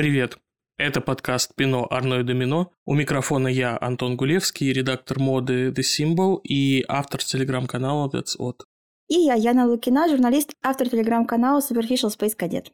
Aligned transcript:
Привет! 0.00 0.38
Это 0.78 1.02
подкаст 1.02 1.54
«Пино, 1.54 1.86
Арно 1.90 2.20
и 2.20 2.22
Домино». 2.22 2.72
У 2.86 2.94
микрофона 2.94 3.48
я, 3.48 3.76
Антон 3.78 4.16
Гулевский, 4.16 4.72
редактор 4.72 5.18
моды 5.18 5.68
The 5.72 5.82
Symbol 5.82 6.40
и 6.42 6.82
автор 6.88 7.22
телеграм-канала 7.22 8.08
That's 8.08 8.38
Odd. 8.40 8.62
И 9.10 9.16
я, 9.16 9.34
Яна 9.34 9.66
Лукина, 9.66 10.08
журналист, 10.08 10.54
автор 10.62 10.88
телеграм-канала 10.88 11.60
Superficial 11.60 12.08
Space 12.18 12.34
Cadet. 12.34 12.68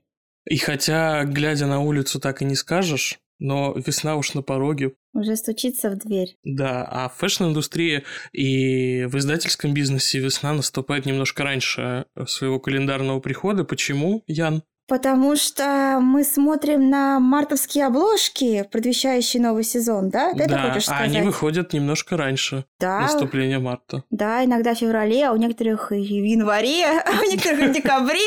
И 0.49 0.57
хотя, 0.57 1.25
глядя 1.25 1.67
на 1.67 1.81
улицу, 1.81 2.21
так 2.21 2.43
и 2.43 2.45
не 2.45 2.55
скажешь, 2.55 3.19
но 3.41 3.75
весна 3.75 4.15
уж 4.15 4.35
на 4.35 4.43
пороге. 4.43 4.93
Уже 5.13 5.35
стучится 5.35 5.91
в 5.91 5.99
дверь. 5.99 6.37
Да, 6.45 6.85
а 6.89 7.09
в 7.09 7.17
фэшн-индустрии 7.17 8.05
и 8.31 9.05
в 9.07 9.17
издательском 9.19 9.75
бизнесе 9.75 10.21
весна 10.21 10.53
наступает 10.53 11.07
немножко 11.07 11.43
раньше 11.43 12.07
своего 12.29 12.61
календарного 12.61 13.19
прихода. 13.19 13.65
Почему, 13.65 14.23
Ян? 14.29 14.63
Потому 14.89 15.35
что 15.35 15.99
мы 16.01 16.23
смотрим 16.23 16.89
на 16.89 17.19
мартовские 17.19 17.87
обложки, 17.87 18.65
предвещающие 18.71 19.43
новый 19.43 19.65
сезон, 19.65 20.11
да? 20.11 20.33
Ты 20.33 20.49
да, 20.49 20.69
хочешь 20.69 20.85
сказать? 20.85 21.03
а 21.03 21.05
они 21.05 21.23
выходят 21.23 21.73
немножко 21.73 22.17
раньше 22.17 22.67
да. 22.79 23.01
наступления 23.01 23.59
марта. 23.59 24.05
Да, 24.11 24.45
иногда 24.45 24.75
в 24.75 24.79
феврале, 24.79 25.27
а 25.27 25.33
у 25.33 25.37
некоторых 25.37 25.91
и 25.91 26.21
в 26.21 26.25
январе, 26.25 26.85
а 27.05 27.21
у 27.21 27.31
некоторых 27.31 27.71
в 27.71 27.73
декабре. 27.73 28.21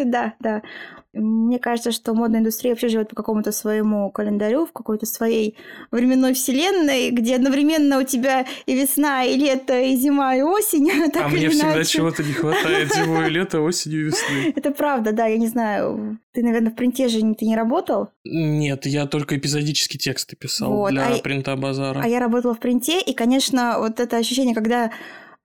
Да, 0.10 0.34
да. 0.40 0.62
Мне 1.12 1.58
кажется, 1.58 1.90
что 1.90 2.14
модная 2.14 2.40
индустрия 2.40 2.72
вообще 2.72 2.88
живет 2.88 3.08
по 3.08 3.16
какому-то 3.16 3.50
своему 3.50 4.10
календарю, 4.12 4.66
в 4.66 4.72
какой-то 4.72 5.06
своей 5.06 5.56
временной 5.90 6.34
вселенной, 6.34 7.10
где 7.10 7.34
одновременно 7.34 7.98
у 7.98 8.04
тебя 8.04 8.46
и 8.66 8.74
весна, 8.74 9.24
и 9.24 9.36
лето, 9.36 9.80
и 9.80 9.96
зима, 9.96 10.36
и 10.36 10.42
осень. 10.42 10.90
а 11.14 11.28
мне 11.28 11.48
всегда 11.48 11.82
чего-то 11.82 12.22
не 12.22 12.32
хватает 12.32 12.94
зимой, 12.94 13.26
и 13.26 13.30
лето, 13.30 13.60
осенью 13.60 14.02
и 14.02 14.04
весны. 14.04 14.52
Это 14.54 14.70
правда, 14.70 15.12
да, 15.12 15.26
я 15.26 15.36
не 15.36 15.48
знаю. 15.48 16.18
Ты, 16.32 16.44
наверное, 16.44 16.70
в 16.70 16.76
принте 16.76 17.08
же 17.08 17.20
ты 17.34 17.44
не 17.44 17.56
работал? 17.56 18.10
Нет, 18.24 18.86
я 18.86 19.06
только 19.06 19.36
эпизодически 19.36 19.96
тексты 19.96 20.36
писал 20.36 20.70
вот. 20.70 20.92
для 20.92 21.08
а 21.08 21.18
принта 21.18 21.56
базара. 21.56 22.00
А 22.00 22.06
я 22.06 22.20
работала 22.20 22.54
в 22.54 22.60
принте, 22.60 23.00
и, 23.00 23.14
конечно, 23.14 23.76
вот 23.78 23.98
это 23.98 24.16
ощущение, 24.16 24.54
когда 24.54 24.92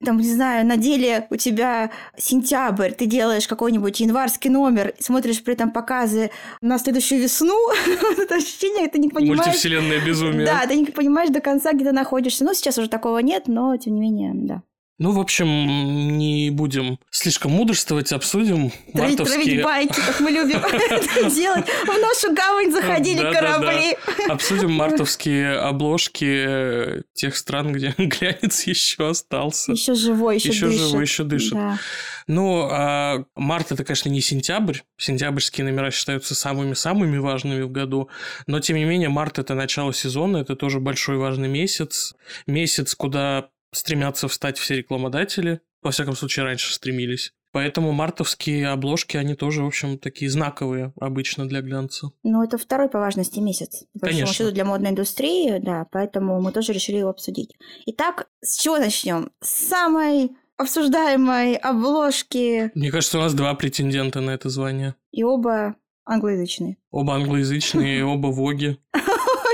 там, 0.06 0.18
не 0.18 0.34
знаю, 0.34 0.66
на 0.66 0.78
деле 0.78 1.28
у 1.30 1.36
тебя 1.36 1.92
сентябрь, 2.18 2.92
ты 2.92 3.06
делаешь 3.06 3.48
какой-нибудь 3.48 4.00
январский 4.00 4.50
номер, 4.50 4.94
смотришь 5.00 5.44
при 5.44 5.54
этом 5.54 5.72
показы 5.72 6.32
на 6.62 6.78
следующую 6.78 7.22
весну, 7.22 7.58
это 8.18 8.36
ощущение, 8.36 8.88
ты 8.88 9.00
не 9.00 9.10
понимаешь... 9.10 9.46
Мультивселенная 9.46 10.06
безумие. 10.06 10.46
Да, 10.46 10.66
ты 10.68 10.76
не 10.76 10.86
понимаешь 10.86 11.30
до 11.30 11.42
конца, 11.42 11.74
где 11.74 11.86
ты 11.86 11.92
находишься. 11.92 12.46
Ну, 12.46 12.54
сейчас 12.54 12.78
уже 12.78 12.90
такого 12.90 13.20
нет, 13.20 13.48
но 13.48 13.76
тем 13.78 13.96
не 13.96 14.02
менее, 14.02 14.32
да. 14.34 14.62
Ну, 14.98 15.12
в 15.12 15.20
общем, 15.20 16.18
не 16.18 16.50
будем 16.52 17.00
слишком 17.10 17.52
мудрствовать, 17.52 18.14
обсудим 18.14 18.72
травить, 18.94 19.20
мартовские... 19.20 19.44
Травить 19.44 19.64
байки, 19.64 20.00
как 20.00 20.20
мы 20.22 20.32
любим 20.32 20.58
это 20.64 21.30
делать. 21.30 21.66
В 21.68 22.00
нашу 22.00 22.34
гавань 22.34 22.72
заходили 22.72 23.20
корабли. 23.20 23.98
Обсудим 24.30 24.72
мартовские 24.72 25.58
обложки 25.60 27.04
тех 27.14 27.36
стран, 27.36 27.74
где 27.74 27.94
глянец 27.98 28.64
еще 28.64 29.10
остался. 29.10 29.74
Еще 29.74 29.96
живой, 29.96 30.36
еще 30.36 30.50
дышит. 30.50 30.72
Еще 30.72 30.78
живой, 30.78 31.04
еще 31.04 31.24
дышит. 31.26 31.58
Ну, 32.28 32.68
а 32.72 33.26
март 33.36 33.74
это, 33.74 33.84
конечно, 33.84 34.08
не 34.08 34.22
сентябрь. 34.22 34.80
Сентябрьские 34.98 35.66
номера 35.66 35.92
считаются 35.92 36.36
самыми-самыми 36.36 37.18
важными 37.18 37.64
в 37.64 37.72
году. 37.72 38.10
Но, 38.48 38.62
тем 38.62 38.78
не 38.78 38.86
менее, 38.86 39.10
март 39.10 39.40
это 39.40 39.56
начало 39.56 39.94
сезона, 39.94 40.38
это 40.38 40.56
тоже 40.56 40.80
большой 40.80 41.18
важный 41.18 41.50
месяц. 41.50 42.16
Месяц, 42.48 42.96
куда 42.96 43.50
стремятся 43.76 44.28
встать 44.28 44.58
все 44.58 44.76
рекламодатели. 44.78 45.62
Во 45.82 45.92
всяком 45.92 46.16
случае, 46.16 46.46
раньше 46.46 46.74
стремились. 46.74 47.34
Поэтому 47.52 47.94
мартовские 47.94 48.68
обложки, 48.68 49.16
они 49.16 49.34
тоже, 49.34 49.64
в 49.64 49.68
общем, 49.68 49.98
такие 49.98 50.30
знаковые 50.30 50.92
обычно 51.00 51.48
для 51.48 51.62
глянца. 51.62 52.12
Ну, 52.24 52.44
это 52.44 52.58
второй 52.58 52.90
по 52.90 53.00
важности 53.00 53.40
месяц. 53.40 53.86
По 53.94 54.08
Конечно. 54.08 54.34
счету 54.34 54.52
для 54.52 54.66
модной 54.66 54.90
индустрии, 54.90 55.60
да, 55.60 55.88
поэтому 55.90 56.42
мы 56.42 56.52
тоже 56.52 56.74
решили 56.74 56.98
его 56.98 57.10
обсудить. 57.12 57.54
Итак, 57.86 58.28
с 58.42 58.58
чего 58.58 58.78
начнем? 58.78 59.32
С 59.42 59.70
самой 59.70 60.32
обсуждаемой 60.58 61.56
обложки. 61.56 62.72
Мне 62.76 62.92
кажется, 62.92 63.20
у 63.20 63.22
нас 63.22 63.34
два 63.34 63.54
претендента 63.54 64.20
на 64.20 64.32
это 64.32 64.50
звание. 64.50 64.96
И 65.12 65.24
оба 65.24 65.76
англоязычные. 66.06 66.76
Оба 66.92 67.16
англоязычные, 67.16 68.06
оба 68.06 68.28
воги. 68.28 68.80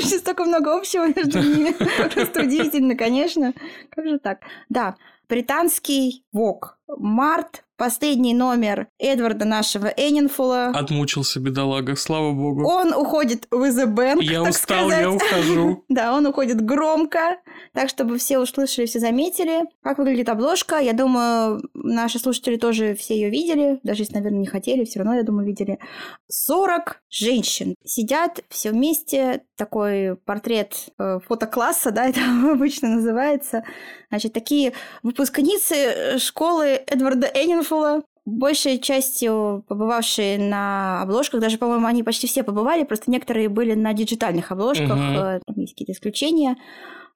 Вообще 0.01 0.19
столько 0.19 0.45
много 0.45 0.75
общего 0.77 1.07
между 1.07 1.39
ними. 1.39 1.71
Просто 2.13 2.41
удивительно, 2.41 2.95
конечно. 2.95 3.53
Как 3.89 4.07
же 4.07 4.19
так? 4.19 4.41
Да, 4.69 4.95
британский 5.29 6.25
ВОК. 6.31 6.77
Март 6.97 7.63
Последний 7.81 8.35
номер 8.35 8.89
Эдварда 8.99 9.43
нашего 9.45 9.87
Эннинфула. 9.87 10.67
Отмучился, 10.67 11.39
бедолага, 11.39 11.95
слава 11.95 12.31
богу. 12.31 12.63
Он 12.63 12.93
уходит 12.93 13.47
в 13.49 13.63
The 13.63 13.91
Bank, 13.91 14.21
Я 14.21 14.43
так 14.43 14.51
устал, 14.51 14.87
сказать. 14.87 15.01
я 15.01 15.09
ухожу. 15.09 15.83
да, 15.89 16.15
он 16.15 16.27
уходит 16.27 16.61
громко, 16.63 17.37
так, 17.73 17.89
чтобы 17.89 18.19
все 18.19 18.37
услышали, 18.37 18.85
все 18.85 18.99
заметили. 18.99 19.63
Как 19.81 19.97
выглядит 19.97 20.29
обложка, 20.29 20.77
я 20.77 20.93
думаю, 20.93 21.63
наши 21.73 22.19
слушатели 22.19 22.57
тоже 22.57 22.93
все 22.93 23.15
ее 23.15 23.31
видели, 23.31 23.79
даже 23.81 24.03
если, 24.03 24.13
наверное, 24.13 24.41
не 24.41 24.45
хотели, 24.45 24.85
все 24.85 24.99
равно, 24.99 25.15
я 25.15 25.23
думаю, 25.23 25.47
видели. 25.47 25.79
40 26.27 27.01
женщин 27.09 27.73
сидят 27.83 28.41
все 28.49 28.69
вместе, 28.69 29.41
такой 29.57 30.17
портрет 30.17 30.75
э, 30.99 31.19
фотокласса, 31.27 31.89
да, 31.89 32.05
это 32.09 32.19
обычно 32.51 32.89
называется. 32.89 33.63
Значит, 34.09 34.33
такие 34.33 34.73
выпускницы 35.01 36.19
школы 36.19 36.80
Эдварда 36.87 37.27
Эннинфула 37.27 38.03
большей 38.25 38.79
частью 38.79 39.65
побывавшие 39.67 40.37
на 40.37 41.01
обложках, 41.01 41.41
даже, 41.41 41.57
по-моему, 41.57 41.87
они 41.87 42.03
почти 42.03 42.27
все 42.27 42.43
побывали, 42.43 42.83
просто 42.83 43.09
некоторые 43.09 43.49
были 43.49 43.73
на 43.73 43.93
диджитальных 43.93 44.51
обложках, 44.51 44.91
угу. 44.91 45.41
там 45.45 45.55
есть 45.55 45.73
какие-то 45.73 45.93
исключения. 45.93 46.55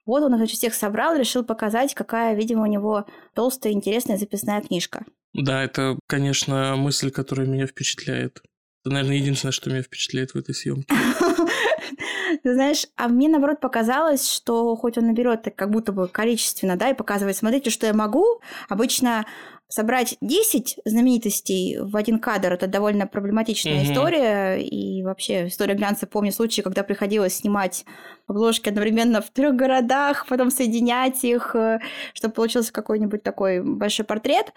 Вот 0.06 0.24
он 0.24 0.34
их 0.34 0.38
значит, 0.38 0.58
всех 0.58 0.74
собрал, 0.74 1.16
решил 1.16 1.44
показать, 1.44 1.94
какая, 1.96 2.36
видимо, 2.36 2.64
у 2.64 2.68
него 2.68 3.06
толстая, 3.34 3.74
интересная 3.74 4.18
записная 4.18 4.62
книжка. 4.62 5.04
Да, 5.34 5.64
это, 5.64 5.98
конечно, 6.08 6.76
мысль, 6.78 7.12
которая 7.12 7.48
меня 7.48 7.66
впечатляет. 7.66 8.42
Это, 8.84 8.94
наверное, 8.94 9.18
единственное, 9.18 9.52
что 9.52 9.70
меня 9.70 9.82
впечатляет 9.82 10.32
в 10.32 10.38
этой 10.38 10.54
съемке. 10.54 10.94
Ты 12.44 12.54
знаешь, 12.54 12.86
а 12.96 13.08
мне 13.08 13.28
наоборот 13.28 13.60
показалось, 13.60 14.32
что 14.32 14.76
хоть 14.76 14.98
он 14.98 15.08
наберет 15.08 15.48
как 15.56 15.72
будто 15.72 15.92
бы 15.92 16.08
количественно, 16.08 16.76
да, 16.76 16.92
и 16.92 16.94
показывает, 16.94 17.36
смотрите, 17.36 17.72
что 17.72 17.88
я 17.88 17.94
могу. 17.94 18.42
Обычно 18.70 19.26
собрать 19.68 20.18
10 20.22 20.80
знаменитостей 20.86 21.78
в 21.80 21.96
один 21.98 22.20
кадр 22.20 22.54
это 22.54 22.68
довольно 22.68 23.08
проблематичная 23.08 23.82
mm-hmm. 23.82 23.92
история. 23.92 24.56
И 24.62 25.04
вообще 25.04 25.48
история 25.48 25.74
глянца 25.74 26.08
помню 26.08 26.32
случаи, 26.32 26.62
когда 26.62 26.84
приходилось 26.84 27.38
снимать 27.38 27.86
обложки 28.28 28.70
одновременно 28.70 29.22
в 29.22 29.30
трех 29.32 29.56
городах, 29.56 30.26
потом 30.28 30.52
соединять 30.52 31.24
их, 31.24 31.56
э, 31.56 31.80
чтобы 32.14 32.34
получился 32.34 32.72
какой-нибудь 32.72 33.24
такой 33.24 33.64
большой 33.64 34.06
портрет. 34.06 34.54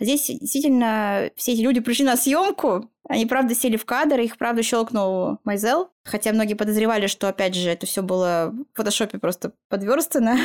Здесь 0.00 0.26
действительно 0.26 1.30
все 1.36 1.52
эти 1.52 1.60
люди 1.60 1.80
пришли 1.80 2.04
на 2.04 2.16
съемку, 2.16 2.90
они, 3.08 3.26
правда, 3.26 3.54
сели 3.54 3.76
в 3.76 3.84
кадр, 3.84 4.20
их, 4.20 4.38
правда, 4.38 4.62
щелкнул 4.62 5.38
Майзел. 5.44 5.90
Хотя 6.04 6.32
многие 6.32 6.54
подозревали, 6.54 7.08
что, 7.08 7.28
опять 7.28 7.54
же, 7.54 7.68
это 7.68 7.84
все 7.84 8.02
было 8.02 8.54
в 8.72 8.76
фотошопе 8.76 9.18
просто 9.18 9.52
подверстано. 9.68 10.36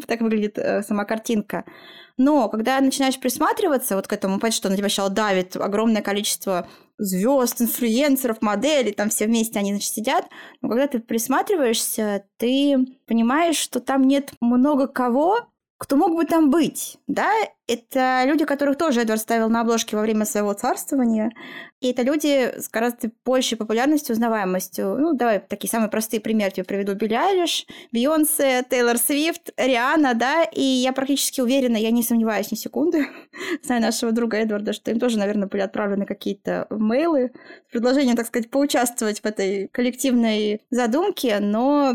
так 0.06 0.20
выглядит 0.20 0.56
э, 0.56 0.82
сама 0.82 1.04
картинка. 1.04 1.64
Но 2.16 2.48
когда 2.48 2.80
начинаешь 2.80 3.18
присматриваться 3.18 3.96
вот 3.96 4.06
к 4.06 4.12
этому, 4.12 4.38
понять, 4.38 4.54
что 4.54 4.68
на 4.68 4.76
тебя 4.76 4.88
сначала 4.88 5.10
давит 5.10 5.56
огромное 5.56 6.00
количество 6.00 6.68
звезд, 6.96 7.60
инфлюенсеров, 7.60 8.40
моделей, 8.40 8.92
там 8.92 9.10
все 9.10 9.26
вместе 9.26 9.58
они, 9.58 9.72
значит, 9.72 9.92
сидят. 9.92 10.26
Но 10.62 10.68
когда 10.68 10.86
ты 10.86 11.00
присматриваешься, 11.00 12.24
ты 12.38 12.86
понимаешь, 13.06 13.56
что 13.56 13.80
там 13.80 14.04
нет 14.04 14.32
много 14.40 14.86
кого, 14.86 15.48
кто 15.78 15.96
мог 15.96 16.14
бы 16.14 16.24
там 16.24 16.50
быть, 16.50 16.98
да, 17.06 17.30
это 17.68 18.22
люди, 18.26 18.44
которых 18.44 18.76
тоже 18.76 19.02
Эдвард 19.02 19.20
ставил 19.20 19.48
на 19.48 19.62
обложке 19.62 19.96
во 19.96 20.02
время 20.02 20.24
своего 20.24 20.52
царствования. 20.52 21.32
И 21.80 21.90
это 21.90 22.02
люди 22.02 22.58
с 22.58 22.70
гораздо 22.70 23.10
большей 23.24 23.58
популярностью, 23.58 24.14
узнаваемостью. 24.14 24.96
Ну, 24.98 25.14
давай 25.14 25.40
такие 25.40 25.68
самые 25.68 25.90
простые 25.90 26.20
примеры 26.20 26.52
тебе 26.52 26.64
приведу. 26.64 26.94
Билли 26.94 27.14
Айлиш, 27.14 27.66
Бейонсе, 27.92 28.64
Тейлор 28.68 28.98
Свифт, 28.98 29.50
Риана, 29.56 30.14
да. 30.14 30.44
И 30.44 30.62
я 30.62 30.92
практически 30.92 31.40
уверена, 31.40 31.76
я 31.76 31.90
не 31.90 32.02
сомневаюсь 32.02 32.50
ни 32.50 32.56
секунды, 32.56 33.06
знаю 33.62 33.82
нашего 33.82 34.12
друга 34.12 34.38
Эдварда, 34.38 34.72
что 34.72 34.90
им 34.90 35.00
тоже, 35.00 35.18
наверное, 35.18 35.48
были 35.48 35.62
отправлены 35.62 36.06
какие-то 36.06 36.66
мейлы 36.70 37.32
с 37.68 37.72
предложением, 37.72 38.16
так 38.16 38.26
сказать, 38.26 38.50
поучаствовать 38.50 39.20
в 39.20 39.26
этой 39.26 39.68
коллективной 39.68 40.62
задумке. 40.70 41.40
Но, 41.40 41.92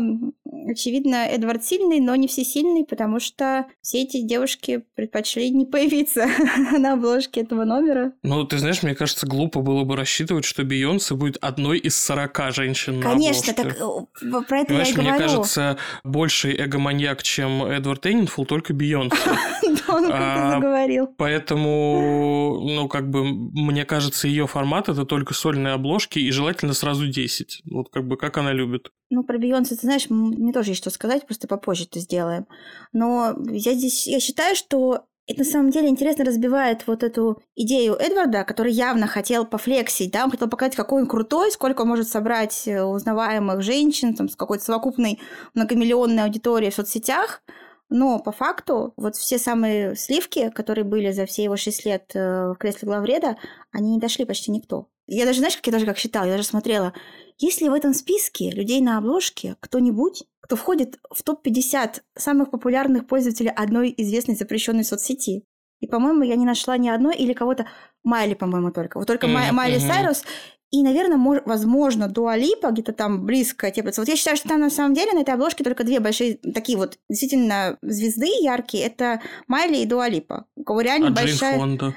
очевидно, 0.68 1.26
Эдвард 1.26 1.64
сильный, 1.64 2.00
но 2.00 2.14
не 2.14 2.28
всесильный, 2.28 2.84
потому 2.84 3.20
что 3.20 3.66
все 3.80 4.02
эти 4.02 4.20
девушки 4.20 4.84
предпочли 4.94 5.50
не 5.62 5.66
появиться 5.70 6.26
на 6.78 6.94
обложке 6.94 7.40
этого 7.40 7.64
номера. 7.64 8.12
Ну, 8.22 8.44
ты 8.44 8.58
знаешь, 8.58 8.82
мне 8.82 8.94
кажется, 8.94 9.26
глупо 9.26 9.60
было 9.60 9.84
бы 9.84 9.96
рассчитывать, 9.96 10.44
что 10.44 10.64
Бейонсе 10.64 11.14
будет 11.14 11.36
одной 11.40 11.78
из 11.78 11.96
40 11.96 12.52
женщин 12.54 13.00
Конечно, 13.00 13.52
на 13.54 13.62
обложке. 13.62 14.06
так 14.20 14.48
про 14.48 14.58
это 14.58 14.66
Понимаешь, 14.68 14.88
я 14.88 14.94
и 14.94 14.96
мне 14.98 15.10
говорю. 15.10 15.26
кажется, 15.26 15.78
больший 16.04 16.54
эгоманьяк, 16.64 17.22
чем 17.22 17.64
Эдвард 17.64 18.06
Эннинфул, 18.06 18.46
только 18.46 18.74
Бейонсе. 18.74 19.16
Да, 19.62 19.94
он 19.94 20.02
как-то 20.02 20.48
А, 20.48 20.50
заговорил. 20.56 21.06
Поэтому, 21.16 22.60
ну, 22.62 22.88
как 22.88 23.08
бы, 23.10 23.24
мне 23.24 23.84
кажется, 23.84 24.28
ее 24.28 24.46
формат 24.46 24.88
это 24.88 25.04
только 25.04 25.34
сольные 25.34 25.74
обложки 25.74 26.18
и 26.18 26.30
желательно 26.30 26.74
сразу 26.74 27.06
10. 27.08 27.62
Вот 27.70 27.88
как 27.90 28.06
бы 28.06 28.16
как 28.16 28.36
она 28.38 28.52
любит. 28.52 28.90
Ну, 29.10 29.24
про 29.24 29.38
Бейонсе, 29.38 29.74
ты 29.76 29.82
знаешь, 29.82 30.06
мне 30.10 30.52
тоже 30.52 30.70
есть 30.70 30.80
что 30.82 30.90
сказать, 30.90 31.26
просто 31.26 31.48
попозже 31.48 31.84
это 31.84 32.00
сделаем. 32.00 32.46
Но 32.92 33.34
я 33.50 33.74
здесь, 33.74 34.06
я 34.06 34.20
считаю, 34.20 34.56
что 34.56 35.04
это 35.26 35.40
на 35.40 35.44
самом 35.44 35.70
деле 35.70 35.88
интересно 35.88 36.24
разбивает 36.24 36.86
вот 36.86 37.02
эту 37.02 37.42
идею 37.54 37.94
Эдварда, 37.94 38.44
который 38.44 38.72
явно 38.72 39.06
хотел 39.06 39.46
пофлексить, 39.46 40.12
да, 40.12 40.24
он 40.24 40.30
хотел 40.30 40.48
показать, 40.48 40.74
какой 40.74 41.02
он 41.02 41.08
крутой, 41.08 41.52
сколько 41.52 41.82
он 41.82 41.88
может 41.88 42.08
собрать 42.08 42.66
э, 42.66 42.82
узнаваемых 42.82 43.62
женщин, 43.62 44.14
там, 44.14 44.28
с 44.28 44.36
какой-то 44.36 44.64
совокупной 44.64 45.20
многомиллионной 45.54 46.24
аудиторией 46.24 46.72
в 46.72 46.74
соцсетях, 46.74 47.42
но 47.88 48.18
по 48.18 48.32
факту 48.32 48.94
вот 48.96 49.16
все 49.16 49.38
самые 49.38 49.94
сливки, 49.96 50.50
которые 50.50 50.84
были 50.84 51.12
за 51.12 51.26
все 51.26 51.44
его 51.44 51.56
шесть 51.56 51.84
лет 51.84 52.10
э, 52.14 52.52
в 52.52 52.56
кресле 52.56 52.86
главреда, 52.86 53.36
они 53.70 53.92
не 53.92 54.00
дошли 54.00 54.24
почти 54.24 54.50
никто. 54.50 54.88
Я 55.06 55.26
даже, 55.26 55.38
знаешь, 55.38 55.56
как 55.56 55.66
я 55.66 55.72
даже 55.72 55.86
как 55.86 55.98
считала, 55.98 56.24
я 56.24 56.32
даже 56.32 56.44
смотрела, 56.44 56.94
есть 57.38 57.60
ли 57.60 57.68
в 57.68 57.72
этом 57.72 57.94
списке 57.94 58.50
людей 58.50 58.80
на 58.80 58.98
обложке 58.98 59.56
кто-нибудь, 59.60 60.24
кто 60.40 60.56
входит 60.56 60.98
в 61.10 61.22
топ-50 61.22 62.00
самых 62.16 62.50
популярных 62.50 63.06
пользователей 63.06 63.50
одной 63.50 63.94
известной 63.96 64.34
запрещенной 64.34 64.84
соцсети? 64.84 65.44
И, 65.80 65.86
по-моему, 65.86 66.22
я 66.22 66.36
не 66.36 66.46
нашла 66.46 66.76
ни 66.76 66.88
одной 66.88 67.16
или 67.16 67.32
кого-то... 67.32 67.66
Майли, 68.04 68.34
по-моему, 68.34 68.72
только. 68.72 68.98
Вот 68.98 69.06
только 69.06 69.26
Мгм, 69.26 69.54
Майли. 69.54 69.78
Сайрус. 69.78 70.22
И, 70.70 70.82
наверное, 70.82 71.18
мож- 71.18 71.42
возможно, 71.44 72.08
Дуалипа 72.08 72.70
где-то 72.70 72.92
там 72.92 73.26
близко 73.26 73.70
теплится. 73.70 74.00
Вот 74.00 74.08
я 74.08 74.16
считаю, 74.16 74.36
что 74.36 74.48
там 74.48 74.60
на 74.60 74.70
самом 74.70 74.94
деле 74.94 75.12
на 75.12 75.20
этой 75.20 75.34
обложке 75.34 75.64
только 75.64 75.84
две 75.84 76.00
большие 76.00 76.38
такие 76.54 76.78
вот 76.78 76.98
действительно 77.08 77.78
звезды 77.82 78.26
яркие. 78.40 78.86
Это 78.86 79.20
Майли 79.48 79.78
и 79.78 79.86
Дуалипа. 79.86 80.46
У 80.56 80.64
кого 80.64 80.80
реально 80.80 81.08
А 81.08 81.10
Джейн 81.10 81.26
большая... 81.26 81.58
Фонда. 81.58 81.94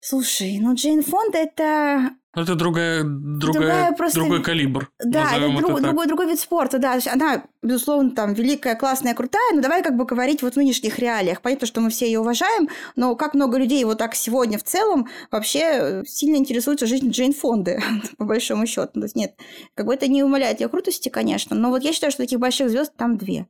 Слушай, 0.00 0.58
ну 0.60 0.74
Джейн 0.74 1.02
Фонда 1.02 1.38
это 1.38 2.10
Это 2.32 2.54
другая, 2.54 3.02
другая, 3.02 3.52
Другая 3.52 3.92
просто- 3.92 4.20
другой 4.20 4.42
калибр. 4.42 4.88
Да, 5.04 5.36
это 5.36 5.48
друг- 5.48 5.72
так. 5.72 5.82
другой, 5.82 6.06
другой 6.06 6.28
вид 6.28 6.38
спорта, 6.38 6.78
да. 6.78 6.96
Она, 7.12 7.42
безусловно, 7.60 8.12
там 8.12 8.34
великая, 8.34 8.76
классная, 8.76 9.14
крутая, 9.14 9.52
но 9.52 9.60
давай 9.60 9.82
как 9.82 9.96
бы 9.96 10.04
говорить 10.04 10.40
вот 10.42 10.54
в 10.54 10.56
нынешних 10.56 11.00
реалиях. 11.00 11.42
Понятно, 11.42 11.66
что 11.66 11.80
мы 11.80 11.90
все 11.90 12.06
ее 12.06 12.20
уважаем, 12.20 12.68
но 12.94 13.16
как 13.16 13.34
много 13.34 13.58
людей 13.58 13.82
вот 13.84 13.98
так 13.98 14.14
сегодня 14.14 14.58
в 14.58 14.62
целом 14.62 15.08
вообще 15.32 15.58
э, 15.62 16.04
сильно 16.06 16.36
интересуются 16.36 16.86
жизнью 16.86 17.10
Джейн 17.12 17.32
Фонды, 17.32 17.82
по 18.16 18.24
большому 18.24 18.64
счету. 18.66 18.92
То 19.00 19.02
есть 19.02 19.16
нет, 19.16 19.34
как 19.74 19.86
бы 19.86 19.94
это 19.94 20.06
не 20.06 20.22
умаляет 20.22 20.60
ее 20.60 20.68
крутости, 20.68 21.08
конечно, 21.08 21.56
но 21.56 21.70
вот 21.70 21.82
я 21.82 21.92
считаю, 21.92 22.12
что 22.12 22.22
таких 22.22 22.38
больших 22.38 22.70
звезд 22.70 22.92
там 22.96 23.18
две. 23.18 23.46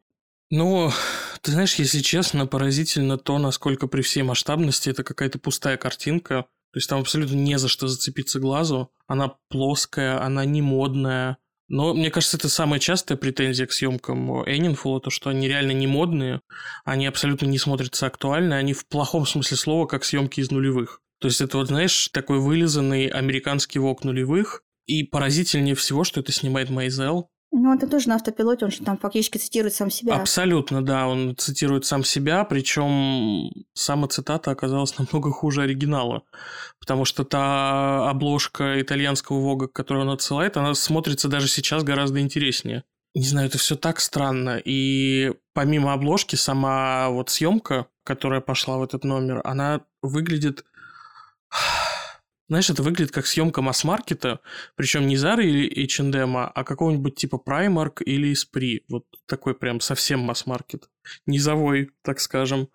Ну, 0.50 0.90
ты 1.42 1.52
знаешь, 1.52 1.74
если 1.76 2.00
честно, 2.00 2.46
поразительно 2.46 3.18
то, 3.18 3.38
насколько 3.38 3.86
при 3.86 4.00
всей 4.02 4.22
масштабности 4.22 4.88
это 4.88 5.04
какая-то 5.04 5.38
пустая 5.38 5.76
картинка. 5.76 6.46
То 6.72 6.78
есть 6.78 6.88
там 6.88 7.00
абсолютно 7.00 7.34
не 7.34 7.58
за 7.58 7.68
что 7.68 7.88
зацепиться 7.88 8.38
глазу. 8.38 8.92
Она 9.06 9.34
плоская, 9.48 10.22
она 10.22 10.44
не 10.44 10.62
модная. 10.62 11.38
Но 11.68 11.94
мне 11.94 12.10
кажется, 12.10 12.36
это 12.36 12.48
самая 12.48 12.80
частая 12.80 13.16
претензия 13.16 13.66
к 13.66 13.72
съемкам 13.72 14.42
Эннинфула, 14.44 15.00
то, 15.00 15.10
что 15.10 15.30
они 15.30 15.46
реально 15.46 15.70
не 15.70 15.86
модные, 15.86 16.40
они 16.84 17.06
абсолютно 17.06 17.46
не 17.46 17.58
смотрятся 17.58 18.06
актуально, 18.06 18.56
они 18.56 18.72
в 18.72 18.86
плохом 18.86 19.24
смысле 19.24 19.56
слова, 19.56 19.86
как 19.86 20.04
съемки 20.04 20.40
из 20.40 20.50
нулевых. 20.50 21.00
То 21.20 21.28
есть 21.28 21.40
это 21.40 21.58
вот, 21.58 21.68
знаешь, 21.68 22.08
такой 22.08 22.40
вылизанный 22.40 23.06
американский 23.06 23.78
вок 23.78 24.02
нулевых, 24.04 24.62
и 24.86 25.04
поразительнее 25.04 25.76
всего, 25.76 26.02
что 26.02 26.18
это 26.18 26.32
снимает 26.32 26.70
Майзел, 26.70 27.30
Ну, 27.52 27.74
это 27.74 27.88
тоже 27.88 28.08
на 28.08 28.14
автопилоте, 28.14 28.64
он 28.64 28.70
же 28.70 28.82
там 28.84 28.96
фактически 28.96 29.38
цитирует 29.38 29.74
сам 29.74 29.90
себя. 29.90 30.14
Абсолютно, 30.14 30.84
да, 30.84 31.08
он 31.08 31.36
цитирует 31.36 31.84
сам 31.84 32.04
себя, 32.04 32.44
причем 32.44 33.50
сама 33.74 34.06
цитата 34.06 34.52
оказалась 34.52 34.96
намного 34.98 35.32
хуже 35.32 35.62
оригинала, 35.62 36.22
потому 36.78 37.04
что 37.04 37.24
та 37.24 38.08
обложка 38.08 38.80
итальянского 38.80 39.40
Вога, 39.40 39.66
которую 39.66 40.06
он 40.06 40.12
отсылает, 40.12 40.56
она 40.56 40.74
смотрится 40.74 41.28
даже 41.28 41.48
сейчас 41.48 41.82
гораздо 41.82 42.20
интереснее. 42.20 42.84
Не 43.14 43.26
знаю, 43.26 43.48
это 43.48 43.58
все 43.58 43.74
так 43.74 43.98
странно. 43.98 44.60
И 44.64 45.32
помимо 45.52 45.92
обложки, 45.92 46.36
сама 46.36 47.08
вот 47.08 47.30
съемка, 47.30 47.88
которая 48.04 48.40
пошла 48.40 48.78
в 48.78 48.84
этот 48.84 49.02
номер, 49.04 49.40
она 49.44 49.80
выглядит... 50.02 50.64
Знаешь, 52.50 52.68
это 52.68 52.82
выглядит 52.82 53.12
как 53.12 53.26
съемка 53.26 53.62
масс-маркета, 53.62 54.40
причем 54.74 55.06
не 55.06 55.14
Zara 55.14 55.40
или 55.40 55.68
H&M, 55.84 56.36
а 56.36 56.64
какого-нибудь 56.64 57.14
типа 57.14 57.40
Primark 57.46 58.02
или 58.02 58.32
Esprit. 58.32 58.80
Вот 58.88 59.04
такой 59.26 59.54
прям 59.54 59.78
совсем 59.80 60.18
масс-маркет. 60.18 60.90
Низовой, 61.26 61.92
так 62.02 62.18
скажем. 62.18 62.68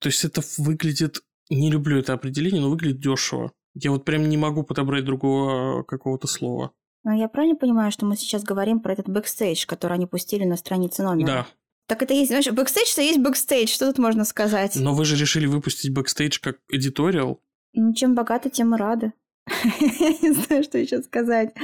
То 0.00 0.08
есть 0.08 0.24
это 0.24 0.42
выглядит... 0.58 1.22
Не 1.50 1.70
люблю 1.70 2.00
это 2.00 2.14
определение, 2.14 2.60
но 2.60 2.70
выглядит 2.70 3.00
дешево. 3.00 3.52
Я 3.74 3.92
вот 3.92 4.04
прям 4.04 4.28
не 4.28 4.36
могу 4.36 4.64
подобрать 4.64 5.04
другого 5.04 5.84
какого-то 5.84 6.26
слова. 6.26 6.72
Но 7.04 7.14
я 7.14 7.28
правильно 7.28 7.54
понимаю, 7.54 7.92
что 7.92 8.06
мы 8.06 8.16
сейчас 8.16 8.42
говорим 8.42 8.80
про 8.80 8.92
этот 8.94 9.08
бэкстейдж, 9.08 9.66
который 9.66 9.92
они 9.94 10.06
пустили 10.06 10.44
на 10.44 10.56
странице 10.56 11.04
номера? 11.04 11.26
Да. 11.26 11.46
Так 11.86 12.02
это 12.02 12.12
есть, 12.12 12.30
знаешь, 12.30 12.50
бэкстейдж-то 12.50 13.02
есть 13.02 13.20
бэкстейдж, 13.20 13.68
что 13.68 13.86
тут 13.86 13.98
можно 13.98 14.24
сказать? 14.24 14.74
Но 14.74 14.94
вы 14.94 15.04
же 15.04 15.14
решили 15.14 15.46
выпустить 15.46 15.92
бэкстейдж 15.92 16.40
как 16.40 16.56
editorial. 16.68 17.40
Ну, 17.74 17.92
чем 17.94 18.14
богаты, 18.14 18.50
тем 18.50 18.74
и 18.74 18.78
рады. 18.78 19.12
Я 19.98 20.10
не 20.22 20.32
знаю, 20.32 20.62
что 20.62 20.78
еще 20.78 21.02
сказать. 21.02 21.54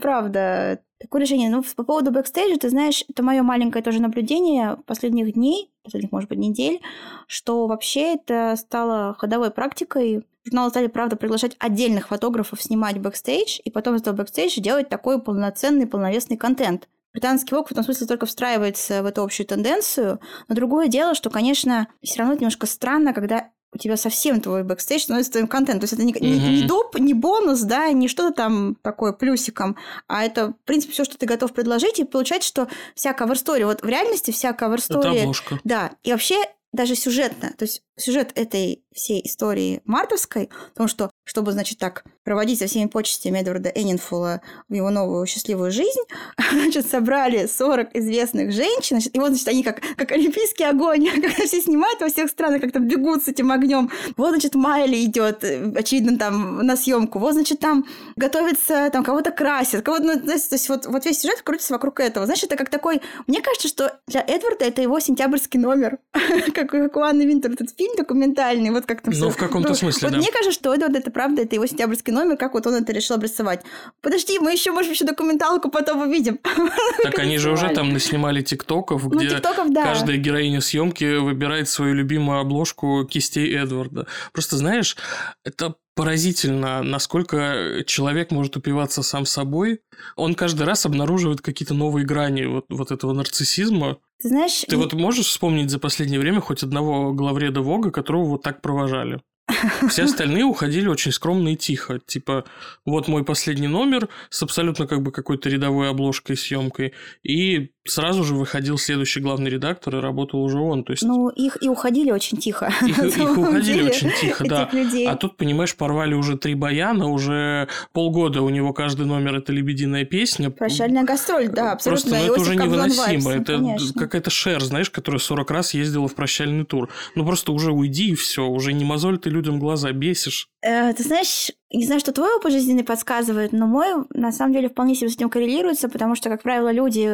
Правда, 0.00 0.80
такое 0.98 1.22
решение. 1.22 1.50
Ну, 1.50 1.62
по 1.74 1.82
поводу 1.82 2.10
бэкстейджа, 2.10 2.58
ты 2.58 2.70
знаешь, 2.70 3.04
это 3.08 3.22
мое 3.22 3.42
маленькое 3.42 3.82
тоже 3.82 4.00
наблюдение 4.00 4.76
последних 4.86 5.32
дней, 5.34 5.70
последних, 5.82 6.12
может 6.12 6.28
быть, 6.28 6.38
недель, 6.38 6.80
что 7.26 7.66
вообще 7.66 8.14
это 8.14 8.54
стало 8.56 9.14
ходовой 9.14 9.50
практикой. 9.50 10.24
Журналы 10.44 10.70
стали, 10.70 10.86
правда, 10.86 11.16
приглашать 11.16 11.56
отдельных 11.58 12.08
фотографов 12.08 12.62
снимать 12.62 12.98
бэкстейдж, 13.00 13.58
и 13.64 13.70
потом 13.70 13.96
из 13.96 14.02
этого 14.02 14.14
бэкстейджа 14.16 14.60
делать 14.60 14.88
такой 14.88 15.20
полноценный, 15.20 15.86
полновесный 15.86 16.36
контент. 16.36 16.88
Британский 17.12 17.54
Vogue 17.54 17.68
в 17.68 17.72
этом 17.72 17.82
смысле 17.82 18.06
только 18.06 18.26
встраивается 18.26 19.02
в 19.02 19.06
эту 19.06 19.22
общую 19.22 19.46
тенденцию. 19.46 20.20
Но 20.48 20.54
другое 20.54 20.88
дело, 20.88 21.14
что, 21.14 21.30
конечно, 21.30 21.88
все 22.02 22.18
равно 22.18 22.34
это 22.34 22.42
немножко 22.42 22.66
странно, 22.66 23.14
когда 23.14 23.48
у 23.76 23.78
тебя 23.78 23.96
совсем 23.96 24.40
твой 24.40 24.64
бэкстейдж 24.64 25.02
становится 25.02 25.32
твоим 25.32 25.46
контентом. 25.46 25.80
То 25.80 25.84
есть 25.84 25.92
это 25.92 26.02
не, 26.02 26.12
не- 26.12 26.36
Мгм. 26.36 26.54
не 26.54 26.62
доп, 26.66 26.98
не 26.98 27.14
бонус, 27.14 27.60
да, 27.60 27.90
не 27.92 28.08
что-то 28.08 28.34
там 28.34 28.76
такое 28.82 29.12
плюсиком, 29.12 29.76
а 30.08 30.24
это, 30.24 30.48
в 30.48 30.64
принципе, 30.64 30.92
все, 30.92 31.04
что 31.04 31.16
ты 31.18 31.26
готов 31.26 31.52
предложить, 31.52 31.98
и 31.98 32.04
получается, 32.04 32.48
что 32.48 32.68
вся 32.94 33.12
кавер-стори, 33.12 33.64
вот 33.64 33.82
в 33.82 33.86
реальности 33.88 34.30
вся 34.30 34.50
Это 34.50 34.58
кавер-стори... 34.58 35.20
обложка. 35.20 35.60
Да, 35.64 35.92
и 36.02 36.10
вообще 36.12 36.36
даже 36.72 36.94
сюжетно, 36.94 37.52
то 37.56 37.64
есть 37.64 37.82
сюжет 37.96 38.32
этой 38.34 38.82
всей 38.94 39.26
истории 39.26 39.82
мартовской, 39.84 40.48
потому 40.70 40.88
что, 40.88 41.10
чтобы, 41.24 41.52
значит, 41.52 41.78
так 41.78 42.04
проводить 42.24 42.58
со 42.58 42.66
всеми 42.66 42.88
почестями 42.88 43.38
Эдварда 43.38 43.68
Эннинфула 43.68 44.40
в 44.68 44.74
его 44.74 44.90
новую 44.90 45.26
счастливую 45.26 45.70
жизнь, 45.70 46.00
значит, 46.52 46.88
собрали 46.88 47.46
40 47.46 47.94
известных 47.96 48.52
женщин, 48.52 48.96
значит, 48.96 49.14
и 49.14 49.18
вот, 49.18 49.28
значит, 49.28 49.48
они 49.48 49.62
как, 49.62 49.80
как 49.96 50.12
олимпийский 50.12 50.64
огонь, 50.64 51.08
когда 51.14 51.28
все 51.28 51.60
снимают 51.60 52.00
во 52.00 52.08
всех 52.08 52.30
странах, 52.30 52.62
как 52.62 52.72
там 52.72 52.86
бегут 52.88 53.24
с 53.24 53.28
этим 53.28 53.50
огнем. 53.52 53.90
Вот, 54.16 54.30
значит, 54.30 54.54
Майли 54.54 55.04
идет, 55.04 55.44
э, 55.44 55.72
очевидно, 55.76 56.18
там 56.18 56.58
на 56.58 56.76
съемку. 56.76 57.18
Вот, 57.18 57.34
значит, 57.34 57.60
там 57.60 57.86
готовится, 58.16 58.90
там 58.90 59.04
кого-то 59.04 59.30
красят, 59.30 59.84
кого-то, 59.84 60.04
ну, 60.04 60.12
знаете, 60.14 60.48
то 60.48 60.54
есть 60.54 60.68
вот, 60.68 60.86
вот 60.86 61.04
весь 61.04 61.20
сюжет 61.20 61.42
крутится 61.42 61.74
вокруг 61.74 62.00
этого. 62.00 62.26
Знаешь, 62.26 62.42
это 62.42 62.56
как 62.56 62.70
такой... 62.70 63.00
Мне 63.26 63.40
кажется, 63.40 63.68
что 63.68 64.00
для 64.06 64.22
Эдварда 64.26 64.64
это 64.64 64.82
его 64.82 65.00
сентябрьский 65.00 65.60
номер, 65.60 65.98
как, 66.54 66.70
как 66.70 66.96
у 66.96 67.00
Анны 67.00 67.22
Винтер 67.22 67.52
этот 67.52 67.70
фильм 67.76 67.85
документальный, 67.96 68.70
вот 68.70 68.86
как 68.86 69.02
там 69.02 69.12
Ну, 69.16 69.30
в 69.30 69.36
каком-то 69.36 69.74
смысле, 69.74 70.08
Вот 70.08 70.12
да. 70.12 70.18
мне 70.18 70.30
кажется, 70.30 70.52
что 70.52 70.74
Эдвард 70.74 70.96
это 70.96 71.10
правда, 71.10 71.42
это 71.42 71.54
его 71.54 71.66
сентябрьский 71.66 72.12
номер, 72.12 72.36
как 72.36 72.54
вот 72.54 72.66
он 72.66 72.74
это 72.74 72.92
решил 72.92 73.16
обрисовать. 73.16 73.62
Подожди, 74.00 74.38
мы 74.38 74.52
еще, 74.52 74.72
может, 74.72 74.92
еще 74.92 75.04
документалку 75.04 75.70
потом 75.70 76.02
увидим. 76.02 76.38
Так 77.02 77.18
они 77.18 77.38
же 77.38 77.50
уже 77.52 77.68
там 77.68 77.92
наснимали 77.92 78.42
тиктоков, 78.42 79.04
Ну, 79.04 79.10
где 79.10 79.28
тиктоков, 79.30 79.72
да. 79.72 79.84
каждая 79.84 80.16
героиня 80.16 80.60
съемки 80.60 81.18
выбирает 81.18 81.68
свою 81.68 81.94
любимую 81.94 82.40
обложку 82.40 83.04
кистей 83.04 83.54
Эдварда. 83.54 84.06
Просто 84.32 84.56
знаешь, 84.56 84.96
это 85.44 85.74
поразительно, 85.96 86.82
насколько 86.82 87.82
человек 87.86 88.30
может 88.30 88.56
упиваться 88.56 89.02
сам 89.02 89.24
собой. 89.24 89.80
Он 90.14 90.34
каждый 90.34 90.64
раз 90.64 90.84
обнаруживает 90.86 91.40
какие-то 91.40 91.74
новые 91.74 92.04
грани 92.04 92.44
вот, 92.44 92.66
вот 92.68 92.92
этого 92.92 93.14
нарциссизма. 93.14 93.98
Ты 94.20 94.28
знаешь, 94.28 94.64
Ты 94.68 94.76
вот 94.76 94.92
можешь 94.92 95.26
вспомнить 95.26 95.70
за 95.70 95.78
последнее 95.78 96.20
время 96.20 96.40
хоть 96.40 96.62
одного 96.62 97.12
главреда 97.12 97.62
Вога, 97.62 97.90
которого 97.90 98.24
вот 98.26 98.42
так 98.42 98.60
провожали? 98.60 99.22
Все 99.88 100.04
остальные 100.04 100.44
уходили 100.44 100.86
очень 100.86 101.12
скромно 101.12 101.48
и 101.54 101.56
тихо. 101.56 101.98
Типа, 102.06 102.44
вот 102.84 103.08
мой 103.08 103.24
последний 103.24 103.68
номер 103.68 104.08
с 104.28 104.42
абсолютно 104.42 104.86
как 104.86 105.02
бы 105.02 105.12
какой-то 105.12 105.48
рядовой 105.48 105.88
обложкой, 105.88 106.36
съемкой. 106.36 106.92
И 107.22 107.70
сразу 107.86 108.24
же 108.24 108.34
выходил 108.34 108.78
следующий 108.78 109.20
главный 109.20 109.50
редактор, 109.50 109.96
и 109.96 110.00
работал 110.00 110.42
уже 110.42 110.58
он. 110.58 110.84
То 110.84 110.92
есть... 110.92 111.02
Ну, 111.02 111.28
их 111.28 111.62
и 111.62 111.68
уходили 111.68 112.10
очень 112.10 112.38
тихо. 112.38 112.72
Их, 112.86 112.98
их 113.16 113.38
уходили 113.38 113.78
деле, 113.78 113.90
очень 113.90 114.10
тихо, 114.20 114.44
да. 114.44 114.68
Людей. 114.72 115.06
А 115.08 115.16
тут, 115.16 115.36
понимаешь, 115.36 115.74
порвали 115.76 116.14
уже 116.14 116.36
три 116.36 116.54
баяна, 116.54 117.08
уже 117.08 117.68
полгода 117.92 118.42
у 118.42 118.48
него 118.48 118.72
каждый 118.72 119.06
номер 119.06 119.36
это 119.36 119.52
лебединая 119.52 120.04
песня. 120.04 120.50
Прощальная 120.50 121.04
гастроль, 121.04 121.48
да, 121.48 121.72
абсолютно. 121.72 122.10
Просто 122.10 122.26
ну, 122.26 122.32
это 122.32 122.40
уже 122.40 122.56
невыносимо. 122.56 123.32
Это 123.32 123.56
конечно. 123.56 124.00
какая-то 124.00 124.30
шер, 124.30 124.62
знаешь, 124.62 124.90
которая 124.90 125.20
40 125.20 125.50
раз 125.50 125.74
ездила 125.74 126.08
в 126.08 126.14
прощальный 126.14 126.64
тур. 126.64 126.90
Ну, 127.14 127.24
просто 127.24 127.52
уже 127.52 127.72
уйди 127.72 128.10
и 128.10 128.14
все, 128.14 128.46
уже 128.46 128.72
не 128.72 128.84
мозоль 128.84 129.18
ты 129.18 129.30
людям 129.30 129.58
глаза 129.58 129.92
бесишь. 129.92 130.48
Э, 130.62 130.92
ты 130.92 131.02
знаешь, 131.02 131.52
не 131.72 131.84
знаю, 131.84 131.98
что 132.00 132.12
твой 132.12 132.36
опыт 132.36 132.52
жизненный 132.52 132.84
подсказывает, 132.84 133.52
но 133.52 133.66
мой 133.66 133.88
на 134.10 134.30
самом 134.30 134.52
деле 134.52 134.68
вполне 134.68 134.94
себе 134.94 135.10
с 135.10 135.14
этим 135.14 135.28
коррелируется, 135.28 135.88
потому 135.88 136.14
что, 136.14 136.28
как 136.28 136.42
правило, 136.42 136.70
люди, 136.70 137.10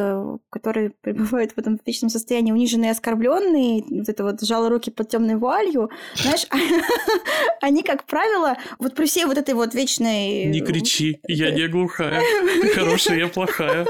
которые 0.49 0.91
пребывают 1.01 1.53
в 1.53 1.57
этом 1.57 1.79
вечном 1.83 2.09
состоянии, 2.09 2.51
униженные 2.51 2.89
и 2.89 2.91
оскорбленные, 2.91 3.83
вот 3.89 4.09
это 4.09 4.23
вот 4.23 4.41
жало 4.41 4.69
руки 4.69 4.91
под 4.91 5.09
темной 5.09 5.35
вуалью, 5.35 5.89
знаешь, 6.15 6.45
они, 7.61 7.81
как 7.81 8.05
правило, 8.05 8.57
вот 8.77 8.93
при 8.93 9.05
всей 9.05 9.25
вот 9.25 9.37
этой 9.37 9.55
вот 9.55 9.73
вечной... 9.73 10.45
Не 10.45 10.61
кричи, 10.61 11.19
я 11.27 11.49
не 11.49 11.67
глухая, 11.67 12.21
ты 12.61 12.67
хорошая, 12.75 13.17
я 13.17 13.27
плохая. 13.27 13.85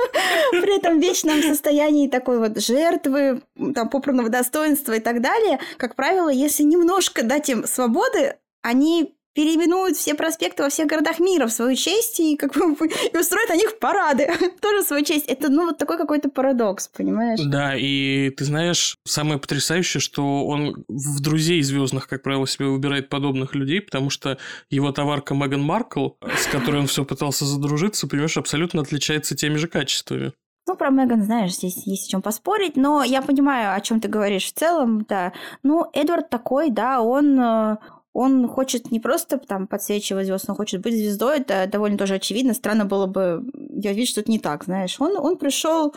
При 0.52 0.78
этом 0.78 1.00
вечном 1.00 1.42
состоянии 1.42 2.08
такой 2.08 2.40
вот 2.40 2.60
жертвы, 2.62 3.42
там, 3.76 3.90
попранного 3.90 4.30
достоинства 4.30 4.94
и 4.94 5.00
так 5.02 5.22
далее, 5.22 5.60
как 5.78 5.96
правило, 5.96 6.30
если 6.30 6.64
немножко 6.64 7.24
дать 7.24 7.50
им 7.50 7.66
свободы, 7.66 8.36
они 8.62 9.16
переименуют 9.34 9.98
все 9.98 10.16
проспекты 10.16 10.64
во 10.64 10.70
всех 10.70 10.88
городах 10.88 11.20
мира 11.20 11.48
в 11.48 11.52
свою 11.52 11.76
честь 11.76 12.20
и 12.20 12.38
как 12.38 12.54
бы 12.54 12.88
и 13.14 13.18
устроят 13.18 13.50
на 13.50 13.56
них 13.56 13.80
парады 13.80 14.28
тоже 14.62 14.84
в 14.84 14.88
свою 14.88 15.04
честь. 15.04 15.26
Это, 15.28 15.50
ну, 15.50 15.66
вот 15.66 15.78
такой 15.78 15.98
какой-то 15.98 16.30
парадокс, 16.30 16.88
понимаешь? 16.90 17.40
Да, 17.42 17.76
и 17.76 18.30
ты 18.32 18.46
знаешь, 18.46 18.98
самое 19.06 19.40
потрясающее, 19.40 20.02
что 20.02 20.46
он 20.46 20.84
в 20.88 21.22
друзей 21.22 21.62
звездных, 21.62 22.08
как 22.08 22.24
правило, 22.24 22.48
себе 22.48 22.68
выбирает 22.68 23.10
подобных 23.10 23.56
людей, 23.56 23.82
потому 23.82 24.10
что 24.10 24.38
его 24.70 24.92
товарка 24.92 25.34
Меган 25.34 25.62
Маркл, 25.62 26.10
с 26.38 26.48
которой 26.48 26.82
он 26.82 26.88
все 26.88 27.06
пытался 27.06 27.46
задружиться, 27.46 28.08
понимаешь, 28.08 28.38
абсолютно 28.38 28.82
отличается 28.82 29.36
теми 29.36 29.56
же 29.56 29.68
качествами. 29.68 30.34
Ну, 30.66 30.78
про 30.78 30.90
Меган, 30.92 31.24
знаешь, 31.24 31.56
здесь 31.56 31.86
есть 31.86 32.08
о 32.08 32.12
чем 32.12 32.22
поспорить, 32.22 32.78
но 32.78 33.04
я 33.04 33.22
понимаю, 33.22 33.76
о 33.76 33.82
чем 33.82 34.00
ты 34.00 34.08
говоришь 34.08 34.46
в 34.46 34.54
целом, 34.54 35.06
да. 35.10 35.34
Ну, 35.62 35.86
Эдвард 35.94 36.30
такой, 36.30 36.70
да, 36.70 37.02
он, 37.02 37.38
э, 37.38 37.78
он 38.14 38.48
хочет 38.48 38.92
не 38.92 39.00
просто 39.00 39.38
там 39.38 39.68
подсвечивать 39.68 40.28
звезд, 40.28 40.46
он 40.48 40.56
хочет 40.56 40.82
быть 40.82 40.96
звездой, 40.96 41.40
это 41.40 41.68
довольно 41.68 41.98
тоже 41.98 42.16
очевидно. 42.16 42.54
Странно 42.54 42.86
было 42.86 43.08
бы 43.08 43.44
я 43.70 43.92
видеть, 43.92 44.10
что 44.10 44.22
это 44.22 44.32
не 44.32 44.40
так, 44.40 44.64
знаешь. 44.64 44.96
Он, 45.00 45.18
он 45.18 45.38
пришел 45.38 45.94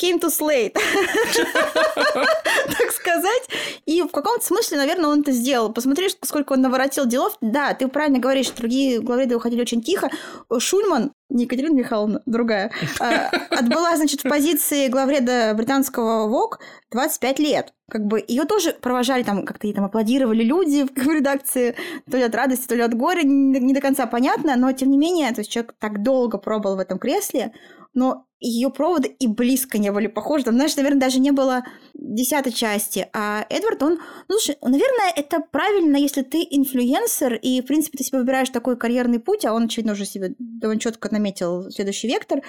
came 0.00 0.20
to 0.20 0.28
slate, 0.28 0.74
так 2.14 2.92
сказать. 2.92 3.48
И 3.84 4.02
в 4.02 4.08
каком-то 4.08 4.44
смысле, 4.44 4.78
наверное, 4.78 5.10
он 5.10 5.20
это 5.22 5.32
сделал. 5.32 5.72
Посмотри, 5.72 6.08
сколько 6.22 6.52
он 6.52 6.60
наворотил 6.60 7.06
делов. 7.06 7.36
Да, 7.40 7.74
ты 7.74 7.88
правильно 7.88 8.18
говоришь, 8.18 8.50
другие 8.50 9.00
главреды 9.00 9.36
уходили 9.36 9.60
очень 9.60 9.82
тихо. 9.82 10.10
Шульман, 10.56 11.12
не 11.28 11.44
Екатерина 11.44 11.74
Михайловна, 11.74 12.22
другая, 12.26 12.70
а, 13.00 13.28
отбыла, 13.50 13.96
значит, 13.96 14.20
в 14.20 14.28
позиции 14.28 14.88
главреда 14.88 15.52
британского 15.54 16.28
ВОК 16.28 16.60
25 16.90 17.38
лет. 17.40 17.72
Как 17.90 18.06
бы 18.06 18.22
ее 18.26 18.44
тоже 18.44 18.72
провожали, 18.72 19.22
там 19.22 19.44
как-то 19.44 19.66
ей 19.66 19.72
там 19.72 19.84
аплодировали 19.84 20.42
люди 20.42 20.86
в 20.94 21.08
редакции, 21.08 21.74
то 22.10 22.16
ли 22.16 22.22
от 22.22 22.34
радости, 22.34 22.66
то 22.66 22.74
ли 22.74 22.82
от 22.82 22.94
горя, 22.94 23.22
не, 23.22 23.60
не 23.60 23.72
до 23.72 23.80
конца 23.80 24.06
понятно, 24.06 24.56
но 24.56 24.72
тем 24.72 24.90
не 24.90 24.98
менее, 24.98 25.32
то 25.32 25.40
есть 25.40 25.50
человек 25.50 25.74
так 25.78 26.02
долго 26.02 26.38
пробовал 26.38 26.76
в 26.76 26.80
этом 26.80 26.98
кресле, 26.98 27.52
но 27.94 28.26
ее 28.40 28.70
проводы 28.70 29.08
и 29.08 29.26
близко 29.26 29.78
не 29.78 29.90
были 29.90 30.06
похожи. 30.06 30.44
Там, 30.44 30.54
знаешь, 30.54 30.76
наверное, 30.76 31.00
даже 31.00 31.18
не 31.18 31.32
было 31.32 31.64
десятой 31.94 32.52
части. 32.52 33.08
А 33.12 33.44
Эдвард, 33.50 33.82
он... 33.82 33.98
Ну, 34.28 34.38
слушай, 34.38 34.56
наверное, 34.62 35.12
это 35.16 35.40
правильно, 35.40 35.96
если 35.96 36.22
ты 36.22 36.46
инфлюенсер, 36.48 37.34
и, 37.34 37.60
в 37.60 37.66
принципе, 37.66 37.98
ты 37.98 38.04
себе 38.04 38.18
выбираешь 38.18 38.50
такой 38.50 38.76
карьерный 38.76 39.18
путь, 39.18 39.44
а 39.44 39.52
он, 39.52 39.64
очевидно, 39.64 39.92
уже 39.92 40.04
себе 40.04 40.34
довольно 40.38 40.80
четко 40.80 41.08
наметил 41.10 41.70
следующий 41.70 42.06
вектор 42.06 42.42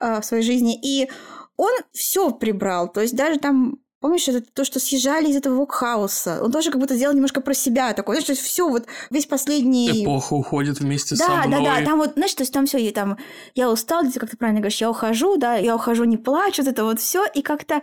э, 0.00 0.20
в 0.20 0.24
своей 0.24 0.42
жизни. 0.42 0.78
И 0.82 1.08
он 1.56 1.72
все 1.92 2.32
прибрал. 2.32 2.90
То 2.90 3.02
есть 3.02 3.14
даже 3.14 3.38
там 3.38 3.78
Помнишь, 4.06 4.28
это 4.28 4.40
то, 4.40 4.64
что 4.64 4.78
съезжали 4.78 5.26
из 5.26 5.34
этого 5.34 5.56
вокхауса? 5.56 6.38
Он 6.40 6.52
тоже 6.52 6.70
как 6.70 6.80
будто 6.80 6.94
сделал 6.94 7.12
немножко 7.12 7.40
про 7.40 7.54
себя 7.54 7.92
такой. 7.92 8.14
Знаешь, 8.14 8.26
то 8.26 8.32
есть 8.34 8.42
все 8.42 8.68
вот 8.68 8.86
весь 9.10 9.26
последний... 9.26 10.04
Эпоха 10.04 10.34
уходит 10.34 10.78
вместе 10.78 11.16
да, 11.16 11.24
со 11.26 11.48
мной. 11.48 11.50
Да, 11.50 11.58
да, 11.58 11.80
да. 11.80 11.84
Там 11.84 11.98
вот, 11.98 12.12
знаешь, 12.12 12.32
то 12.32 12.42
есть 12.44 12.52
там 12.52 12.66
все, 12.66 12.78
и 12.78 12.92
там 12.92 13.18
я 13.56 13.68
устал, 13.68 14.04
как 14.14 14.30
ты 14.30 14.36
правильно 14.36 14.60
говоришь, 14.60 14.80
я 14.80 14.90
ухожу, 14.90 15.38
да, 15.38 15.56
я 15.56 15.74
ухожу, 15.74 16.04
не 16.04 16.18
плачу, 16.18 16.62
вот 16.62 16.70
это 16.70 16.84
вот 16.84 17.00
все, 17.00 17.26
и 17.34 17.42
как-то 17.42 17.82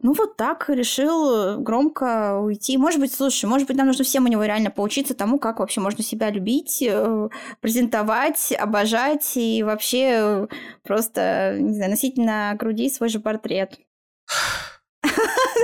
ну 0.00 0.12
вот 0.12 0.36
так 0.36 0.68
решил 0.68 1.58
громко 1.58 2.38
уйти. 2.38 2.76
Может 2.76 3.00
быть, 3.00 3.12
слушай, 3.12 3.46
может 3.46 3.66
быть, 3.66 3.76
нам 3.76 3.88
нужно 3.88 4.04
всем 4.04 4.26
у 4.26 4.28
него 4.28 4.44
реально 4.44 4.70
поучиться 4.70 5.14
тому, 5.14 5.40
как 5.40 5.58
вообще 5.58 5.80
можно 5.80 6.04
себя 6.04 6.30
любить, 6.30 6.84
э, 6.86 7.28
презентовать, 7.60 8.52
обожать 8.52 9.32
и 9.34 9.64
вообще 9.64 10.46
просто, 10.84 11.56
не 11.58 11.74
знаю, 11.74 11.90
носить 11.90 12.16
на 12.16 12.54
груди 12.54 12.88
свой 12.90 13.08
же 13.08 13.18
портрет. 13.18 13.80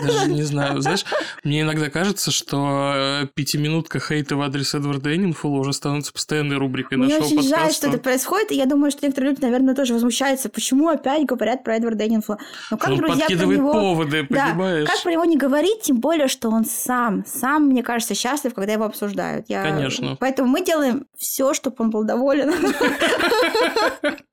Даже 0.03 0.31
не 0.31 0.43
знаю. 0.43 0.81
Знаешь, 0.81 1.05
мне 1.45 1.63
иногда 1.63 1.91
кажется, 1.91 2.31
что 2.31 2.93
э, 2.95 3.27
пятиминутка 3.35 4.01
хейта 4.01 4.37
в 4.37 4.43
адрес 4.43 4.75
Эдварда 4.75 5.15
Эннинфула 5.15 5.61
уже 5.61 5.73
становится 5.73 6.13
постоянной 6.13 6.57
рубрикой 6.57 6.99
мне 6.99 7.19
нашего 7.19 7.21
подкаста. 7.23 7.35
Мне 7.35 7.49
очень 7.49 7.57
жаль, 7.57 7.73
что 7.73 7.89
это 7.89 7.99
происходит, 7.99 8.53
и 8.53 8.57
я 8.57 8.67
думаю, 8.67 8.91
что 8.91 9.05
некоторые 9.05 9.33
люди, 9.33 9.43
наверное, 9.43 9.75
тоже 9.75 9.95
возмущаются, 9.95 10.49
почему 10.49 10.89
опять 10.89 11.27
говорят 11.27 11.65
про 11.65 11.77
Эдварда 11.77 12.07
Эннинфула. 12.07 12.39
Но 12.71 12.77
как, 12.77 12.91
он 12.91 12.97
друзья, 12.97 13.27
про 13.27 13.35
него... 13.35 13.73
поводы, 13.73 14.27
да, 14.29 14.49
понимаешь? 14.51 14.89
как 14.89 15.03
про 15.03 15.13
него 15.13 15.25
не 15.25 15.37
говорить, 15.37 15.83
тем 15.83 15.99
более, 15.99 16.29
что 16.29 16.49
он 16.49 16.65
сам, 16.65 17.25
сам, 17.27 17.67
мне 17.67 17.83
кажется, 17.83 18.15
счастлив, 18.15 18.55
когда 18.55 18.73
его 18.73 18.85
обсуждают. 18.85 19.47
Я... 19.49 19.63
Конечно. 19.63 20.17
Поэтому 20.19 20.49
мы 20.49 20.65
делаем 20.65 21.07
все, 21.17 21.55
чтобы 21.55 21.77
он 21.79 21.91
был 21.91 22.05
доволен. 22.05 22.51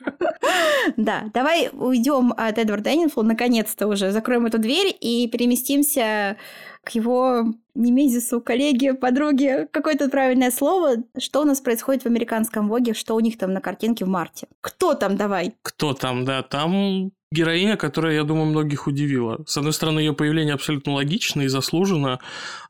Да, 0.96 1.26
давай 1.34 1.70
уйдем 1.74 2.34
от 2.36 2.58
Эдварда 2.58 2.94
Эннинфула, 2.94 3.24
наконец-то 3.24 3.88
уже 3.88 4.12
закроем 4.12 4.46
эту 4.46 4.58
дверь 4.58 4.96
и 5.00 5.28
переместимся 5.28 6.38
к 6.84 6.92
его 6.92 7.44
немезису, 7.76 8.40
коллеге, 8.40 8.94
подруге, 8.94 9.68
какое-то 9.72 10.10
правильное 10.10 10.52
слово. 10.52 11.04
Что 11.18 11.42
у 11.42 11.46
нас 11.46 11.60
происходит 11.60 12.04
в 12.04 12.06
американском 12.06 12.70
Воге, 12.70 12.94
что 12.94 13.16
у 13.16 13.20
них 13.20 13.38
там 13.38 13.52
на 13.52 13.60
картинке 13.60 14.06
в 14.06 14.08
марте? 14.08 14.48
Кто 14.62 14.94
там, 14.94 15.18
давай? 15.18 15.56
Кто 15.62 15.94
там, 15.94 16.24
да, 16.24 16.44
там 16.44 17.12
героиня, 17.32 17.76
которая, 17.76 18.16
я 18.16 18.24
думаю, 18.24 18.46
многих 18.46 18.88
удивила. 18.88 19.44
С 19.46 19.58
одной 19.58 19.74
стороны, 19.74 20.00
ее 20.00 20.14
появление 20.14 20.54
абсолютно 20.54 20.94
логично 20.94 21.42
и 21.42 21.48
заслуженно, 21.48 22.20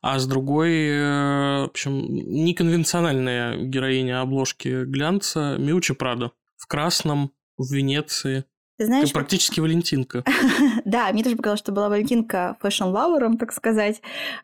а 0.02 0.18
с 0.18 0.26
другой, 0.26 0.72
э, 0.72 1.62
в 1.62 1.70
общем, 1.70 2.04
неконвенциональная 2.10 3.58
героиня 3.58 4.22
обложки 4.22 4.84
глянца 4.86 5.58
Миучи 5.60 5.94
Прадо 5.94 6.32
в 6.58 6.68
красном, 6.68 7.32
в 7.58 7.74
Венеции. 7.74 8.46
Ты 8.78 8.86
знаешь, 8.86 9.08
Ты 9.08 9.14
практически 9.14 9.60
Валентинка. 9.60 10.24
да, 10.86 11.12
мне 11.12 11.24
тоже 11.24 11.36
показалось, 11.36 11.60
что 11.60 11.72
была 11.72 11.90
Валентинка 11.90 12.58
fashion-lover 12.62 13.24
ам, 13.24 13.38
так 13.38 13.52
сказать. 13.52 14.02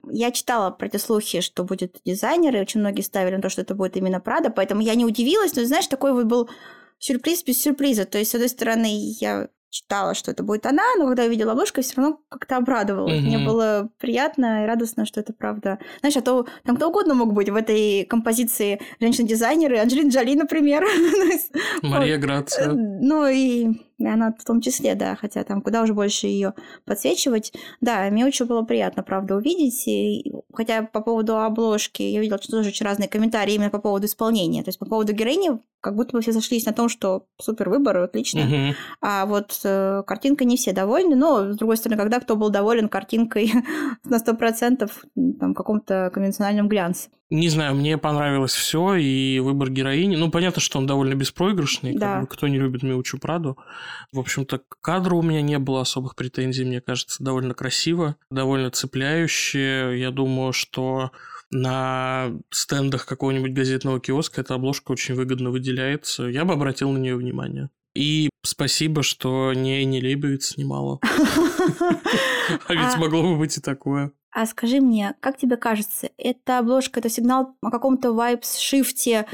Я 0.09 0.31
читала 0.31 0.71
про 0.71 0.87
эти 0.87 0.97
слухи, 0.97 1.41
что 1.41 1.63
будет 1.63 1.99
дизайнер, 2.03 2.55
и 2.55 2.59
очень 2.59 2.79
многие 2.79 3.01
ставили 3.01 3.35
на 3.35 3.41
то, 3.43 3.49
что 3.49 3.61
это 3.61 3.75
будет 3.75 3.95
именно 3.95 4.19
Прада, 4.19 4.49
поэтому 4.49 4.81
я 4.81 4.95
не 4.95 5.05
удивилась, 5.05 5.55
но, 5.55 5.63
знаешь, 5.65 5.85
такой 5.85 6.13
вот 6.13 6.25
был 6.25 6.49
сюрприз 6.97 7.43
без 7.43 7.61
сюрприза. 7.61 8.05
То 8.05 8.17
есть, 8.17 8.31
с 8.31 8.35
одной 8.35 8.49
стороны, 8.49 9.13
я 9.19 9.49
читала, 9.73 10.13
что 10.13 10.31
это 10.31 10.43
будет 10.43 10.65
она, 10.67 10.83
но 10.97 11.07
когда 11.07 11.23
увидела 11.23 11.53
обложку, 11.53 11.81
все 11.81 11.95
равно 11.97 12.19
как-то 12.29 12.57
обрадовалась. 12.57 13.13
Mm-hmm. 13.13 13.21
Мне 13.21 13.39
было 13.39 13.89
приятно 13.99 14.63
и 14.63 14.67
радостно, 14.67 15.05
что 15.05 15.19
это 15.19 15.33
правда. 15.33 15.79
Знаешь, 16.01 16.15
а 16.15 16.21
то 16.21 16.45
там 16.63 16.77
кто 16.77 16.89
угодно 16.89 17.15
мог 17.15 17.33
быть 17.33 17.49
в 17.49 17.55
этой 17.55 18.05
композиции 18.05 18.79
женщин-дизайнеры, 18.99 19.79
Анджелина 19.79 20.09
Джоли, 20.09 20.35
например. 20.35 20.85
Мария 21.81 22.17
Грация. 22.19 22.69
Э, 22.69 22.73
ну 22.73 23.27
и 23.27 23.69
и 24.03 24.09
она 24.09 24.33
в 24.37 24.43
том 24.43 24.61
числе, 24.61 24.95
да, 24.95 25.15
хотя 25.15 25.43
там 25.43 25.61
куда 25.61 25.83
уже 25.83 25.93
больше 25.93 26.27
ее 26.27 26.53
подсвечивать. 26.85 27.53
Да, 27.81 28.09
мне 28.09 28.25
очень 28.25 28.45
было 28.45 28.63
приятно, 28.63 29.03
правда, 29.03 29.35
увидеть. 29.35 29.87
И, 29.87 30.33
хотя 30.53 30.83
по 30.83 31.01
поводу 31.01 31.37
обложки 31.37 32.01
я 32.01 32.19
видела, 32.19 32.41
что 32.41 32.51
тоже 32.51 32.69
очень 32.69 32.85
разные 32.85 33.09
комментарии 33.09 33.55
именно 33.55 33.69
по 33.69 33.79
поводу 33.79 34.05
исполнения. 34.05 34.63
То 34.63 34.69
есть 34.69 34.79
по 34.79 34.85
поводу 34.85 35.13
героини 35.13 35.59
как 35.81 35.95
будто 35.95 36.13
бы 36.13 36.21
все 36.21 36.31
сошлись 36.31 36.65
на 36.65 36.71
том, 36.71 36.87
что 36.87 37.25
супер 37.41 37.69
выбор, 37.69 37.97
отлично. 37.97 38.41
Угу. 38.41 38.75
А 39.01 39.25
вот 39.25 39.59
э, 39.65 40.03
картинка 40.07 40.45
не 40.45 40.55
все 40.55 40.71
довольны. 40.71 41.15
Но, 41.15 41.51
с 41.51 41.57
другой 41.57 41.77
стороны, 41.77 42.01
когда 42.01 42.19
кто 42.19 42.35
был 42.35 42.49
доволен 42.49 42.87
картинкой 42.87 43.51
на 44.05 44.17
100% 44.17 44.89
там, 45.39 45.53
каком-то 45.53 46.09
конвенциональном 46.13 46.69
глянце. 46.69 47.09
Не 47.33 47.49
знаю, 47.49 47.73
мне 47.73 47.97
понравилось 47.97 48.53
все 48.53 48.93
и 48.93 49.39
выбор 49.39 49.71
героини. 49.71 50.15
Ну, 50.15 50.29
понятно, 50.29 50.61
что 50.61 50.77
он 50.77 50.85
довольно 50.85 51.15
беспроигрышный. 51.15 51.97
Да. 51.97 52.13
Как 52.13 52.21
бы, 52.21 52.27
кто 52.27 52.47
не 52.47 52.59
любит 52.59 52.83
Миучу 52.83 53.17
Праду. 53.17 53.57
В 54.11 54.19
общем-то, 54.19 54.61
кадра 54.81 55.15
у 55.15 55.23
меня 55.23 55.41
не 55.41 55.57
было 55.57 55.81
особых 55.81 56.15
претензий. 56.15 56.63
Мне 56.63 56.79
кажется, 56.79 57.23
довольно 57.23 57.55
красиво, 57.55 58.17
довольно 58.29 58.69
цепляюще. 58.69 59.95
Я 59.97 60.11
думаю, 60.11 60.53
что 60.53 61.09
на 61.49 62.33
стендах 62.51 63.07
какого-нибудь 63.07 63.53
газетного 63.53 63.99
киоска 63.99 64.41
эта 64.41 64.53
обложка 64.53 64.91
очень 64.91 65.15
выгодно 65.15 65.49
выделяется. 65.49 66.25
Я 66.25 66.45
бы 66.45 66.53
обратил 66.53 66.91
на 66.91 66.99
нее 66.99 67.15
внимание. 67.15 67.71
И 67.95 68.29
спасибо, 68.43 69.01
что 69.01 69.53
не 69.53 69.83
не 69.85 70.01
Лейбовиц 70.01 70.49
снимала. 70.49 70.99
А 72.67 72.73
ведь 72.75 72.97
могло 72.97 73.23
бы 73.23 73.37
быть 73.37 73.57
и 73.57 73.61
такое. 73.61 74.11
А 74.33 74.45
скажи 74.47 74.81
мне, 74.81 75.15
как 75.19 75.37
тебе 75.37 75.57
кажется, 75.57 76.09
эта 76.17 76.59
обложка, 76.59 76.99
это 76.99 77.09
сигнал 77.09 77.55
о 77.61 77.69
каком-то 77.69 78.13
вайбс-шифте 78.13 79.27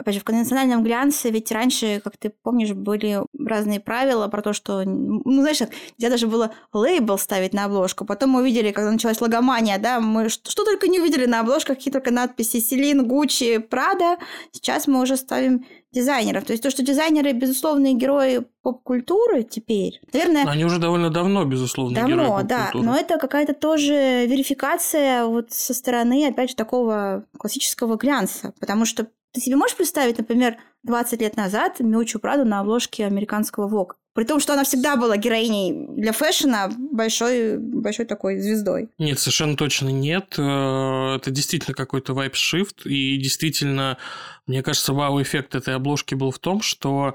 опять 0.00 0.14
же, 0.14 0.20
в 0.20 0.24
конвенциональном 0.24 0.82
глянце, 0.82 1.30
ведь 1.30 1.52
раньше, 1.52 2.00
как 2.02 2.16
ты 2.16 2.30
помнишь, 2.30 2.72
были 2.72 3.20
разные 3.38 3.80
правила 3.80 4.28
про 4.28 4.42
то, 4.42 4.52
что, 4.52 4.82
ну, 4.84 5.22
знаешь, 5.42 5.60
нельзя 5.98 6.10
даже 6.10 6.26
было 6.26 6.52
лейбл 6.72 7.18
ставить 7.18 7.52
на 7.52 7.66
обложку. 7.66 8.04
Потом 8.04 8.30
мы 8.30 8.40
увидели, 8.40 8.72
когда 8.72 8.90
началась 8.90 9.20
логомания, 9.20 9.78
да, 9.78 10.00
мы 10.00 10.28
что, 10.28 10.50
что 10.50 10.64
только 10.64 10.88
не 10.88 11.00
увидели 11.00 11.26
на 11.26 11.40
обложках, 11.40 11.76
какие 11.76 11.92
только 11.92 12.10
надписи 12.10 12.60
Селин, 12.60 13.06
Гуччи, 13.06 13.58
Прада. 13.58 14.16
Сейчас 14.52 14.86
мы 14.86 15.02
уже 15.02 15.16
ставим 15.16 15.66
дизайнеров. 15.92 16.44
То 16.44 16.52
есть 16.52 16.62
то, 16.62 16.70
что 16.70 16.82
дизайнеры 16.82 17.32
безусловные 17.32 17.94
герои 17.94 18.42
поп-культуры 18.62 19.42
теперь, 19.42 20.00
наверное... 20.12 20.44
Они 20.46 20.64
уже 20.64 20.78
довольно 20.78 21.10
давно, 21.10 21.44
безусловно, 21.44 21.94
давно, 21.96 22.14
герои 22.14 22.26
поп-культуры. 22.26 22.84
да, 22.84 22.90
но 22.90 22.96
это 22.96 23.18
какая-то 23.18 23.54
тоже 23.54 24.26
верификация 24.26 25.26
вот 25.26 25.52
со 25.52 25.74
стороны, 25.74 26.26
опять 26.26 26.50
же, 26.50 26.56
такого 26.56 27.24
классического 27.36 27.96
глянца, 27.96 28.54
потому 28.60 28.84
что 28.84 29.08
ты 29.32 29.40
себе 29.40 29.56
можешь 29.56 29.76
представить, 29.76 30.18
например, 30.18 30.58
20 30.82 31.20
лет 31.20 31.36
назад 31.36 31.80
Миучу 31.80 32.18
Праду 32.18 32.44
на 32.44 32.60
обложке 32.60 33.06
американского 33.06 33.68
Vogue? 33.68 33.94
При 34.12 34.24
том, 34.24 34.40
что 34.40 34.54
она 34.54 34.64
всегда 34.64 34.96
была 34.96 35.16
героиней 35.16 35.86
для 35.96 36.12
фэшена 36.12 36.70
большой, 36.92 37.58
большой 37.58 38.06
такой 38.06 38.38
звездой. 38.40 38.88
Нет, 38.98 39.20
совершенно 39.20 39.56
точно 39.56 39.88
нет. 39.88 40.34
Э, 40.36 41.16
это 41.16 41.30
действительно 41.30 41.74
какой-то 41.74 42.12
вайп-шифт. 42.12 42.86
И 42.86 43.16
действительно, 43.18 43.98
мне 44.46 44.62
кажется, 44.62 44.92
вау-эффект 44.92 45.54
этой 45.54 45.76
обложки 45.76 46.14
был 46.14 46.32
в 46.32 46.40
том, 46.40 46.60
что 46.60 47.14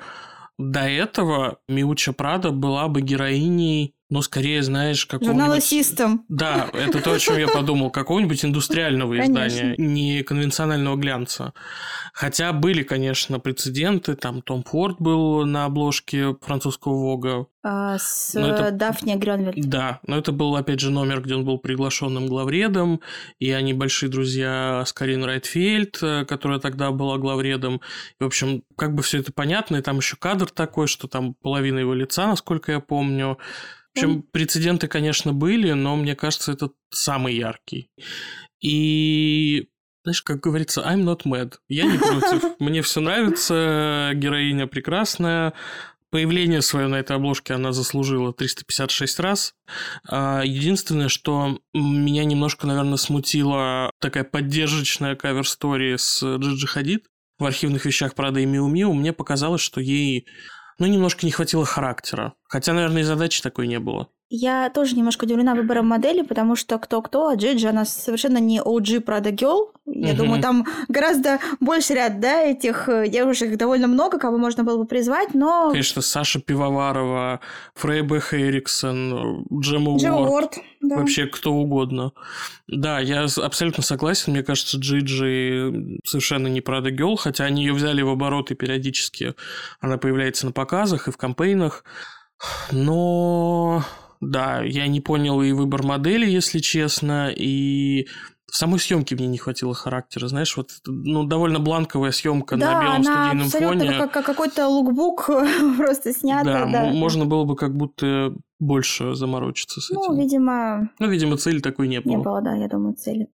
до 0.57 0.81
этого 0.81 1.59
Миуча 1.67 2.13
Прада 2.13 2.51
была 2.51 2.87
бы 2.87 3.01
героиней 3.01 3.93
но 4.09 4.21
скорее, 4.21 4.61
знаешь, 4.61 5.05
какого-нибудь... 5.05 5.63
Журналистом. 5.63 6.25
Да, 6.29 6.69
это 6.73 7.01
то, 7.01 7.13
о 7.13 7.19
чем 7.19 7.37
я 7.37 7.47
подумал. 7.47 7.89
Какого-нибудь 7.89 8.45
индустриального 8.45 9.19
издания, 9.19 9.75
не 9.77 10.21
конвенционального 10.21 10.95
глянца. 10.95 11.53
Хотя 12.13 12.53
были, 12.53 12.83
конечно, 12.83 13.39
прецеденты. 13.39 14.15
Там 14.15 14.41
Том 14.41 14.63
Форд 14.63 14.97
был 14.99 15.45
на 15.45 15.65
обложке 15.65 16.35
французского 16.41 16.93
Вога. 16.93 17.47
А, 17.63 17.97
с 17.97 18.35
это... 18.35 18.69
Дафни 18.69 19.15
Грёнвельд. 19.15 19.67
Да, 19.67 19.99
но 20.05 20.19
это 20.19 20.31
был, 20.31 20.55
опять 20.55 20.79
же, 20.79 20.91
номер, 20.91 21.21
где 21.21 21.33
он 21.33 21.43
был 21.43 21.57
приглашенным 21.57 22.27
главредом, 22.27 23.01
и 23.39 23.49
они 23.49 23.73
большие 23.73 24.07
друзья 24.07 24.83
с 24.85 24.93
Карин 24.93 25.23
Райтфельд, 25.23 25.97
э, 26.03 26.25
которая 26.25 26.59
тогда 26.59 26.91
была 26.91 27.17
главредом. 27.17 27.81
И, 28.19 28.23
в 28.23 28.27
общем, 28.27 28.61
как 28.77 28.93
бы 28.93 29.01
все 29.01 29.17
это 29.17 29.33
понятно, 29.33 29.77
и 29.77 29.81
там 29.81 29.97
еще 29.97 30.15
кадр 30.15 30.47
такой, 30.47 30.85
что 30.85 31.07
там 31.07 31.33
половина 31.33 31.79
его 31.79 31.95
лица, 31.95 32.27
насколько 32.27 32.71
я 32.71 32.79
помню, 32.79 33.39
в 33.95 33.97
общем, 33.97 34.23
прецеденты, 34.23 34.87
конечно, 34.87 35.31
были, 35.31 35.71
но 35.71 35.95
мне 35.95 36.15
кажется, 36.15 36.51
это 36.51 36.71
самый 36.89 37.35
яркий. 37.35 37.89
И 38.61 39.69
знаешь, 40.03 40.21
как 40.21 40.41
говорится, 40.41 40.81
I'm 40.81 41.03
not 41.03 41.21
mad. 41.23 41.55
Я 41.69 41.85
не 41.85 41.97
против. 41.97 42.43
Мне 42.59 42.81
все 42.81 42.99
нравится, 42.99 44.11
героиня 44.13 44.67
прекрасная. 44.67 45.53
Появление 46.11 46.61
свое 46.61 46.87
на 46.87 46.95
этой 46.95 47.15
обложке 47.15 47.53
она 47.53 47.71
заслужила 47.71 48.33
356 48.33 49.19
раз. 49.19 49.55
А, 50.07 50.43
единственное, 50.43 51.07
что 51.07 51.59
меня 51.73 52.23
немножко, 52.23 52.67
наверное, 52.67 52.97
смутила 52.97 53.91
такая 53.99 54.23
поддержечная 54.25 55.15
кавер-стори 55.15 55.97
с 55.97 56.21
Джиджи 56.23 56.67
Хадид 56.67 57.05
в 57.39 57.45
архивных 57.45 57.85
вещах 57.85 58.13
Прада 58.13 58.41
и 58.41 58.45
Миу 58.45 58.67
Миу. 58.67 58.93
Мне 58.93 59.13
показалось, 59.13 59.61
что 59.61 59.81
ей 59.81 60.27
ну, 60.79 60.87
немножко 60.87 61.25
не 61.25 61.31
хватило 61.31 61.65
характера. 61.65 62.33
Хотя, 62.47 62.73
наверное, 62.73 63.01
и 63.01 63.05
задачи 63.05 63.41
такой 63.41 63.67
не 63.67 63.79
было. 63.79 64.09
Я 64.37 64.69
тоже 64.69 64.95
немножко 64.97 65.23
удивлена 65.23 65.55
выбором 65.55 65.87
модели, 65.87 66.21
потому 66.21 66.57
что 66.57 66.77
кто-кто, 66.77 67.29
а 67.29 67.35
Джиджи, 67.35 67.69
она 67.69 67.85
совершенно 67.85 68.37
не 68.37 68.59
OG 68.59 69.01
Prada 69.05 69.31
Girl. 69.31 69.69
Я 69.85 70.09
угу. 70.09 70.23
думаю, 70.23 70.41
там 70.41 70.65
гораздо 70.89 71.39
больше 71.61 71.93
ряд, 71.93 72.19
да, 72.19 72.41
этих 72.41 72.89
э, 72.89 73.07
девушек 73.07 73.55
довольно 73.55 73.87
много, 73.87 74.19
кого 74.19 74.37
можно 74.37 74.65
было 74.65 74.77
бы 74.77 74.85
призвать, 74.85 75.33
но... 75.33 75.69
Конечно, 75.69 76.01
Саша 76.01 76.41
Пивоварова, 76.41 77.39
Фрейбех 77.75 78.33
Эриксон, 78.33 79.45
Джема 79.53 79.97
Джем 79.97 80.15
Уорд. 80.15 80.57
Да. 80.81 80.97
Вообще 80.97 81.27
кто 81.27 81.53
угодно. 81.53 82.11
Да, 82.67 82.99
я 82.99 83.23
абсолютно 83.23 83.83
согласен. 83.83 84.33
Мне 84.33 84.43
кажется, 84.43 84.77
Джиджи 84.77 85.99
совершенно 86.03 86.47
не 86.47 86.59
Prada 86.59 86.89
Girl, 86.89 87.15
хотя 87.15 87.45
они 87.45 87.63
ее 87.63 87.73
взяли 87.73 88.01
в 88.01 88.09
оборот 88.09 88.51
и 88.51 88.55
периодически 88.55 89.33
она 89.79 89.97
появляется 89.97 90.45
на 90.45 90.51
показах 90.51 91.07
и 91.07 91.11
в 91.11 91.17
кампейнах. 91.17 91.85
Но 92.71 93.83
да, 94.21 94.61
я 94.63 94.87
не 94.87 95.01
понял 95.01 95.41
и 95.41 95.51
выбор 95.51 95.83
модели, 95.83 96.29
если 96.29 96.59
честно, 96.59 97.31
и 97.35 98.07
в 98.55 98.55
самой 98.55 98.79
съемке 98.79 99.15
мне 99.15 99.27
не 99.27 99.37
хватило 99.37 99.73
характера, 99.73 100.27
знаешь, 100.27 100.55
вот 100.55 100.69
ну 100.85 101.25
довольно 101.25 101.59
бланковая 101.59 102.11
съемка 102.11 102.57
да, 102.57 102.73
на 102.73 102.81
белом 102.81 103.03
студийном 103.03 103.49
фоне. 103.49 103.97
Да, 103.97 104.07
как 104.07 104.25
какой-то 104.25 104.67
лукбук 104.67 105.29
просто 105.77 106.13
снято. 106.13 106.45
Да, 106.45 106.65
да, 106.65 106.85
можно 106.93 107.25
было 107.25 107.43
бы 107.43 107.55
как 107.55 107.75
будто 107.75 108.33
больше 108.59 109.13
заморочиться 109.15 109.81
с 109.81 109.89
ну, 109.89 110.01
этим. 110.01 110.13
Ну, 110.13 110.21
видимо. 110.21 110.89
Ну, 110.99 111.07
видимо, 111.09 111.37
цели 111.37 111.59
такой 111.59 111.87
не 111.87 111.99
было. 111.99 112.11
Не 112.11 112.17
было, 112.17 112.41
да, 112.41 112.55
я 112.55 112.67
думаю, 112.67 112.95
цели. 112.95 113.27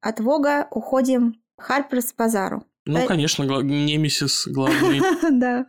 От 0.00 0.20
Вога 0.20 0.66
уходим 0.70 1.34
Харперс 1.58 2.14
базару. 2.16 2.64
Ну, 2.86 2.98
э... 2.98 3.06
конечно, 3.06 3.42
Немесис 3.42 4.46
главный. 4.50 5.00
Да. 5.30 5.66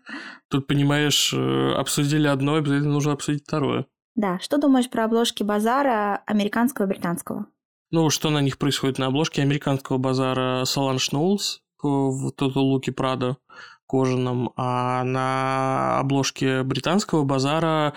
Тут, 0.49 0.67
понимаешь, 0.67 1.33
э, 1.33 1.73
обсудили 1.73 2.27
одно, 2.27 2.55
обязательно 2.55 2.93
нужно 2.93 3.13
обсудить 3.13 3.43
второе. 3.43 3.87
Да, 4.15 4.39
что 4.39 4.58
думаешь 4.58 4.89
про 4.89 5.06
обложки 5.06 5.43
базара 5.43 6.23
американского 6.25 6.86
и 6.86 6.89
британского? 6.89 7.47
Ну, 7.91 8.10
что 8.10 8.30
на 8.30 8.41
них 8.41 8.58
происходит 8.58 8.97
на 8.97 9.08
обложке 9.08 9.41
американского 9.41 9.97
базара 9.97 10.63
Соланж 10.65 11.12
Ноулс 11.12 11.62
в 11.82 12.32
Тоту 12.32 12.62
Луки 12.62 12.91
Прада 12.91 13.38
кожаном, 13.88 14.51
а 14.56 15.04
на 15.04 15.99
обложке 15.99 16.63
британского 16.63 17.23
базара 17.23 17.93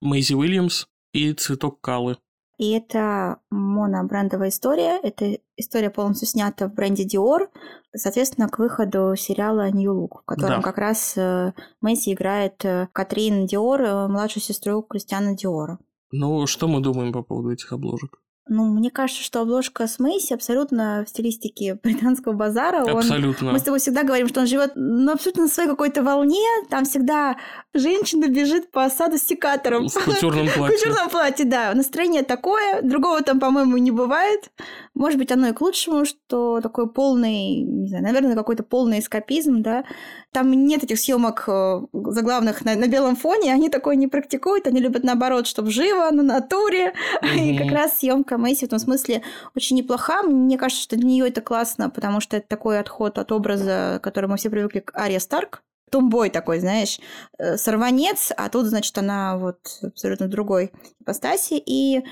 Мэйзи 0.00 0.34
Уильямс 0.34 0.86
и 1.12 1.32
цветок 1.32 1.80
Калы. 1.80 2.18
И 2.62 2.70
это 2.70 3.40
монобрендовая 3.50 4.50
история. 4.50 5.00
Это 5.02 5.36
история 5.56 5.90
полностью 5.90 6.28
снята 6.28 6.68
в 6.68 6.74
бренде 6.74 7.04
Dior, 7.04 7.48
соответственно, 7.92 8.48
к 8.48 8.60
выходу 8.60 9.16
сериала 9.16 9.68
New 9.72 9.92
Look, 9.92 10.20
в 10.20 10.24
котором 10.24 10.60
да. 10.60 10.62
как 10.62 10.78
раз 10.78 11.14
э, 11.16 11.54
Месси 11.80 12.12
играет 12.12 12.64
э, 12.64 12.86
Катрин 12.92 13.46
Диор, 13.46 13.82
э, 13.82 14.06
младшую 14.06 14.44
сестру 14.44 14.80
Кристиана 14.82 15.34
Диора. 15.34 15.80
Ну, 16.12 16.46
что 16.46 16.68
мы 16.68 16.80
думаем 16.80 17.12
по 17.12 17.24
поводу 17.24 17.50
этих 17.50 17.72
обложек? 17.72 18.21
Ну, 18.48 18.64
мне 18.64 18.90
кажется, 18.90 19.22
что 19.22 19.40
обложка 19.40 19.86
с 19.86 20.00
Мэйси 20.00 20.34
абсолютно 20.34 21.04
в 21.06 21.08
стилистике 21.08 21.74
британского 21.82 22.32
базара. 22.32 22.82
Абсолютно. 22.82 23.48
Он, 23.48 23.52
мы 23.54 23.58
с 23.58 23.62
тобой 23.62 23.78
всегда 23.78 24.02
говорим, 24.02 24.28
что 24.28 24.40
он 24.40 24.46
живет 24.46 24.72
ну, 24.74 25.12
абсолютно 25.12 25.44
на 25.44 25.48
своей 25.48 25.68
какой-то 25.68 26.02
волне. 26.02 26.44
Там 26.68 26.84
всегда 26.84 27.36
женщина 27.72 28.26
бежит 28.26 28.70
по 28.72 28.88
саду 28.90 29.16
с 29.16 29.22
секатором. 29.22 29.88
В 29.88 30.04
кутюрном 30.04 30.48
платье. 30.48 30.76
В 30.76 30.80
кутюрном 30.80 31.08
платье, 31.08 31.44
да. 31.44 31.72
Настроение 31.74 32.24
такое. 32.24 32.82
Другого 32.82 33.22
там, 33.22 33.38
по-моему, 33.38 33.76
не 33.76 33.92
бывает. 33.92 34.50
Может 34.94 35.18
быть, 35.18 35.30
оно 35.30 35.48
и 35.48 35.52
к 35.52 35.60
лучшему, 35.60 36.04
что 36.04 36.60
такой 36.60 36.90
полный, 36.90 37.62
не 37.62 37.88
знаю, 37.88 38.04
наверное, 38.04 38.34
какой-то 38.34 38.64
полный 38.64 38.98
эскапизм, 38.98 39.62
да. 39.62 39.84
Там 40.32 40.50
нет 40.50 40.82
этих 40.82 40.98
съемок 40.98 41.44
э, 41.46 41.80
заглавных 41.92 42.64
на, 42.64 42.74
на 42.74 42.88
белом 42.88 43.16
фоне, 43.16 43.52
они 43.52 43.68
такое 43.68 43.96
не 43.96 44.08
практикуют, 44.08 44.66
они 44.66 44.80
любят 44.80 45.04
наоборот, 45.04 45.46
чтобы 45.46 45.70
живо, 45.70 46.10
на 46.10 46.22
натуре. 46.22 46.94
Mm-hmm. 47.22 47.38
И 47.38 47.58
как 47.58 47.70
раз 47.70 47.98
съемка 47.98 48.38
Мэйси 48.38 48.60
в 48.60 48.68
этом 48.68 48.78
смысле 48.78 49.22
очень 49.54 49.76
неплоха. 49.76 50.22
Мне 50.22 50.56
кажется, 50.56 50.82
что 50.82 50.96
для 50.96 51.06
нее 51.06 51.28
это 51.28 51.42
классно, 51.42 51.90
потому 51.90 52.20
что 52.20 52.38
это 52.38 52.48
такой 52.48 52.78
отход 52.78 53.18
от 53.18 53.30
образа, 53.30 53.98
к 54.00 54.04
которому 54.04 54.32
мы 54.32 54.38
все 54.38 54.48
привыкли 54.48 54.80
к 54.80 54.96
Ария 54.98 55.20
Старк. 55.20 55.62
Тумбой 55.90 56.30
такой, 56.30 56.60
знаешь, 56.60 56.98
э, 57.38 57.58
сорванец, 57.58 58.32
а 58.34 58.48
тут, 58.48 58.64
значит, 58.64 58.96
она 58.96 59.36
вот 59.36 59.58
абсолютно 59.82 60.26
другой 60.26 60.72
ипостаси. 61.00 61.62
И 61.66 62.02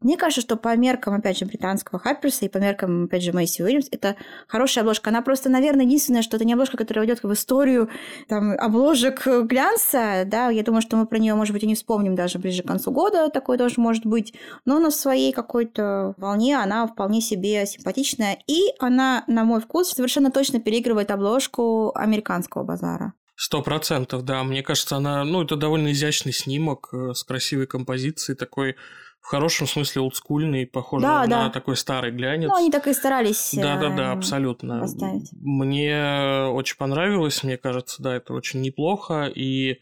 мне 0.00 0.16
кажется, 0.16 0.40
что 0.40 0.56
по 0.56 0.74
меркам, 0.76 1.14
опять 1.14 1.38
же, 1.38 1.44
британского 1.44 1.98
Харперса 1.98 2.46
и 2.46 2.48
по 2.48 2.58
меркам, 2.58 3.04
опять 3.04 3.22
же, 3.22 3.32
Мэйси 3.32 3.62
Уильямс, 3.62 3.88
это 3.90 4.16
хорошая 4.48 4.82
обложка. 4.82 5.10
Она 5.10 5.20
просто, 5.20 5.50
наверное, 5.50 5.84
единственная, 5.84 6.22
что 6.22 6.36
это 6.36 6.46
не 6.46 6.54
обложка, 6.54 6.76
которая 6.76 7.06
войдет 7.06 7.22
в 7.22 7.32
историю 7.32 7.90
там, 8.28 8.52
обложек 8.58 9.26
глянца. 9.26 10.22
Да, 10.26 10.48
я 10.48 10.62
думаю, 10.62 10.80
что 10.80 10.96
мы 10.96 11.06
про 11.06 11.18
нее, 11.18 11.34
может 11.34 11.52
быть, 11.52 11.62
и 11.64 11.66
не 11.66 11.74
вспомним 11.74 12.14
даже 12.14 12.38
ближе 12.38 12.62
к 12.62 12.66
концу 12.66 12.92
года. 12.92 13.28
Такое 13.28 13.58
тоже 13.58 13.74
может 13.76 14.06
быть. 14.06 14.34
Но 14.64 14.78
на 14.78 14.90
своей 14.90 15.32
какой-то 15.32 16.14
волне 16.16 16.56
она 16.56 16.86
вполне 16.86 17.20
себе 17.20 17.66
симпатичная. 17.66 18.38
И 18.46 18.60
она, 18.78 19.24
на 19.26 19.44
мой 19.44 19.60
вкус, 19.60 19.90
совершенно 19.90 20.30
точно 20.30 20.60
переигрывает 20.60 21.10
обложку 21.10 21.92
американского 21.94 22.64
базара. 22.64 23.12
Сто 23.42 23.62
процентов, 23.62 24.22
да. 24.22 24.44
Мне 24.44 24.62
кажется, 24.62 24.96
она, 24.96 25.24
ну, 25.24 25.42
это 25.42 25.56
довольно 25.56 25.92
изящный 25.92 26.32
снимок 26.32 26.90
э, 26.92 27.14
с 27.14 27.24
красивой 27.24 27.66
композицией, 27.66 28.36
такой 28.36 28.76
в 29.20 29.26
хорошем 29.26 29.66
смысле 29.66 30.02
олдскульный, 30.02 30.66
похож 30.66 31.02
Да, 31.02 31.20
на 31.20 31.26
да. 31.26 31.50
такой 31.50 31.76
старый 31.76 32.10
глянец. 32.10 32.48
Ну, 32.48 32.56
они 32.56 32.70
так 32.70 32.86
и 32.88 32.92
старались. 32.92 33.50
Да-да-да, 33.54 34.08
э, 34.08 34.12
абсолютно. 34.12 34.80
поставить. 34.80 35.28
Мне 35.32 36.46
очень 36.50 36.76
понравилось, 36.76 37.42
мне 37.42 37.56
кажется, 37.56 38.02
да, 38.02 38.16
это 38.16 38.32
очень 38.32 38.60
неплохо. 38.60 39.26
И, 39.26 39.80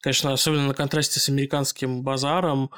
конечно, 0.00 0.32
особенно 0.32 0.68
на 0.68 0.74
контрасте 0.74 1.20
с 1.20 1.28
американским 1.28 2.02
базаром. 2.02 2.70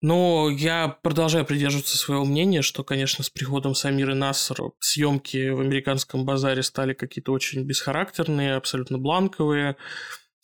Но 0.00 0.48
я 0.48 0.88
продолжаю 1.02 1.44
придерживаться 1.44 1.96
своего 1.96 2.24
мнения, 2.24 2.62
что, 2.62 2.84
конечно, 2.84 3.24
с 3.24 3.30
приходом 3.30 3.74
Самиры 3.74 4.14
Нассер 4.14 4.56
съемки 4.78 5.48
в 5.48 5.60
американском 5.60 6.24
базаре 6.24 6.62
стали 6.62 6.94
какие-то 6.94 7.32
очень 7.32 7.64
бесхарактерные, 7.64 8.54
абсолютно 8.54 8.98
бланковые. 8.98 9.76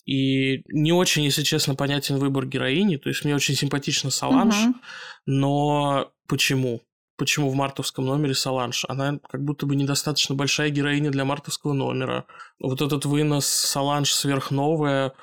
И 0.05 0.61
не 0.67 0.91
очень, 0.93 1.23
если 1.23 1.41
честно, 1.43 1.75
понятен 1.75 2.17
выбор 2.17 2.45
героини. 2.45 2.97
То 2.97 3.09
есть 3.09 3.25
мне 3.25 3.35
очень 3.35 3.55
симпатична 3.55 4.11
Саланж, 4.11 4.55
Мгм. 4.65 4.81
но 5.25 6.11
почему? 6.27 6.81
Почему 7.17 7.49
в 7.49 7.55
мартовском 7.55 8.05
номере 8.05 8.35
Саланж? 8.35 8.85
Она 8.89 9.19
как 9.29 9.41
будто 9.43 9.65
бы 9.65 9.75
недостаточно 9.75 10.35
большая 10.35 10.69
героиня 10.69 11.11
для 11.11 11.23
мартовского 11.25 11.73
номера. 11.73 12.25
Вот 12.59 12.81
этот 12.81 13.05
вынос 13.05 13.45
Саланж 13.45 14.13
сверхновая. 14.13 15.13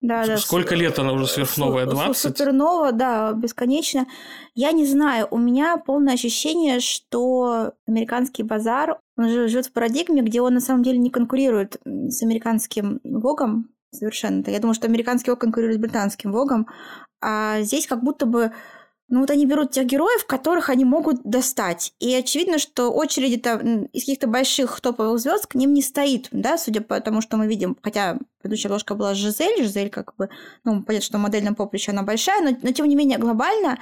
Да, 0.00 0.26
да. 0.26 0.36
Сколько 0.36 0.74
с- 0.74 0.78
лет 0.78 0.98
она 0.98 1.12
уже 1.12 1.26
сверхновая? 1.26 1.84
су- 1.86 1.92
20? 1.92 2.16
Супернова, 2.36 2.92
да, 2.92 3.32
бесконечно. 3.32 4.06
Я 4.54 4.72
не 4.72 4.84
знаю, 4.86 5.28
у 5.30 5.38
меня 5.38 5.76
полное 5.78 6.14
ощущение, 6.14 6.80
что 6.80 7.72
американский 7.86 8.42
базар, 8.42 8.98
он 9.16 9.28
живет 9.28 9.66
в 9.66 9.72
парадигме, 9.72 10.22
где 10.22 10.40
он 10.42 10.54
на 10.54 10.60
самом 10.60 10.82
деле 10.82 10.98
не 10.98 11.10
конкурирует 11.10 11.76
с 11.84 12.22
американским 12.22 13.00
Вогом 13.04 13.68
совершенно. 13.94 14.44
Я 14.46 14.60
думаю, 14.60 14.74
что 14.74 14.86
американский 14.86 15.30
Вог 15.30 15.40
конкурирует 15.40 15.78
с 15.78 15.82
британским 15.82 16.32
Вогом, 16.32 16.66
а 17.20 17.62
здесь 17.62 17.86
как 17.86 18.02
будто 18.02 18.26
бы 18.26 18.52
ну 19.08 19.20
вот 19.20 19.30
они 19.30 19.44
берут 19.44 19.70
тех 19.70 19.86
героев, 19.86 20.24
которых 20.26 20.70
они 20.70 20.84
могут 20.84 21.22
достать. 21.24 21.92
И 22.00 22.14
очевидно, 22.14 22.58
что 22.58 22.90
очереди 22.90 23.36
там 23.36 23.84
из 23.84 24.02
каких-то 24.02 24.26
больших 24.26 24.80
топовых 24.80 25.20
звезд 25.20 25.46
к 25.46 25.54
ним 25.54 25.74
не 25.74 25.82
стоит, 25.82 26.28
да, 26.32 26.56
судя 26.56 26.80
по 26.80 26.98
тому, 27.00 27.20
что 27.20 27.36
мы 27.36 27.46
видим. 27.46 27.76
Хотя 27.82 28.18
предыдущая 28.40 28.70
обложка 28.70 28.94
была 28.94 29.14
Жизель, 29.14 29.62
Жизель 29.62 29.90
как 29.90 30.16
бы, 30.16 30.30
ну, 30.64 30.82
понятно, 30.82 31.04
что 31.04 31.18
в 31.18 31.20
модельном 31.20 31.54
поприще 31.54 31.92
она 31.92 32.02
большая, 32.02 32.42
но, 32.42 32.56
но 32.62 32.72
тем 32.72 32.86
не 32.86 32.96
менее 32.96 33.18
глобально 33.18 33.78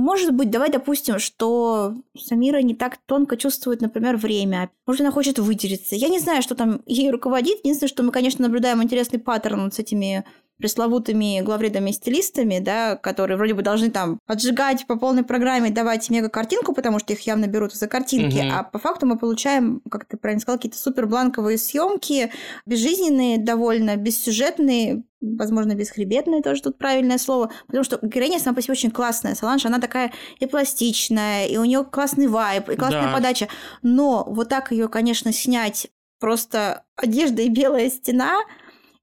может 0.00 0.34
быть, 0.34 0.50
давай 0.50 0.70
допустим, 0.70 1.18
что 1.18 1.94
Самира 2.18 2.62
не 2.62 2.74
так 2.74 2.98
тонко 3.06 3.36
чувствует, 3.36 3.80
например, 3.80 4.16
время. 4.16 4.70
Может, 4.86 5.02
она 5.02 5.10
хочет 5.12 5.38
выделиться. 5.38 5.94
Я 5.94 6.08
не 6.08 6.18
знаю, 6.18 6.42
что 6.42 6.54
там 6.54 6.82
ей 6.86 7.10
руководит. 7.10 7.58
Единственное, 7.58 7.88
что 7.88 8.02
мы, 8.02 8.10
конечно, 8.10 8.42
наблюдаем 8.42 8.82
интересный 8.82 9.18
паттерн 9.18 9.64
вот 9.64 9.74
с 9.74 9.78
этими 9.78 10.24
пресловутыми 10.60 11.40
главредами-стилистами, 11.40 12.58
да, 12.60 12.96
которые 12.96 13.36
вроде 13.36 13.54
бы 13.54 13.62
должны 13.62 13.90
там 13.90 14.18
отжигать 14.26 14.86
по 14.86 14.96
полной 14.96 15.24
программе, 15.24 15.70
давать 15.70 16.08
мега-картинку, 16.10 16.72
потому 16.72 16.98
что 16.98 17.12
их 17.12 17.20
явно 17.26 17.46
берут 17.46 17.74
за 17.74 17.86
картинки, 17.88 18.36
Мгм. 18.38 18.52
а 18.52 18.62
по 18.62 18.78
факту 18.78 19.06
мы 19.06 19.18
получаем, 19.18 19.80
как 19.90 20.04
ты 20.04 20.16
правильно 20.16 20.40
сказал, 20.40 20.58
какие-то 20.58 20.78
супер 20.78 21.06
бланковые 21.06 21.58
съемки, 21.58 22.30
безжизненные, 22.66 23.38
довольно 23.38 23.96
бессюжетные, 23.96 25.02
возможно, 25.20 25.74
бесхребетные 25.74 26.42
тоже 26.42 26.62
тут 26.62 26.78
правильное 26.78 27.18
слово, 27.18 27.50
потому 27.66 27.84
что 27.84 27.98
героиня 28.02 28.38
сама 28.38 28.54
по 28.54 28.62
себе 28.62 28.72
очень 28.72 28.90
классная. 28.90 29.34
Соланж, 29.34 29.66
она 29.66 29.78
такая 29.78 30.12
и 30.38 30.46
пластичная, 30.46 31.46
и 31.46 31.56
у 31.56 31.64
нее 31.64 31.84
классный 31.84 32.26
вайб, 32.28 32.68
и 32.70 32.76
классная 32.76 33.08
Да. 33.08 33.12
подача. 33.12 33.48
Но 33.82 34.24
вот 34.28 34.48
так 34.48 34.72
ее, 34.72 34.88
конечно, 34.88 35.32
снять 35.32 35.88
просто 36.18 36.84
одежда 36.96 37.42
и 37.42 37.48
белая 37.48 37.88
стена, 37.90 38.34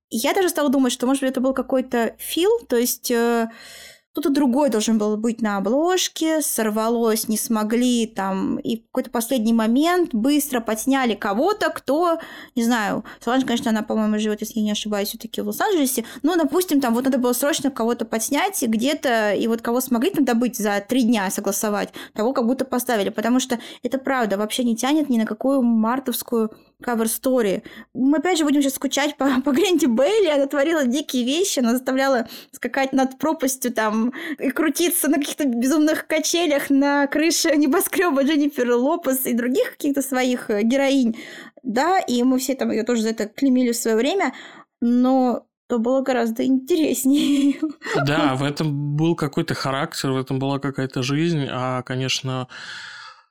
я 0.09 0.33
даже 0.33 0.49
стала 0.49 0.69
думать, 0.69 0.93
что, 0.93 1.05
может 1.05 1.21
быть, 1.21 1.31
это 1.31 1.41
был 1.41 1.53
какой-то 1.53 2.15
фил, 2.17 2.49
то 2.67 2.77
есть 2.77 3.11
э, 3.11 3.49
кто-то 4.17 4.33
другой 4.33 4.71
должен 4.71 4.97
был 4.97 5.15
быть 5.15 5.43
на 5.43 5.57
обложке, 5.57 6.41
сорвалось, 6.41 7.27
не 7.27 7.37
смогли 7.37 8.07
там, 8.07 8.57
и 8.57 8.77
в 8.77 8.85
какой-то 8.85 9.11
последний 9.11 9.53
момент 9.53 10.09
быстро 10.11 10.59
подсняли 10.59 11.13
кого-то, 11.13 11.69
кто, 11.69 12.17
не 12.55 12.63
знаю, 12.63 13.05
Соланж, 13.23 13.45
конечно, 13.45 13.69
она, 13.69 13.83
по-моему, 13.83 14.17
живет, 14.17 14.41
если 14.41 14.57
я 14.57 14.65
не 14.65 14.71
ошибаюсь, 14.71 15.09
все-таки 15.09 15.41
в 15.41 15.45
Лос-Анджелесе, 15.45 16.03
но, 16.23 16.35
допустим, 16.35 16.81
там 16.81 16.95
вот 16.95 17.05
надо 17.05 17.19
было 17.19 17.33
срочно 17.33 17.69
кого-то 17.69 18.05
подснять 18.05 18.59
где-то, 18.59 19.33
и 19.33 19.45
вот 19.45 19.61
кого 19.61 19.81
смогли 19.81 20.09
там 20.09 20.25
добыть 20.25 20.57
за 20.57 20.83
три 20.87 21.03
дня 21.03 21.29
согласовать, 21.29 21.89
того 22.15 22.33
как 22.33 22.47
будто 22.47 22.65
поставили, 22.65 23.09
потому 23.09 23.39
что 23.39 23.59
это 23.83 23.99
правда, 23.99 24.37
вообще 24.37 24.63
не 24.63 24.75
тянет 24.75 25.09
ни 25.09 25.19
на 25.19 25.27
какую 25.27 25.61
мартовскую 25.61 26.49
кавер-стори. 26.81 27.63
Мы 27.93 28.17
опять 28.17 28.37
же 28.37 28.45
будем 28.45 28.61
сейчас 28.61 28.75
скучать 28.75 29.15
по, 29.17 29.41
по 29.45 29.51
Гренди 29.51 29.85
Бейли, 29.85 30.29
она 30.29 30.47
творила 30.47 30.85
дикие 30.85 31.23
вещи, 31.23 31.59
она 31.59 31.73
заставляла 31.73 32.27
скакать 32.51 32.93
над 32.93 33.17
пропастью 33.17 33.71
там 33.71 34.06
и 34.39 34.49
крутиться 34.49 35.07
на 35.07 35.17
каких-то 35.17 35.45
безумных 35.45 36.07
качелях 36.07 36.69
на 36.69 37.07
крыше 37.07 37.55
небоскреба 37.55 38.23
Дженнифер 38.23 38.71
Лопес 38.71 39.25
и 39.25 39.33
других 39.33 39.71
каких-то 39.71 40.01
своих 40.01 40.49
э, 40.49 40.63
героинь. 40.63 41.17
Да, 41.63 41.99
и 41.99 42.23
мы 42.23 42.39
все 42.39 42.55
там 42.55 42.71
ее 42.71 42.83
тоже 42.83 43.01
за 43.01 43.09
это 43.09 43.27
клеймили 43.27 43.71
в 43.71 43.77
свое 43.77 43.97
время, 43.97 44.33
но 44.81 45.47
то 45.67 45.79
было 45.79 46.01
гораздо 46.01 46.45
интереснее. 46.45 47.59
Да, 48.05 48.35
в 48.39 48.43
этом 48.43 48.95
был 48.95 49.15
какой-то 49.15 49.53
характер, 49.53 50.11
в 50.11 50.17
этом 50.17 50.39
была 50.39 50.59
какая-то 50.59 51.03
жизнь, 51.03 51.45
а, 51.49 51.81
конечно, 51.83 52.47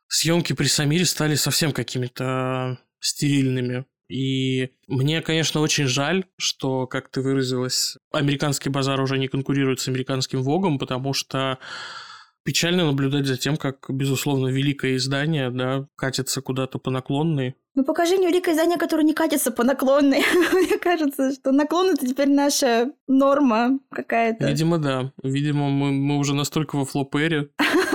съемки 0.08 0.52
при 0.52 0.66
Самире 0.66 1.04
стали 1.04 1.34
совсем 1.34 1.72
какими-то 1.72 2.78
стерильными. 3.00 3.86
И 4.08 4.70
мне, 4.86 5.20
конечно, 5.20 5.60
очень 5.60 5.86
жаль, 5.86 6.24
что, 6.36 6.86
как 6.86 7.08
ты 7.08 7.20
выразилась, 7.20 7.96
американский 8.12 8.70
базар 8.70 9.00
уже 9.00 9.18
не 9.18 9.28
конкурирует 9.28 9.80
с 9.80 9.88
американским 9.88 10.42
Вогом, 10.42 10.78
потому 10.78 11.12
что 11.12 11.58
печально 12.44 12.86
наблюдать 12.86 13.26
за 13.26 13.36
тем, 13.36 13.56
как, 13.56 13.86
безусловно, 13.88 14.46
великое 14.48 14.96
издание, 14.96 15.50
да, 15.50 15.88
катится 15.96 16.40
куда-то 16.40 16.78
по 16.78 16.90
наклонной. 16.90 17.56
Ну, 17.74 17.84
покажи 17.84 18.16
мне 18.16 18.28
великое 18.28 18.54
издание, 18.54 18.78
которое 18.78 19.02
не 19.02 19.12
катится 19.12 19.50
по 19.50 19.62
наклонной. 19.62 20.22
Мне 20.52 20.78
кажется, 20.78 21.32
что 21.32 21.52
наклон 21.52 21.90
это 21.90 22.06
теперь 22.06 22.30
наша 22.30 22.90
норма 23.06 23.78
какая-то. 23.90 24.48
Видимо, 24.48 24.78
да. 24.78 25.12
Видимо, 25.22 25.68
мы, 25.68 25.92
мы 25.92 26.16
уже 26.16 26.34
настолько 26.34 26.76
во 26.76 26.86
флопере. 26.86 27.50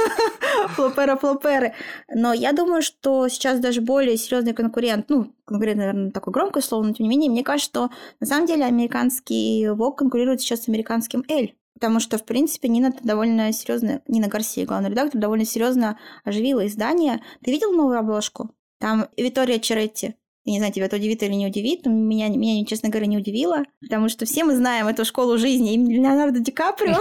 Флоперы, 0.76 1.17
флоперы. 1.17 1.74
Но 2.13 2.34
я 2.34 2.54
думаю, 2.54 2.82
что 2.82 3.28
сейчас 3.28 3.60
даже 3.60 3.82
более 3.82 4.17
серьезный 4.17 4.54
конкурент, 4.54 5.10
ну, 5.10 5.34
конкурент, 5.45 5.78
наверное, 5.78 6.12
такое 6.12 6.32
громкое 6.32 6.62
слово, 6.62 6.84
но 6.84 6.93
тем 6.93 7.06
не 7.06 7.10
менее, 7.10 7.30
мне 7.30 7.43
кажется, 7.43 7.69
что 7.69 7.89
на 8.19 8.28
самом 8.28 8.47
деле 8.47 8.65
американский 8.65 9.65
Vogue 9.67 9.95
конкурирует 9.95 10.41
сейчас 10.41 10.63
с 10.63 10.69
американским 10.69 11.24
Эль. 11.28 11.56
Потому 11.74 12.00
что, 12.00 12.17
в 12.17 12.26
принципе, 12.26 12.69
Нина 12.69 12.93
довольно 13.02 13.52
серьезно, 13.52 14.02
Нина 14.08 14.28
Гарсия, 14.28 14.65
главный 14.65 14.89
редактор, 14.89 15.19
довольно 15.19 15.45
серьезно 15.45 15.97
оживила 16.24 16.65
издание. 16.67 17.21
Ты 17.43 17.52
видел 17.52 17.71
новую 17.71 17.97
обложку? 17.97 18.52
Там 18.80 19.08
Витория 19.17 19.60
Черетти. 19.60 20.15
Я 20.44 20.54
не 20.54 20.60
знаю, 20.60 20.74
тебя 20.74 20.88
это 20.88 20.96
удивит 20.96 21.22
или 21.22 21.34
не 21.34 21.48
удивит, 21.48 21.86
но 21.86 21.92
меня, 21.92 22.28
меня, 22.30 22.66
честно 22.66 22.90
говоря, 22.90 23.06
не 23.06 23.18
удивило, 23.18 23.64
потому 23.80 24.10
что 24.10 24.26
все 24.26 24.44
мы 24.44 24.56
знаем 24.56 24.88
эту 24.88 25.06
школу 25.06 25.38
жизни 25.38 25.76
имени 25.76 25.96
Леонардо 25.96 26.40
Ди 26.40 26.52
Каприо. 26.52 26.96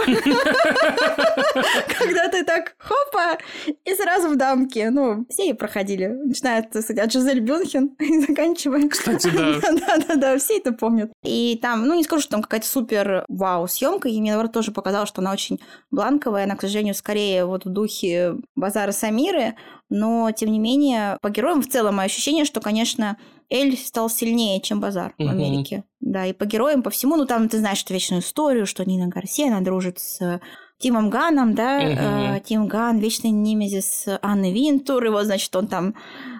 Когда 1.97 2.29
ты 2.29 2.43
так 2.43 2.75
хопа, 2.77 3.39
и 3.83 3.95
сразу 3.95 4.29
в 4.29 4.35
дамке. 4.35 4.89
Ну, 4.89 5.25
все 5.29 5.47
ее 5.47 5.55
проходили. 5.55 6.07
Начиная, 6.07 6.63
от 6.63 7.11
Жизель 7.11 7.39
Бюнхен 7.39 7.95
и 7.99 8.19
заканчивая. 8.19 8.87
Кстати, 8.87 9.29
да. 9.29 9.59
Да-да-да, 9.61 10.37
все 10.37 10.57
это 10.57 10.71
помнят. 10.71 11.11
И 11.23 11.57
там, 11.61 11.85
ну, 11.85 11.95
не 11.95 12.03
скажу, 12.03 12.21
что 12.21 12.31
там 12.31 12.43
какая-то 12.43 12.67
супер 12.67 13.25
вау 13.27 13.67
съемка, 13.67 14.07
и 14.07 14.19
мне, 14.19 14.31
наоборот, 14.31 14.53
тоже 14.53 14.71
показалось, 14.71 15.09
что 15.09 15.21
она 15.21 15.31
очень 15.31 15.59
бланковая, 15.89 16.43
она, 16.43 16.55
к 16.55 16.61
сожалению, 16.61 16.93
скорее 16.93 17.45
вот 17.45 17.65
в 17.65 17.69
духе 17.69 18.35
базара 18.55 18.91
Самиры, 18.91 19.55
но, 19.91 20.31
тем 20.31 20.51
не 20.51 20.57
менее, 20.57 21.17
по 21.21 21.29
героям 21.29 21.61
в 21.61 21.67
целом 21.67 21.97
мое 21.97 22.05
ощущение, 22.07 22.45
что, 22.45 22.61
конечно, 22.61 23.17
Эль 23.49 23.77
стал 23.77 24.09
сильнее, 24.09 24.61
чем 24.61 24.79
Базар 24.79 25.13
в 25.17 25.21
Мгм. 25.21 25.29
Америке. 25.29 25.83
Да, 25.99 26.25
и 26.25 26.33
по 26.33 26.45
героям, 26.45 26.81
по 26.81 26.89
всему, 26.89 27.17
ну, 27.17 27.25
там 27.25 27.49
ты 27.49 27.59
знаешь 27.59 27.83
эту 27.83 27.93
вечную 27.93 28.21
историю, 28.21 28.65
что 28.65 28.83
Нина 28.85 29.07
Гарсия, 29.07 29.47
она 29.47 29.59
дружит 29.61 29.99
с 29.99 30.39
Тимом 30.79 31.09
Ганом, 31.11 31.53
да, 31.53 31.79
Мгм. 31.79 32.35
э, 32.35 32.41
Тим 32.43 32.67
Ган, 32.67 32.97
вечный 32.97 33.29
nemesis 33.29 34.05
Анны 34.23 34.51
Винтур, 34.51 35.03
его, 35.03 35.23
значит, 35.23 35.55
он 35.55 35.67
там 35.67 35.93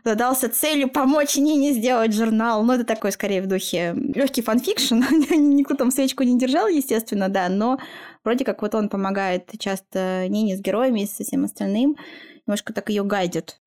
задался 0.03 0.49
целью 0.49 0.89
помочь 0.89 1.35
Нине 1.37 1.73
сделать 1.73 2.13
журнал. 2.13 2.63
Ну, 2.63 2.73
это 2.73 2.83
такой, 2.83 3.11
скорее, 3.11 3.43
в 3.43 3.47
духе 3.47 3.93
легкий 3.93 4.41
fan 4.41 4.56
fiction. 4.56 4.95
Никто 5.29 5.75
там 5.75 5.91
свечку 5.91 6.23
не 6.23 6.39
держал, 6.39 6.67
естественно, 6.67 7.29
да, 7.29 7.49
но 7.49 7.77
вроде 8.23 8.43
как 8.43 8.61
вот 8.63 8.73
он 8.73 8.89
помогает 8.89 9.51
часто 9.59 10.25
Нине 10.27 10.57
с 10.57 10.61
героями 10.61 11.01
и 11.01 11.05
со 11.05 11.23
всем 11.23 11.43
остальным, 11.43 11.97
немножко 12.45 12.73
так 12.73 12.89
ее 12.89 13.03
гайдит. 13.03 13.59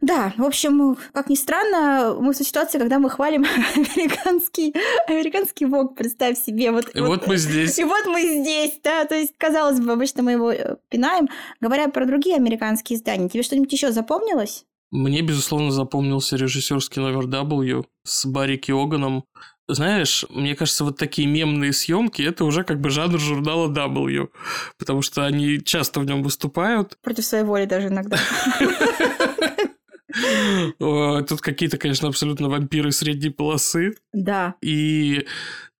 Да, 0.00 0.34
в 0.36 0.44
общем, 0.44 0.96
как 1.12 1.30
ни 1.30 1.34
странно, 1.34 2.14
мы 2.20 2.34
в 2.34 2.36
ситуации, 2.36 2.78
когда 2.78 2.98
мы 2.98 3.08
хвалим 3.08 3.44
американский, 3.74 4.74
американский 5.08 5.64
вок, 5.64 5.94
представь 5.96 6.38
себе. 6.38 6.72
Вот, 6.72 6.94
И 6.94 7.00
вот 7.00 7.26
мы 7.26 7.38
здесь. 7.38 7.78
И 7.78 7.84
вот 7.84 8.04
мы 8.06 8.20
здесь, 8.20 8.78
да, 8.82 9.06
то 9.06 9.14
есть, 9.14 9.32
казалось 9.38 9.80
бы, 9.80 9.92
обычно 9.92 10.22
мы 10.22 10.32
его 10.32 10.52
э, 10.52 10.76
пинаем. 10.90 11.28
Говоря 11.60 11.88
про 11.88 12.04
другие 12.04 12.36
американские 12.36 12.98
издания, 12.98 13.28
тебе 13.28 13.42
что-нибудь 13.42 13.72
еще 13.72 13.92
запомнилось? 13.92 14.66
Мне, 14.90 15.22
безусловно, 15.22 15.70
запомнился 15.70 16.36
режиссерский 16.36 17.00
номер 17.02 17.24
W 17.24 17.84
с 18.04 18.26
Барри 18.26 18.56
Киоганом, 18.58 19.24
знаешь, 19.68 20.24
мне 20.28 20.54
кажется, 20.54 20.84
вот 20.84 20.98
такие 20.98 21.26
мемные 21.26 21.72
съемки 21.72 22.22
это 22.22 22.44
уже 22.44 22.64
как 22.64 22.80
бы 22.80 22.90
жанр 22.90 23.18
журнала 23.18 23.68
W, 23.68 24.28
потому 24.78 25.02
что 25.02 25.24
они 25.24 25.62
часто 25.62 26.00
в 26.00 26.04
нем 26.04 26.22
выступают. 26.22 26.98
Против 27.02 27.24
своей 27.24 27.44
воли 27.44 27.64
даже 27.64 27.88
иногда. 27.88 28.18
Тут 31.28 31.40
какие-то, 31.40 31.76
конечно, 31.78 32.08
абсолютно 32.08 32.48
вампиры 32.48 32.92
средней 32.92 33.30
полосы. 33.30 33.96
Да. 34.12 34.54
И 34.62 35.26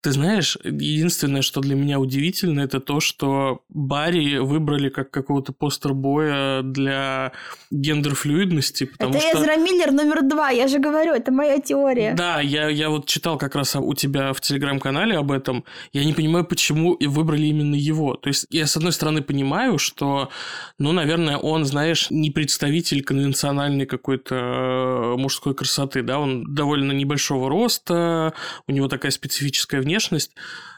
ты 0.05 0.11
знаешь, 0.11 0.55
единственное, 0.63 1.41
что 1.41 1.61
для 1.61 1.73
меня 1.73 1.99
удивительно, 1.99 2.59
это 2.59 2.79
то, 2.79 2.99
что 2.99 3.63
Барри 3.69 4.37
выбрали 4.37 4.89
как 4.89 5.09
какого-то 5.09 5.51
постер-боя 5.51 6.61
для 6.61 7.31
гендер-флюидности, 7.71 8.85
потому 8.85 9.15
это 9.15 9.29
что... 9.29 9.41
Эзра 9.41 9.57
Миллер 9.57 9.91
номер 9.91 10.21
два, 10.21 10.51
я 10.51 10.67
же 10.67 10.77
говорю, 10.77 11.11
это 11.13 11.31
моя 11.31 11.59
теория. 11.59 12.13
Да, 12.13 12.39
я, 12.39 12.69
я 12.69 12.91
вот 12.91 13.07
читал 13.07 13.39
как 13.39 13.55
раз 13.55 13.75
у 13.75 13.95
тебя 13.95 14.31
в 14.33 14.41
Телеграм-канале 14.41 15.17
об 15.17 15.31
этом. 15.31 15.63
Я 15.91 16.05
не 16.05 16.13
понимаю, 16.13 16.45
почему 16.45 16.95
выбрали 17.01 17.47
именно 17.47 17.73
его. 17.73 18.13
То 18.13 18.27
есть 18.27 18.45
я, 18.51 18.67
с 18.67 18.77
одной 18.77 18.91
стороны, 18.91 19.23
понимаю, 19.23 19.79
что, 19.79 20.29
ну, 20.77 20.91
наверное, 20.91 21.37
он, 21.37 21.65
знаешь, 21.65 22.11
не 22.11 22.29
представитель 22.29 23.01
конвенциональной 23.01 23.87
какой-то 23.87 24.35
э, 24.35 25.15
мужской 25.17 25.55
красоты, 25.55 26.03
да, 26.03 26.19
он 26.19 26.53
довольно 26.53 26.91
небольшого 26.91 27.49
роста, 27.49 28.35
у 28.67 28.71
него 28.71 28.87
такая 28.87 29.11
специфическая 29.11 29.81
внешность, 29.81 29.94
внешность, 29.95 30.31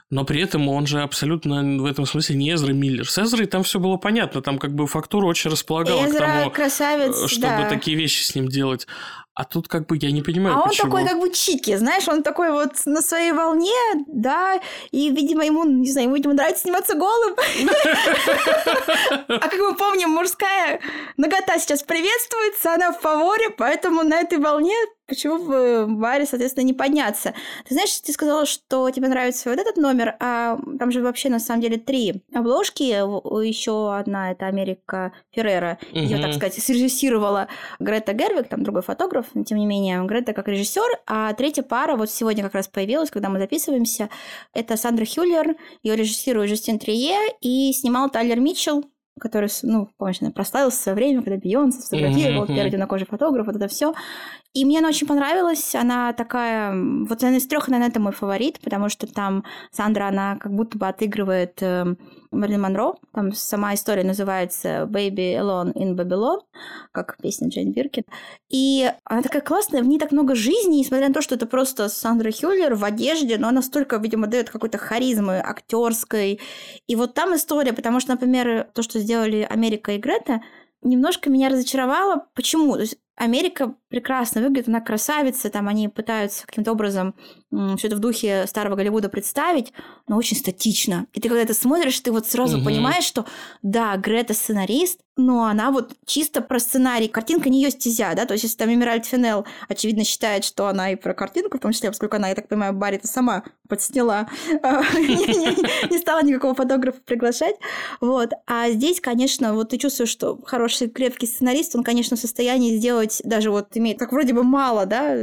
но 0.10 0.23
при 0.23 0.41
этом 0.41 0.69
он 0.69 0.88
же 0.88 1.01
абсолютно 1.01 1.82
в 1.82 1.86
этом 1.86 2.06
смысле 2.06 2.36
не 2.36 2.53
Эзра 2.53 2.71
Миллер. 2.71 3.10
С 3.10 3.17
Эзрой 3.17 3.45
там 3.45 3.63
все 3.63 3.80
было 3.80 3.97
понятно, 3.97 4.41
там 4.41 4.58
как 4.58 4.73
бы 4.73 4.88
фактура 4.88 5.25
очень 5.25 5.51
располагала 5.51 6.06
Эзра 6.06 6.25
к 6.25 6.34
тому, 6.39 6.51
красавец, 6.51 7.30
чтобы 7.30 7.63
да. 7.63 7.69
такие 7.69 7.97
вещи 7.97 8.23
с 8.23 8.36
ним 8.36 8.47
делать. 8.47 8.88
А 9.34 9.43
тут 9.43 9.67
как 9.67 9.86
бы 9.86 9.97
я 10.01 10.12
не 10.12 10.23
понимаю, 10.23 10.56
А 10.56 10.62
он 10.62 10.69
почему. 10.69 10.89
такой 10.89 11.06
как 11.08 11.19
бы 11.19 11.32
чики, 11.32 11.75
знаешь, 11.75 12.08
он 12.08 12.23
такой 12.23 12.51
вот 12.51 12.71
на 12.86 13.01
своей 13.03 13.34
волне, 13.34 13.69
да, 14.08 14.60
и, 14.89 15.12
видимо, 15.12 15.45
ему, 15.45 15.63
не 15.63 15.91
знаю, 15.91 16.08
ему, 16.08 16.15
видимо, 16.15 16.34
нравится 16.34 16.63
сниматься 16.63 16.95
голым. 16.95 17.36
А 19.27 19.39
как 19.49 19.60
мы 19.60 19.75
помним, 19.75 20.10
мужская 20.10 20.80
нагота 21.17 21.60
сейчас 21.60 21.84
приветствуется, 21.84 22.73
она 22.73 22.91
в 22.91 22.99
фаворе, 22.99 23.51
поэтому 23.51 24.01
на 24.01 24.21
этой 24.21 24.39
волне 24.39 24.73
почему 25.08 25.39
бы 25.39 25.86
Баре, 25.88 26.26
соответственно, 26.26 26.65
не 26.65 26.74
подняться? 26.74 27.34
Ты 27.67 27.74
знаешь, 27.74 28.00
ты 28.00 28.12
сказала, 28.12 28.46
что 28.46 28.89
тебе 28.91 29.08
нравится 29.08 29.50
вот 29.50 29.60
этот 29.60 29.78
номер, 29.78 30.15
а 30.20 30.60
там 30.78 30.91
же 30.91 31.02
вообще 31.02 31.30
на 31.30 31.39
самом 31.39 31.62
деле 31.62 31.78
три 31.78 32.24
обложки. 32.34 32.84
Еще 32.84 33.96
одна 33.96 34.32
это 34.32 34.48
Америка 34.48 35.13
Феррера. 35.32 35.80
Ее, 35.91 36.17
так 36.22 36.34
сказать, 36.34 36.54
срежиссировала 36.56 37.48
Грета 37.80 38.13
Гервик, 38.13 38.48
там 38.48 38.63
другой 38.63 38.82
фотограф, 38.82 39.28
но 39.34 39.43
тем 39.43 39.58
не 39.58 39.65
менее, 39.65 40.04
Грета 40.06 40.34
как 40.34 40.48
режиссер. 40.48 41.00
А 41.08 41.34
третья 41.34 41.63
пара 41.63 41.96
вот 41.96 42.12
сегодня 42.12 42.43
как 42.43 42.54
раз 42.54 42.67
появилась, 42.67 43.10
когда 43.10 43.30
мы 43.30 43.39
записываемся. 43.39 44.10
Это 44.54 44.78
Сандра 44.78 45.06
Хюллер, 45.06 45.56
ее 45.84 45.96
режиссирует 45.96 46.50
Жюстин 46.50 46.80
Трие, 46.80 47.17
и 47.41 47.72
снимал 47.74 48.10
Тайлер 48.10 48.39
Митчелл, 48.39 48.84
который, 49.19 49.49
ну, 49.63 49.89
помнишь, 49.97 50.19
прославился 50.34 50.77
в 50.77 50.82
свое 50.82 50.95
время, 50.95 51.21
когда 51.21 51.38
Бейонсе 51.38 51.80
сфотографировал, 51.80 52.45
mm-hmm. 52.45 52.56
первый 52.56 52.71
темнокожий 52.71 53.08
фотограф, 53.08 53.47
вот 53.47 53.56
это 53.56 53.67
все. 53.67 53.93
И 54.53 54.65
мне 54.65 54.80
она 54.80 54.89
очень 54.89 55.08
понравилась. 55.08 55.75
Она 55.75 56.13
такая... 56.13 56.73
Вот 56.73 57.23
она 57.23 57.38
из 57.38 57.47
трех, 57.47 57.67
наверное, 57.67 57.89
это 57.89 57.99
мой 57.99 58.12
фаворит, 58.12 58.60
потому 58.60 58.89
что 58.89 59.06
там 59.06 59.43
Сандра, 59.71 60.08
она 60.08 60.38
как 60.38 60.53
будто 60.53 60.77
бы 60.77 60.88
отыгрывает 60.88 61.62
э, 61.62 61.95
Мерлин 62.32 62.62
Монро. 62.62 62.95
Там 63.13 63.34
сама 63.34 63.73
история 63.75 64.03
называется 64.03 64.88
«Baby 64.89 65.36
Alone 65.36 65.73
in 65.73 65.95
Babylon», 65.95 66.39
как 66.91 67.17
песня 67.21 67.49
Джейн 67.49 67.71
Биркин. 67.71 68.03
И 68.49 68.91
она 69.03 69.21
такая 69.21 69.41
классная, 69.41 69.84
в 69.84 69.88
ней 69.88 69.99
так 69.99 70.12
много 70.12 70.36
жизни, 70.36 70.77
несмотря 70.77 71.10
на 71.10 71.13
то, 71.13 71.21
что 71.21 71.36
это 71.36 71.45
просто 71.45 71.89
Сандра 71.89 72.32
Хюллер 72.32 72.75
в 72.75 72.84
одежде, 72.84 73.38
но 73.38 73.49
она 73.49 73.62
столько, 73.62 73.97
видимо, 73.97 74.27
дает 74.27 74.49
какой-то 74.49 74.77
харизмы 74.77 75.39
актерской. 75.39 76.39
И 76.88 76.95
вот 76.95 77.13
там 77.13 77.36
история, 77.36 77.73
потому 77.73 77.99
что, 77.99 78.12
например, 78.12 78.67
то, 78.73 78.82
что 78.82 78.99
сделали 79.08 79.48
Америка 79.50 79.93
и 79.93 79.98
Грета, 79.98 80.41
немножко 80.82 81.30
меня 81.30 81.48
разочаровало. 81.48 82.28
Почему? 82.36 82.74
То 82.74 82.82
есть 82.82 82.98
Америка 83.15 83.74
прекрасно 83.88 84.41
выглядит, 84.41 84.67
она 84.67 84.82
красавица, 84.82 85.50
там 85.50 85.70
они 85.70 85.88
пытаются 85.88 86.46
каким-то 86.46 86.74
образом 86.74 87.15
все 87.78 87.88
это 87.88 87.96
в 87.96 88.00
духе 88.00 88.46
старого 88.48 88.76
Голливуда 88.76 89.08
представить, 89.08 89.72
но 90.08 90.17
очень 90.17 90.36
статично. 90.36 91.08
И 91.13 91.22
ты 91.22 91.30
когда 91.30 91.41
это 91.41 91.54
смотришь, 91.54 92.00
ты 92.02 92.12
вот 92.12 92.28
сразу 92.28 92.58
угу. 92.58 92.65
понимаешь, 92.65 93.06
что 93.06 93.26
да, 93.63 93.96
Грета 93.96 94.34
сценарист, 94.34 95.00
но 95.17 95.45
она 95.45 95.71
вот 95.71 95.93
чисто 96.06 96.41
про 96.41 96.60
сценарий. 96.60 97.08
Картинка 97.08 97.49
не 97.49 97.62
ее 97.62 97.71
стезя, 97.71 98.13
да, 98.15 98.25
то 98.25 98.34
есть 98.34 98.43
если 98.43 98.58
там 98.58 98.73
Эмиральд 98.73 99.06
Финел, 99.06 99.45
очевидно, 99.67 100.03
считает, 100.03 100.45
что 100.45 100.67
она 100.67 100.91
и 100.91 100.95
про 100.95 101.13
картинку, 101.13 101.58
в 101.58 101.62
том 101.62 101.71
числе, 101.71 101.89
поскольку 101.89 102.15
она, 102.15 102.30
я 102.30 102.36
так 102.36 102.47
понимаю, 102.47 102.73
Барри 102.73 102.97
это 102.97 103.08
сама 103.08 103.43
подсняла, 103.67 104.30
а, 104.63 104.82
не 104.97 105.97
стала 105.97 106.23
никакого 106.23 106.53
фотографа 106.53 106.99
приглашать, 107.06 107.56
вот. 107.99 108.32
А 108.45 108.69
здесь, 108.69 109.01
конечно, 109.01 109.53
вот 109.53 109.69
ты 109.69 109.77
чувствуешь, 109.77 110.10
что 110.10 110.39
хороший, 110.45 110.88
крепкий 110.89 111.27
сценарист, 111.27 111.75
он, 111.75 111.84
конечно, 111.84 112.15
в 112.15 112.19
состоянии 112.19 112.77
сделать 112.77 113.21
даже 113.23 113.51
вот 113.51 113.75
имеет, 113.75 113.99
как 113.99 114.12
вроде 114.12 114.34
бы 114.34 114.43
мало, 114.43 114.86
да, 114.86 115.15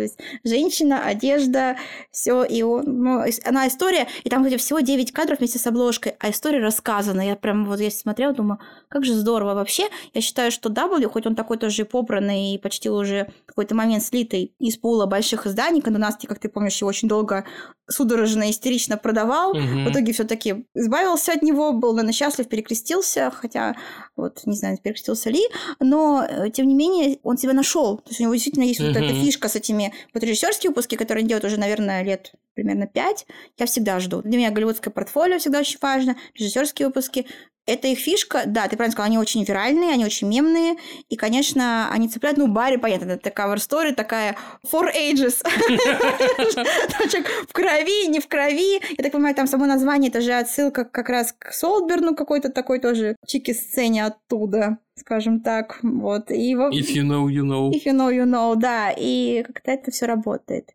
женщина, 0.44 1.02
одежда, 1.04 1.76
все, 2.10 2.44
и 2.44 2.62
он, 2.62 2.84
ну, 2.86 3.24
она 3.44 3.68
история, 3.68 4.08
и 4.24 4.28
там, 4.28 4.44
кстати, 4.44 4.60
всего 4.60 4.80
9 4.80 5.12
кадров 5.12 5.38
вместе 5.38 5.58
с 5.58 5.66
обложкой, 5.66 6.16
а 6.18 6.30
история 6.30 6.58
рассказана. 6.58 7.26
Я 7.26 7.36
прям 7.36 7.64
вот 7.64 7.80
я 7.80 7.90
смотрела, 7.90 8.32
думаю, 8.32 8.58
как 8.88 9.04
же 9.04 9.14
здорово 9.14 9.54
вообще. 9.54 9.83
Я 10.12 10.20
считаю, 10.20 10.50
что 10.50 10.68
W, 10.68 11.08
хоть 11.08 11.26
он 11.26 11.34
такой 11.34 11.58
тоже 11.58 11.84
попранный 11.84 12.54
и 12.54 12.58
почти 12.58 12.90
уже 12.90 13.28
какой-то 13.46 13.74
момент 13.74 14.02
слитый 14.02 14.54
из 14.58 14.76
пула 14.76 15.06
больших 15.06 15.46
изданий, 15.46 15.80
когда 15.80 15.98
Насти, 15.98 16.26
как 16.26 16.38
ты 16.38 16.48
помнишь, 16.48 16.80
его 16.80 16.88
очень 16.88 17.08
долго 17.08 17.44
судорожно, 17.88 18.50
истерично 18.50 18.96
продавал, 18.96 19.50
угу. 19.50 19.60
в 19.60 19.90
итоге 19.90 20.12
все 20.12 20.24
таки 20.24 20.64
избавился 20.74 21.32
от 21.32 21.42
него, 21.42 21.72
был, 21.72 21.92
наверное, 21.92 22.14
счастлив, 22.14 22.48
перекрестился, 22.48 23.30
хотя, 23.30 23.76
вот, 24.16 24.40
не 24.46 24.56
знаю, 24.56 24.78
перекрестился 24.82 25.30
ли, 25.30 25.42
но, 25.80 26.26
э, 26.26 26.50
тем 26.50 26.66
не 26.66 26.74
менее, 26.74 27.18
он 27.22 27.36
себя 27.36 27.52
нашел. 27.52 27.98
То 27.98 28.08
есть 28.08 28.20
у 28.20 28.24
него 28.24 28.34
действительно 28.34 28.64
есть 28.64 28.80
угу. 28.80 28.88
вот 28.88 28.96
эта 28.96 29.14
фишка 29.14 29.48
с 29.48 29.56
этими 29.56 29.92
вот 30.14 30.22
режиссерские 30.22 30.70
выпуски, 30.70 30.96
которые 30.96 31.22
он 31.22 31.28
делает 31.28 31.44
уже, 31.44 31.58
наверное, 31.58 32.02
лет 32.02 32.32
примерно 32.54 32.86
пять. 32.86 33.26
Я 33.58 33.66
всегда 33.66 34.00
жду. 34.00 34.22
Для 34.22 34.38
меня 34.38 34.50
голливудское 34.50 34.92
портфолио 34.92 35.38
всегда 35.38 35.60
очень 35.60 35.78
важно, 35.80 36.16
режиссерские 36.34 36.88
выпуски. 36.88 37.26
Это 37.66 37.88
их 37.88 37.98
фишка, 37.98 38.42
да, 38.46 38.68
ты 38.68 38.76
правильно 38.76 38.92
сказала, 38.92 39.06
они 39.06 39.18
очень 39.18 39.42
виральные, 39.42 39.92
они 39.92 40.04
очень 40.04 40.28
мемные, 40.28 40.76
и, 41.08 41.16
конечно, 41.16 41.88
они 41.90 42.08
цепляют, 42.08 42.38
ну, 42.38 42.46
Барри, 42.46 42.76
понятно, 42.76 43.12
это 43.12 43.30
cover 43.30 43.56
story, 43.56 43.94
такая 43.94 44.36
for 44.70 44.88
ages. 44.94 45.42
В 47.48 47.52
крови, 47.52 48.08
не 48.08 48.20
в 48.20 48.28
крови. 48.28 48.80
Я 48.96 49.02
так 49.02 49.12
понимаю, 49.12 49.34
там 49.34 49.46
само 49.46 49.66
название, 49.66 50.10
это 50.10 50.20
же 50.20 50.32
отсылка 50.32 50.84
как 50.84 51.08
раз 51.08 51.34
к 51.38 51.52
Солдберну 51.52 52.14
какой-то 52.14 52.50
такой 52.50 52.80
тоже 52.80 53.16
чики-сцене 53.26 54.04
оттуда 54.04 54.78
скажем 54.96 55.40
так, 55.40 55.80
вот. 55.82 56.30
И 56.30 56.54
If 56.54 56.94
you 56.94 57.02
know, 57.02 57.26
you 57.26 57.42
know. 57.42 57.70
If 57.70 57.84
you 57.84 57.92
know, 57.92 58.10
you 58.10 58.24
know, 58.24 58.54
да, 58.56 58.94
и 58.96 59.42
как-то 59.42 59.72
это 59.72 59.90
все 59.90 60.06
работает. 60.06 60.70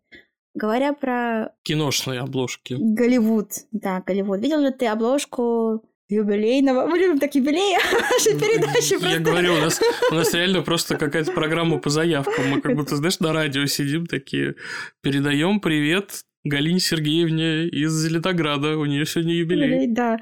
Говоря 0.55 0.93
про... 0.93 1.53
Киношные 1.63 2.19
обложки. 2.19 2.75
Голливуд, 2.77 3.51
да, 3.71 4.03
Голливуд. 4.05 4.41
Видел 4.41 4.59
ли 4.59 4.71
ты 4.71 4.87
обложку 4.87 5.83
юбилейного. 6.09 6.87
Мы 6.87 6.97
любим 6.97 7.19
так 7.19 7.33
юбилеи 7.35 7.75
нашей 7.93 8.39
передачи. 8.39 8.93
Я 8.93 8.99
просто. 8.99 9.19
говорю, 9.19 9.53
у 9.53 9.57
нас, 9.59 9.79
у 10.11 10.15
нас 10.15 10.33
реально 10.33 10.61
просто 10.61 10.97
какая-то 10.97 11.31
программа 11.31 11.77
по 11.77 11.89
заявкам. 11.89 12.49
Мы 12.49 12.61
как 12.61 12.75
будто, 12.75 12.95
знаешь, 12.95 13.19
на 13.19 13.31
радио 13.31 13.65
сидим 13.65 14.07
такие, 14.07 14.55
передаем 15.01 15.59
привет 15.59 16.23
Галине 16.43 16.79
Сергеевне 16.79 17.67
из 17.67 17.91
Зеленограда. 17.91 18.77
У 18.77 18.85
нее 18.85 19.05
сегодня 19.05 19.35
юбилей. 19.35 19.87
Да. 19.87 20.17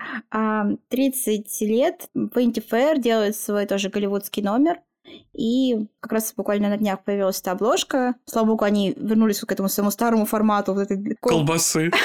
30 0.90 1.62
лет 1.62 2.10
Painty 2.16 2.64
Fair 2.70 3.00
делает 3.00 3.36
свой 3.36 3.66
тоже 3.66 3.90
голливудский 3.90 4.44
номер. 4.44 4.78
И 5.34 5.88
как 6.00 6.12
раз 6.14 6.34
буквально 6.36 6.70
на 6.70 6.78
днях 6.78 7.04
появилась 7.04 7.40
эта 7.40 7.52
обложка. 7.52 8.16
Слава 8.26 8.48
богу, 8.48 8.66
они 8.66 8.94
вернулись 8.98 9.40
к 9.40 9.52
этому 9.52 9.70
своему 9.70 9.92
старому 9.92 10.26
формату. 10.26 10.74
Вот 10.74 10.82
этой... 10.82 11.16
Колбасы. 11.22 11.92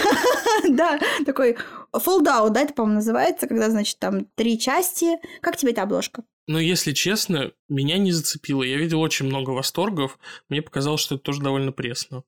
Да, 0.68 1.00
такой 1.26 1.56
fold-out, 1.92 2.50
да, 2.50 2.60
это, 2.60 2.72
по-моему, 2.72 2.96
называется, 2.96 3.48
когда, 3.48 3.68
значит, 3.68 3.98
там 3.98 4.26
три 4.36 4.60
части. 4.60 5.16
Как 5.40 5.56
тебе 5.56 5.72
эта 5.72 5.82
обложка? 5.82 6.22
Ну, 6.46 6.58
если 6.58 6.92
честно, 6.92 7.52
меня 7.68 7.98
не 7.98 8.12
зацепило. 8.12 8.62
Я 8.62 8.76
видел 8.76 9.00
очень 9.00 9.26
много 9.26 9.50
восторгов. 9.50 10.18
Мне 10.48 10.62
показалось, 10.62 11.00
что 11.00 11.16
это 11.16 11.24
тоже 11.24 11.40
довольно 11.40 11.72
пресно. 11.72 12.22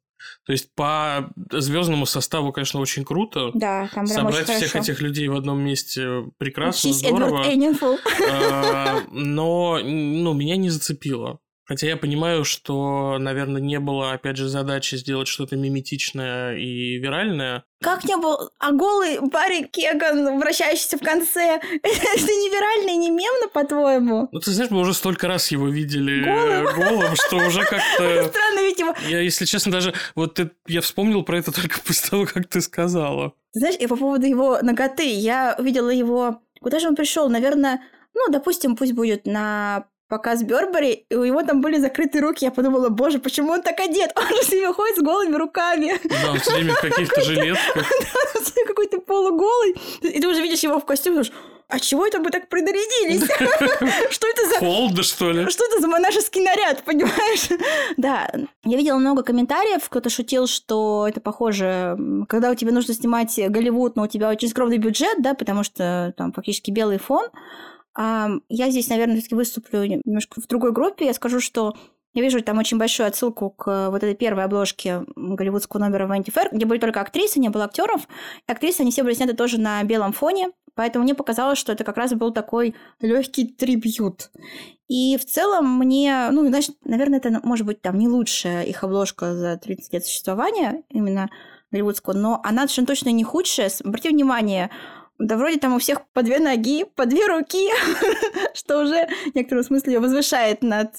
То 0.46 0.52
есть 0.52 0.74
по 0.74 1.30
звездному 1.50 2.06
составу, 2.06 2.52
конечно, 2.52 2.80
очень 2.80 3.04
круто. 3.04 3.50
Да, 3.54 3.88
там 3.94 4.06
Собрать 4.06 4.48
всех 4.48 4.72
хорошо. 4.72 4.92
этих 4.92 5.00
людей 5.00 5.28
в 5.28 5.36
одном 5.36 5.60
месте 5.60 6.24
прекрасно, 6.38 6.90
Учись, 6.90 7.00
здорово. 7.00 7.44
А, 8.30 9.02
Но, 9.10 9.78
ну, 9.82 10.32
меня 10.34 10.56
не 10.56 10.70
зацепило. 10.70 11.40
Хотя 11.66 11.86
я 11.86 11.96
понимаю, 11.96 12.44
что, 12.44 13.16
наверное, 13.18 13.60
не 13.60 13.80
было, 13.80 14.12
опять 14.12 14.36
же, 14.36 14.48
задачи 14.48 14.96
сделать 14.96 15.28
что-то 15.28 15.56
миметичное 15.56 16.56
и 16.56 16.98
виральное. 16.98 17.64
Как 17.80 18.04
не 18.04 18.16
было? 18.16 18.50
А 18.58 18.72
голый 18.72 19.18
Барри 19.20 19.62
Кеган, 19.62 20.38
вращающийся 20.38 20.98
в 20.98 21.00
конце, 21.00 21.60
это 21.82 22.32
не 22.32 22.50
вирально 22.50 23.00
не 23.00 23.10
мемно, 23.44 23.48
по-твоему? 23.52 24.28
Ну, 24.32 24.40
ты 24.40 24.50
знаешь, 24.50 24.70
мы 24.70 24.80
уже 24.80 24.94
столько 24.94 25.28
раз 25.28 25.50
его 25.50 25.68
видели 25.68 26.24
голым, 26.24 26.64
голым 26.74 27.16
что 27.16 27.36
уже 27.36 27.60
как-то... 27.60 28.24
Странно 28.28 28.60
ведь 28.60 28.78
его... 28.78 28.94
Я, 29.08 29.20
если 29.20 29.44
честно, 29.44 29.72
даже... 29.72 29.94
Вот 30.14 30.34
ты... 30.34 30.50
я 30.66 30.80
вспомнил 30.80 31.22
про 31.22 31.38
это 31.38 31.52
только 31.60 31.80
после 31.80 32.10
того, 32.10 32.26
как 32.26 32.46
ты 32.46 32.60
сказала. 32.60 33.32
Знаешь, 33.52 33.76
и 33.78 33.86
по 33.86 33.96
поводу 33.96 34.26
его 34.26 34.58
ноготы, 34.62 35.06
я 35.06 35.54
увидела 35.58 35.90
его... 35.90 36.40
Куда 36.60 36.78
же 36.78 36.88
он 36.88 36.96
пришел? 36.96 37.28
Наверное, 37.28 37.82
ну, 38.14 38.28
допустим, 38.30 38.76
пусть 38.76 38.92
будет 38.92 39.26
на 39.26 39.86
показ 40.08 40.42
Бёрбери, 40.42 41.06
и 41.10 41.14
у 41.14 41.24
него 41.24 41.42
там 41.42 41.60
были 41.60 41.78
закрыты 41.78 42.20
руки. 42.20 42.44
Я 42.44 42.50
подумала, 42.50 42.88
боже, 42.88 43.18
почему 43.18 43.52
он 43.52 43.62
так 43.62 43.80
одет? 43.80 44.12
Он 44.16 44.28
же 44.28 44.42
себе 44.44 44.72
ходит 44.72 44.96
с 44.98 45.02
голыми 45.02 45.36
руками. 45.36 45.98
Да, 46.04 46.32
он 46.32 46.38
все 46.38 46.54
время 46.54 46.74
в 46.74 46.80
каких-то 46.80 47.20
жилетках. 47.20 47.74
Да, 47.74 48.40
он 48.56 48.66
какой-то 48.66 49.00
полуголый. 49.00 49.74
И 50.02 50.20
ты 50.20 50.28
уже 50.28 50.40
видишь 50.40 50.62
его 50.62 50.78
в 50.78 50.84
костюме, 50.84 51.16
думаешь, 51.16 51.32
а 51.68 51.80
чего 51.80 52.06
это 52.06 52.18
мы 52.20 52.30
так 52.30 52.48
принарядились? 52.48 53.22
Что 54.10 54.26
это 54.28 54.48
за... 54.48 54.58
Холодно, 54.58 55.02
что 55.02 55.32
ли? 55.32 55.48
Что 55.50 55.64
это 55.64 55.80
за 55.80 55.88
монашеский 55.88 56.42
наряд, 56.42 56.82
понимаешь? 56.84 57.48
Да, 57.96 58.30
я 58.64 58.76
видела 58.76 58.98
много 58.98 59.22
комментариев, 59.22 59.88
кто-то 59.88 60.10
шутил, 60.10 60.46
что 60.46 61.06
это 61.08 61.20
похоже, 61.20 61.96
когда 62.28 62.50
у 62.50 62.54
тебя 62.54 62.72
нужно 62.72 62.94
снимать 62.94 63.38
Голливуд, 63.48 63.96
но 63.96 64.04
у 64.04 64.06
тебя 64.06 64.28
очень 64.30 64.48
скромный 64.48 64.78
бюджет, 64.78 65.22
да, 65.22 65.34
потому 65.34 65.62
что 65.62 66.12
там 66.16 66.32
фактически 66.32 66.70
белый 66.70 66.98
фон, 66.98 67.28
я 67.96 68.70
здесь, 68.70 68.88
наверное, 68.88 69.16
все-таки 69.16 69.34
выступлю 69.36 69.84
немножко 69.84 70.40
в 70.40 70.46
другой 70.46 70.72
группе. 70.72 71.06
Я 71.06 71.14
скажу, 71.14 71.40
что 71.40 71.74
я 72.14 72.22
вижу 72.22 72.40
там 72.42 72.58
очень 72.58 72.78
большую 72.78 73.08
отсылку 73.08 73.50
к 73.50 73.90
вот 73.90 74.02
этой 74.02 74.14
первой 74.14 74.44
обложке 74.44 75.04
голливудского 75.16 75.80
номера 75.80 76.06
Vanity 76.06 76.32
Fair, 76.32 76.48
где 76.52 76.64
были 76.64 76.78
только 76.78 77.00
актрисы, 77.00 77.40
не 77.40 77.48
было 77.48 77.64
актеров. 77.64 78.02
И 78.48 78.52
актрисы, 78.52 78.82
они 78.82 78.92
все 78.92 79.02
были 79.02 79.14
сняты 79.14 79.34
тоже 79.34 79.58
на 79.58 79.82
белом 79.82 80.12
фоне, 80.12 80.50
поэтому 80.74 81.04
мне 81.04 81.14
показалось, 81.14 81.58
что 81.58 81.72
это 81.72 81.84
как 81.84 81.96
раз 81.96 82.12
был 82.12 82.32
такой 82.32 82.74
легкий 83.00 83.46
трибют. 83.46 84.30
И 84.88 85.16
в 85.16 85.24
целом 85.24 85.78
мне, 85.78 86.28
ну, 86.30 86.46
значит, 86.46 86.76
наверное, 86.84 87.18
это 87.18 87.40
может 87.42 87.66
быть 87.66 87.80
там 87.80 87.98
не 87.98 88.08
лучшая 88.08 88.64
их 88.64 88.84
обложка 88.84 89.34
за 89.34 89.56
30 89.56 89.92
лет 89.92 90.04
существования 90.04 90.82
именно 90.90 91.30
голливудского, 91.70 92.12
но 92.12 92.40
она 92.44 92.62
совершенно 92.62 92.86
точно 92.86 93.08
не 93.10 93.24
худшая. 93.24 93.70
Обратите 93.82 94.14
внимание, 94.14 94.70
да 95.18 95.36
вроде 95.36 95.58
там 95.58 95.74
у 95.74 95.78
всех 95.78 96.06
по 96.12 96.22
две 96.22 96.38
ноги, 96.38 96.84
по 96.84 97.06
две 97.06 97.26
руки, 97.26 97.68
что 98.54 98.82
уже 98.82 99.08
в 99.30 99.34
некотором 99.34 99.62
смысле 99.62 99.94
ее 99.94 100.00
возвышает 100.00 100.62
над 100.62 100.90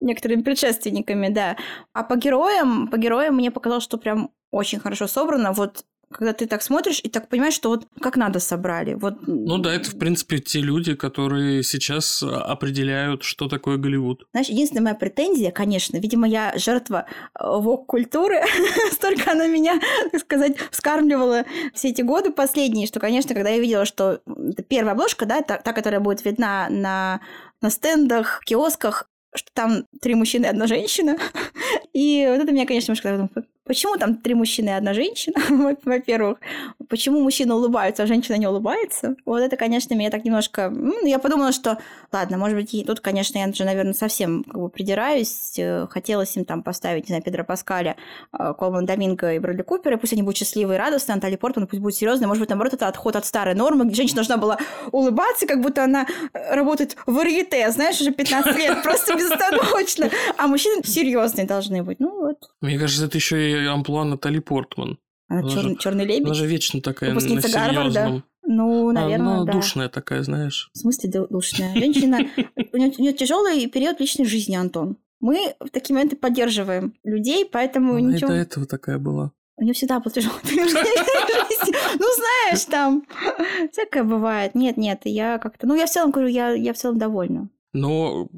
некоторыми 0.00 0.42
предшественниками, 0.42 1.28
да. 1.28 1.56
А 1.92 2.02
по 2.04 2.16
героям, 2.16 2.88
по 2.88 2.96
героям 2.96 3.36
мне 3.36 3.50
показалось, 3.50 3.84
что 3.84 3.98
прям 3.98 4.30
очень 4.50 4.78
хорошо 4.78 5.06
собрано. 5.06 5.52
Вот 5.52 5.84
когда 6.10 6.32
ты 6.32 6.46
так 6.46 6.62
смотришь 6.62 7.00
и 7.02 7.08
так 7.08 7.28
понимаешь, 7.28 7.54
что 7.54 7.68
вот 7.68 7.86
как 8.00 8.16
надо 8.16 8.38
собрали. 8.38 8.94
Вот... 8.94 9.26
Ну 9.26 9.58
да, 9.58 9.74
это, 9.74 9.90
в 9.90 9.98
принципе, 9.98 10.38
те 10.38 10.60
люди, 10.60 10.94
которые 10.94 11.62
сейчас 11.62 12.22
определяют, 12.22 13.22
что 13.22 13.48
такое 13.48 13.76
Голливуд. 13.76 14.26
Знаешь, 14.32 14.48
единственная 14.48 14.82
моя 14.82 14.94
претензия, 14.94 15.50
конечно, 15.50 15.96
видимо, 15.96 16.28
я 16.28 16.52
жертва 16.56 17.06
э, 17.38 17.44
вок-культуры, 17.44 18.40
столько 18.92 19.32
она 19.32 19.46
меня, 19.46 19.80
так 20.12 20.20
сказать, 20.20 20.56
вскармливала 20.70 21.44
все 21.74 21.88
эти 21.88 22.02
годы 22.02 22.30
последние, 22.30 22.86
что, 22.86 23.00
конечно, 23.00 23.34
когда 23.34 23.50
я 23.50 23.58
видела, 23.58 23.84
что 23.84 24.20
первая 24.68 24.94
обложка, 24.94 25.26
да, 25.26 25.42
та, 25.42 25.58
та 25.58 25.72
которая 25.72 26.00
будет 26.00 26.24
видна 26.24 26.68
на 26.70 27.20
на 27.62 27.70
стендах, 27.70 28.42
киосках, 28.44 29.08
что 29.34 29.50
там 29.52 29.86
три 30.00 30.14
мужчины 30.14 30.46
и 30.46 30.48
одна 30.48 30.66
женщина. 30.66 31.18
И 31.92 32.26
вот 32.28 32.40
это 32.40 32.52
меня, 32.52 32.66
конечно, 32.66 32.92
немножко 32.92 33.46
Почему 33.66 33.96
там 33.96 34.16
три 34.16 34.34
мужчины 34.34 34.68
и 34.68 34.72
одна 34.72 34.94
женщина, 34.94 35.34
во-первых? 35.84 36.38
Почему 36.88 37.20
мужчина 37.20 37.56
улыбается, 37.56 38.04
а 38.04 38.06
женщина 38.06 38.36
не 38.36 38.46
улыбается? 38.46 39.16
Вот 39.24 39.40
это, 39.40 39.56
конечно, 39.56 39.94
меня 39.94 40.10
так 40.10 40.24
немножко... 40.24 40.72
Я 41.02 41.18
подумала, 41.18 41.50
что, 41.50 41.78
ладно, 42.12 42.38
может 42.38 42.56
быть, 42.56 42.72
и 42.74 42.84
тут, 42.84 43.00
конечно, 43.00 43.38
я 43.38 43.52
же, 43.52 43.64
наверное, 43.64 43.92
совсем 43.92 44.44
как 44.44 44.60
бы 44.60 44.68
придираюсь. 44.68 45.58
Э, 45.58 45.88
хотелось 45.90 46.36
им 46.36 46.44
там 46.44 46.62
поставить, 46.62 47.04
не 47.04 47.08
знаю, 47.08 47.22
Педро 47.24 47.42
Паскаля, 47.42 47.96
э, 48.32 48.54
Колман 48.56 48.86
Доминго 48.86 49.34
и 49.34 49.40
Брэдли 49.40 49.62
Купера. 49.62 49.96
Пусть 49.96 50.12
они 50.12 50.22
будут 50.22 50.36
счастливые 50.36 50.76
и 50.76 50.80
радостные, 50.80 51.14
а 51.14 51.16
Натали 51.16 51.34
Портман 51.34 51.66
пусть 51.66 51.82
будет 51.82 51.96
серьезная. 51.96 52.28
Может 52.28 52.42
быть, 52.42 52.50
наоборот, 52.50 52.74
это 52.74 52.86
отход 52.86 53.16
от 53.16 53.26
старой 53.26 53.54
нормы, 53.54 53.84
где 53.86 53.96
женщина 53.96 54.16
должна 54.16 54.36
была 54.36 54.58
улыбаться, 54.92 55.46
как 55.46 55.60
будто 55.60 55.82
она 55.82 56.06
э, 56.32 56.54
работает 56.54 56.96
в 57.06 57.12
варьете, 57.12 57.68
знаешь, 57.72 58.00
уже 58.00 58.12
15 58.12 58.56
лет, 58.56 58.82
просто 58.84 59.14
безостановочно. 59.14 60.08
А 60.36 60.46
мужчины 60.46 60.84
серьезные 60.84 61.46
должны 61.46 61.82
быть. 61.82 61.98
Ну 61.98 62.10
вот. 62.20 62.50
Мне 62.60 62.78
кажется, 62.78 63.06
это 63.06 63.16
еще 63.16 63.50
и 63.50 63.55
амплуа 63.64 64.04
Натали 64.04 64.38
Портман. 64.38 64.98
Она, 65.28 65.40
она 65.40 65.50
черный, 65.50 65.70
же, 65.70 65.76
черный 65.76 66.04
лебедь? 66.04 66.26
Она 66.26 66.34
же 66.34 66.46
вечно 66.46 66.80
такая 66.80 67.10
Выпускница 67.10 67.48
на 67.48 67.54
Гарварда. 67.54 68.22
Ну, 68.48 68.92
наверное, 68.92 69.34
она 69.34 69.44
да. 69.44 69.52
душная 69.52 69.88
такая, 69.88 70.22
знаешь. 70.22 70.70
В 70.72 70.78
смысле 70.78 71.26
душная? 71.28 71.74
Женщина... 71.74 72.18
У 72.72 72.76
нее 72.76 73.12
тяжелый 73.12 73.66
период 73.66 74.00
личной 74.00 74.24
жизни, 74.24 74.54
Антон. 74.54 74.98
Мы 75.20 75.54
в 75.58 75.70
такие 75.70 75.94
моменты 75.94 76.14
поддерживаем 76.14 76.94
людей, 77.02 77.44
поэтому 77.44 77.94
она 77.94 78.12
ничего... 78.12 78.28
и 78.28 78.34
до 78.34 78.36
этого 78.36 78.66
такая 78.66 78.98
была. 78.98 79.32
У 79.56 79.64
нее 79.64 79.72
всегда 79.72 79.98
был 79.98 80.10
тяжелый 80.10 80.40
период 80.42 80.68
жизни. 80.68 81.74
Ну, 81.98 82.06
знаешь, 82.14 82.64
там 82.66 83.04
всякое 83.72 84.04
бывает. 84.04 84.54
Нет, 84.54 84.76
нет, 84.76 85.00
я 85.04 85.38
как-то... 85.38 85.66
Ну, 85.66 85.74
я 85.74 85.86
в 85.86 85.90
целом 85.90 86.10
говорю, 86.10 86.28
я, 86.28 86.50
я 86.52 86.72
в 86.72 86.76
целом 86.76 86.98
довольна. 86.98 87.48
Но 87.72 88.28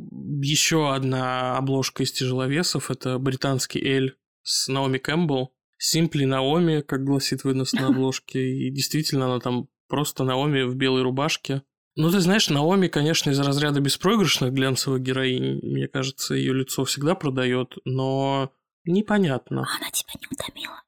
еще 0.41 0.93
одна 0.93 1.57
обложка 1.57 2.03
из 2.03 2.13
тяжеловесов– 2.13 2.91
это 2.93 3.19
британский 3.19 3.81
Эль 3.81 4.17
с 4.49 4.69
Наоми 4.69 4.99
Кэмпбелл. 4.99 5.53
Симпли 5.77 6.25
Наоми, 6.25 6.81
как 6.81 7.05
гласит 7.05 7.45
вынос 7.45 7.73
на 7.73 7.87
обложке. 7.89 8.41
И 8.41 8.71
действительно, 8.71 9.27
она 9.27 9.41
там 9.41 9.69
просто 9.89 10.25
Наоми 10.25 10.63
в 10.63 10.75
белой 10.75 11.03
рубашке. 11.03 11.63
Ну, 11.97 12.11
ты 12.11 12.21
знаешь, 12.21 12.49
Наоми, 12.49 12.89
конечно, 12.89 13.31
из 13.31 13.41
разряда 13.41 13.81
беспроигрышных 13.81 14.53
глянцевых 14.53 15.03
героинь. 15.03 15.61
Мне 15.63 15.89
кажется, 15.89 16.35
ее 16.35 16.55
лицо 16.55 16.85
всегда 16.85 17.15
продает, 17.15 17.75
но 17.85 18.53
непонятно. 18.85 19.67
Она 19.79 19.91
тебя 19.91 20.13
не 20.21 20.27
утомила? 20.31 20.83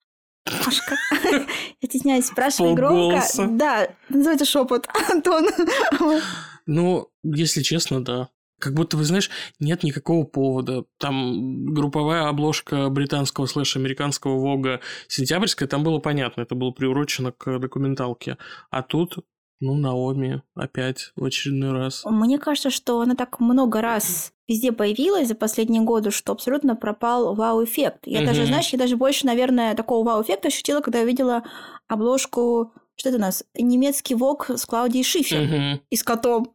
Машка, 0.64 0.96
я 1.80 1.88
стесняюсь 1.88 2.26
спрашивать 2.26 2.74
громко. 2.74 3.22
Да, 3.50 3.90
называется 4.08 4.44
шепот, 4.44 4.88
Антон. 5.10 5.48
Ну, 6.66 7.08
если 7.22 7.62
честно, 7.62 8.04
да. 8.04 8.30
Как 8.60 8.74
будто, 8.74 8.96
вы 8.96 9.04
знаешь, 9.04 9.30
нет 9.58 9.82
никакого 9.82 10.24
повода. 10.24 10.84
Там 10.98 11.72
групповая 11.72 12.28
обложка 12.28 12.88
британского 12.90 13.46
слэш-американского 13.46 14.38
Вога 14.38 14.80
сентябрьская, 15.08 15.68
там 15.68 15.82
было 15.82 15.98
понятно, 15.98 16.42
это 16.42 16.54
было 16.54 16.70
приурочено 16.70 17.32
к 17.32 17.58
документалке. 17.58 18.36
А 18.70 18.82
тут 18.82 19.18
ну, 19.60 19.74
Наоми 19.74 20.42
опять 20.54 21.12
в 21.16 21.24
очередной 21.24 21.72
раз. 21.72 22.02
Мне 22.06 22.38
кажется, 22.38 22.70
что 22.70 23.00
она 23.00 23.14
так 23.14 23.40
много 23.40 23.80
раз 23.82 24.32
везде 24.48 24.72
появилась 24.72 25.28
за 25.28 25.34
последние 25.34 25.82
годы, 25.82 26.10
что 26.10 26.32
абсолютно 26.32 26.74
пропал 26.74 27.34
вау-эффект. 27.34 28.06
Я 28.06 28.20
угу. 28.20 28.28
даже, 28.28 28.46
знаешь, 28.46 28.70
я 28.70 28.78
даже 28.78 28.96
больше, 28.96 29.26
наверное, 29.26 29.74
такого 29.74 30.04
вау-эффекта 30.04 30.48
ощутила, 30.48 30.80
когда 30.80 31.00
я 31.00 31.04
видела 31.04 31.44
обложку 31.88 32.72
что 32.96 33.08
это 33.08 33.18
у 33.18 33.20
нас? 33.20 33.42
Немецкий 33.54 34.14
Vogue 34.14 34.50
с 34.50 34.66
Клаудией 34.66 35.04
Шифер. 35.04 35.42
Угу. 35.42 35.80
И 35.88 35.96
с 35.96 36.02
котом. 36.02 36.52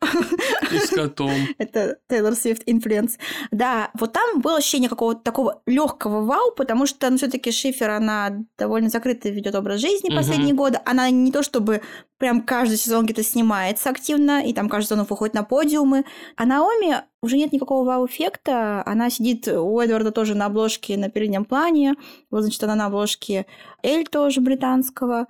И 0.71 0.77
с 0.77 0.89
котом. 0.89 1.33
это 1.57 1.97
Taylor 2.07 2.35
Swift 2.35 2.61
influence. 2.67 3.17
Да, 3.51 3.89
вот 3.99 4.13
там 4.13 4.41
было 4.41 4.57
ощущение 4.57 4.89
какого-то 4.89 5.21
такого 5.21 5.63
легкого 5.65 6.21
вау, 6.21 6.51
потому 6.55 6.85
что 6.85 7.09
ну, 7.09 7.17
все-таки 7.17 7.51
Шифер, 7.51 7.89
она 7.89 8.45
довольно 8.57 8.89
закрыто 8.89 9.29
ведет 9.29 9.55
образ 9.55 9.81
жизни 9.81 10.09
угу. 10.09 10.17
последние 10.17 10.53
годы. 10.53 10.79
Она 10.85 11.09
не 11.09 11.31
то 11.31 11.41
чтобы 11.41 11.81
прям 12.17 12.41
каждый 12.41 12.77
сезон 12.77 13.05
где-то 13.05 13.23
снимается 13.23 13.89
активно, 13.89 14.45
и 14.45 14.53
там 14.53 14.69
каждый 14.69 14.89
сезон 14.89 15.05
выходит 15.09 15.33
на 15.33 15.43
подиумы. 15.43 16.05
А 16.35 16.45
Наоми 16.45 17.01
уже 17.21 17.37
нет 17.37 17.53
никакого 17.53 17.85
вау-эффекта. 17.85 18.83
Она 18.85 19.09
сидит 19.09 19.47
у 19.47 19.79
Эдварда 19.79 20.11
тоже 20.11 20.35
на 20.35 20.45
обложке 20.45 20.95
на 20.95 21.09
переднем 21.09 21.43
плане. 21.43 21.95
Вот, 22.29 22.41
значит, 22.41 22.63
она 22.63 22.75
на 22.75 22.85
обложке 22.85 23.47
Эль 23.81 24.05
тоже 24.05 24.41
британского. 24.41 25.27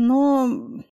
Но, 0.00 0.46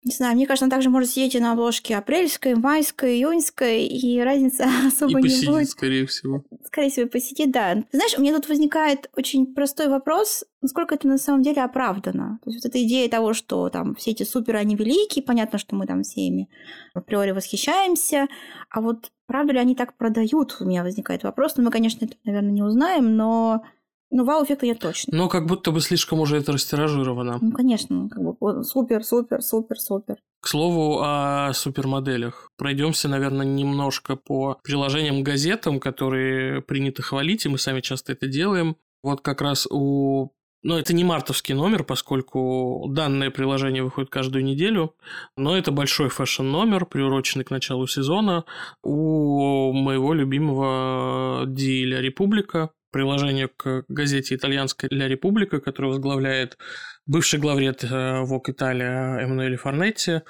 не 0.02 0.12
знаю, 0.12 0.34
мне 0.34 0.44
кажется, 0.44 0.64
она 0.64 0.74
также 0.74 0.90
может 0.90 1.10
сидеть 1.10 1.36
и 1.36 1.38
на 1.38 1.52
обложке 1.52 1.94
апрельской, 1.94 2.56
майской, 2.56 3.14
июньской, 3.14 3.86
и 3.86 4.20
разница 4.20 4.64
особо 4.88 5.20
и 5.20 5.22
не 5.22 5.46
будет. 5.46 5.70
скорее 5.70 6.04
всего. 6.04 6.42
Скорее 6.66 6.90
всего, 6.90 7.08
посидит, 7.08 7.52
да. 7.52 7.84
Знаешь, 7.92 8.18
у 8.18 8.20
меня 8.20 8.34
тут 8.34 8.48
возникает 8.48 9.08
очень 9.16 9.54
простой 9.54 9.86
вопрос, 9.86 10.44
насколько 10.62 10.96
это 10.96 11.06
на 11.06 11.16
самом 11.16 11.44
деле 11.44 11.62
оправдано. 11.62 12.40
То 12.42 12.50
есть 12.50 12.64
вот 12.64 12.70
эта 12.70 12.82
идея 12.82 13.08
того, 13.08 13.34
что 13.34 13.68
там 13.68 13.94
все 13.94 14.10
эти 14.10 14.24
суперы, 14.24 14.58
они 14.58 14.74
великие, 14.74 15.22
понятно, 15.22 15.60
что 15.60 15.76
мы 15.76 15.86
там 15.86 16.02
всеми 16.02 16.48
априори 16.92 17.30
восхищаемся, 17.30 18.26
а 18.68 18.80
вот 18.80 19.12
правда 19.28 19.52
ли 19.52 19.60
они 19.60 19.76
так 19.76 19.96
продают, 19.96 20.56
у 20.58 20.64
меня 20.64 20.82
возникает 20.82 21.22
вопрос. 21.22 21.56
Ну, 21.56 21.62
мы, 21.62 21.70
конечно, 21.70 22.04
это, 22.04 22.16
наверное, 22.24 22.50
не 22.50 22.62
узнаем, 22.64 23.14
но 23.14 23.62
ну, 24.10 24.24
вау-эффекта 24.24 24.66
я 24.66 24.74
точно. 24.74 25.16
Но 25.16 25.28
как 25.28 25.46
будто 25.46 25.70
бы 25.70 25.80
слишком 25.80 26.20
уже 26.20 26.38
это 26.38 26.52
растиражировано. 26.52 27.38
Ну, 27.40 27.52
конечно, 27.52 28.08
как 28.08 28.22
бы 28.22 28.64
супер, 28.64 29.04
супер, 29.04 29.42
супер, 29.42 29.78
супер. 29.78 30.16
К 30.40 30.48
слову 30.48 31.00
о 31.02 31.52
супермоделях. 31.52 32.50
Пройдемся, 32.56 33.08
наверное, 33.08 33.44
немножко 33.44 34.16
по 34.16 34.58
приложениям 34.62 35.22
газетам, 35.22 35.78
которые 35.78 36.62
принято 36.62 37.02
хвалить, 37.02 37.44
и 37.44 37.48
мы 37.48 37.58
сами 37.58 37.80
часто 37.80 38.12
это 38.12 38.26
делаем. 38.26 38.76
Вот 39.02 39.20
как 39.20 39.42
раз 39.42 39.66
у 39.70 40.32
но 40.64 40.78
это 40.78 40.92
не 40.92 41.04
мартовский 41.04 41.54
номер, 41.54 41.84
поскольку 41.84 42.86
данное 42.90 43.30
приложение 43.30 43.84
выходит 43.84 44.10
каждую 44.10 44.44
неделю, 44.44 44.94
но 45.36 45.56
это 45.56 45.70
большой 45.70 46.08
фэшн-номер, 46.08 46.84
приуроченный 46.84 47.44
к 47.44 47.50
началу 47.50 47.86
сезона 47.86 48.44
у 48.82 49.72
моего 49.72 50.12
любимого 50.14 51.44
Ди 51.46 51.84
Ля 51.84 52.00
Република, 52.00 52.70
приложение 52.90 53.48
к 53.48 53.84
газете 53.88 54.34
итальянская 54.34 54.90
«Ля 54.90 55.08
Република», 55.08 55.60
которую 55.60 55.92
возглавляет 55.92 56.58
бывший 57.06 57.38
главред 57.38 57.84
ВОК 57.84 58.50
Италия 58.50 59.18
Эммануэль 59.20 59.56
Форнетти. 59.56 60.20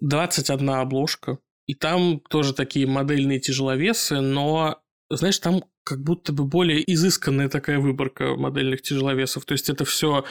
21 0.00 0.70
обложка. 0.70 1.38
И 1.66 1.74
там 1.74 2.20
тоже 2.20 2.52
такие 2.54 2.86
модельные 2.86 3.38
тяжеловесы, 3.38 4.20
но, 4.20 4.80
знаешь, 5.08 5.38
там 5.38 5.62
как 5.90 6.04
будто 6.04 6.32
бы 6.32 6.44
более 6.44 6.80
изысканная 6.94 7.48
такая 7.48 7.80
выборка 7.80 8.36
модельных 8.36 8.80
тяжеловесов. 8.80 9.44
То 9.44 9.52
есть 9.52 9.68
это 9.68 9.84
все 9.84 10.24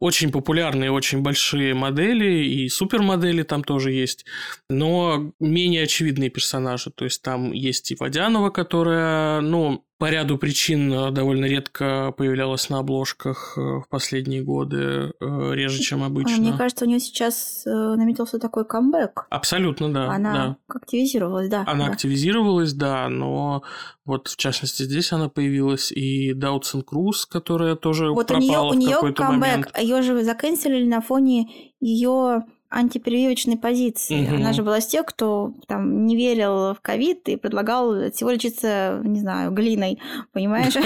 очень 0.00 0.32
популярные, 0.32 0.90
очень 0.90 1.22
большие 1.22 1.72
модели, 1.72 2.44
и 2.44 2.68
супермодели 2.68 3.44
там 3.44 3.62
тоже 3.62 3.92
есть, 3.92 4.26
но 4.68 5.32
менее 5.38 5.84
очевидные 5.84 6.30
персонажи. 6.30 6.90
То 6.90 7.04
есть 7.04 7.22
там 7.22 7.52
есть 7.52 7.92
и 7.92 7.96
Водянова, 7.96 8.50
которая, 8.50 9.40
ну, 9.40 9.84
по 9.98 10.10
ряду 10.10 10.38
причин 10.38 10.92
э, 10.92 11.10
довольно 11.12 11.44
редко 11.44 12.12
появлялась 12.16 12.68
на 12.68 12.80
обложках 12.80 13.54
э, 13.56 13.60
в 13.60 13.86
последние 13.88 14.42
годы, 14.42 15.12
э, 15.20 15.54
реже, 15.54 15.80
чем 15.80 16.02
а 16.02 16.06
обычно. 16.06 16.36
Мне 16.36 16.52
кажется, 16.52 16.84
у 16.84 16.88
нее 16.88 17.00
сейчас 17.00 17.62
наметился 17.64 18.38
такой 18.38 18.64
камбэк. 18.64 19.26
Абсолютно, 19.30 19.92
да. 19.92 20.10
Она 20.10 20.32
да. 20.32 20.56
активизировалась, 20.68 21.48
да. 21.48 21.64
Она 21.66 21.86
да. 21.86 21.92
активизировалась, 21.92 22.72
да, 22.72 23.08
но 23.08 23.62
вот 24.04 24.28
в 24.28 24.36
частности 24.36 24.82
здесь 24.82 25.03
она 25.12 25.28
появилась, 25.28 25.92
и 25.92 26.32
Даутсон 26.34 26.82
Круз, 26.82 27.26
которая 27.26 27.76
тоже 27.76 28.10
вот 28.10 28.26
пропала 28.26 28.70
у 28.70 28.74
нее, 28.74 28.90
в 28.90 28.94
какой-то 28.94 29.22
камбэк. 29.22 29.40
момент. 29.40 29.78
Ее 29.78 30.02
же 30.02 30.22
заканчивали 30.22 30.86
на 30.86 31.00
фоне 31.00 31.48
ее 31.80 32.44
антипрививочной 32.74 33.56
позиции. 33.56 34.26
Угу. 34.26 34.36
Она 34.36 34.52
же 34.52 34.62
была 34.62 34.80
с 34.80 34.86
тех, 34.86 35.06
кто 35.06 35.54
там 35.66 36.06
не 36.06 36.16
верил 36.16 36.74
в 36.74 36.78
ковид 36.82 37.28
и 37.28 37.36
предлагал 37.36 38.10
всего 38.10 38.30
лечиться, 38.30 39.00
не 39.04 39.20
знаю, 39.20 39.52
глиной, 39.52 40.00
понимаешь? 40.32 40.74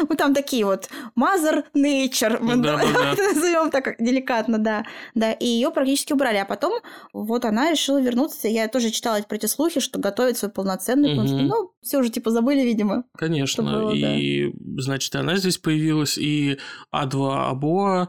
Ну 0.08 0.16
там 0.16 0.34
такие 0.34 0.64
вот 0.64 0.88
mother 1.18 1.64
nature, 1.74 2.40
назовем 3.34 3.70
так 3.70 3.96
деликатно, 3.98 4.58
да. 4.58 4.84
Да, 5.14 5.32
и 5.32 5.46
ее 5.46 5.70
практически 5.70 6.12
убрали. 6.12 6.36
А 6.36 6.44
потом 6.44 6.80
вот 7.12 7.44
она 7.44 7.70
решила 7.70 8.00
вернуться. 8.00 8.48
Я 8.48 8.68
тоже 8.68 8.90
читала 8.90 9.20
про 9.22 9.36
эти 9.36 9.46
слухи, 9.46 9.80
что 9.80 9.98
готовит 9.98 10.36
свой 10.36 10.50
полноценный 10.50 11.14
Ну, 11.14 11.72
все 11.82 11.98
уже 11.98 12.10
типа 12.10 12.30
забыли, 12.30 12.60
видимо. 12.60 13.04
Конечно. 13.16 13.90
И, 13.92 14.52
значит, 14.76 15.14
она 15.14 15.36
здесь 15.36 15.58
появилась, 15.58 16.18
и 16.18 16.58
А2 16.94 17.48
Абоа, 17.50 18.08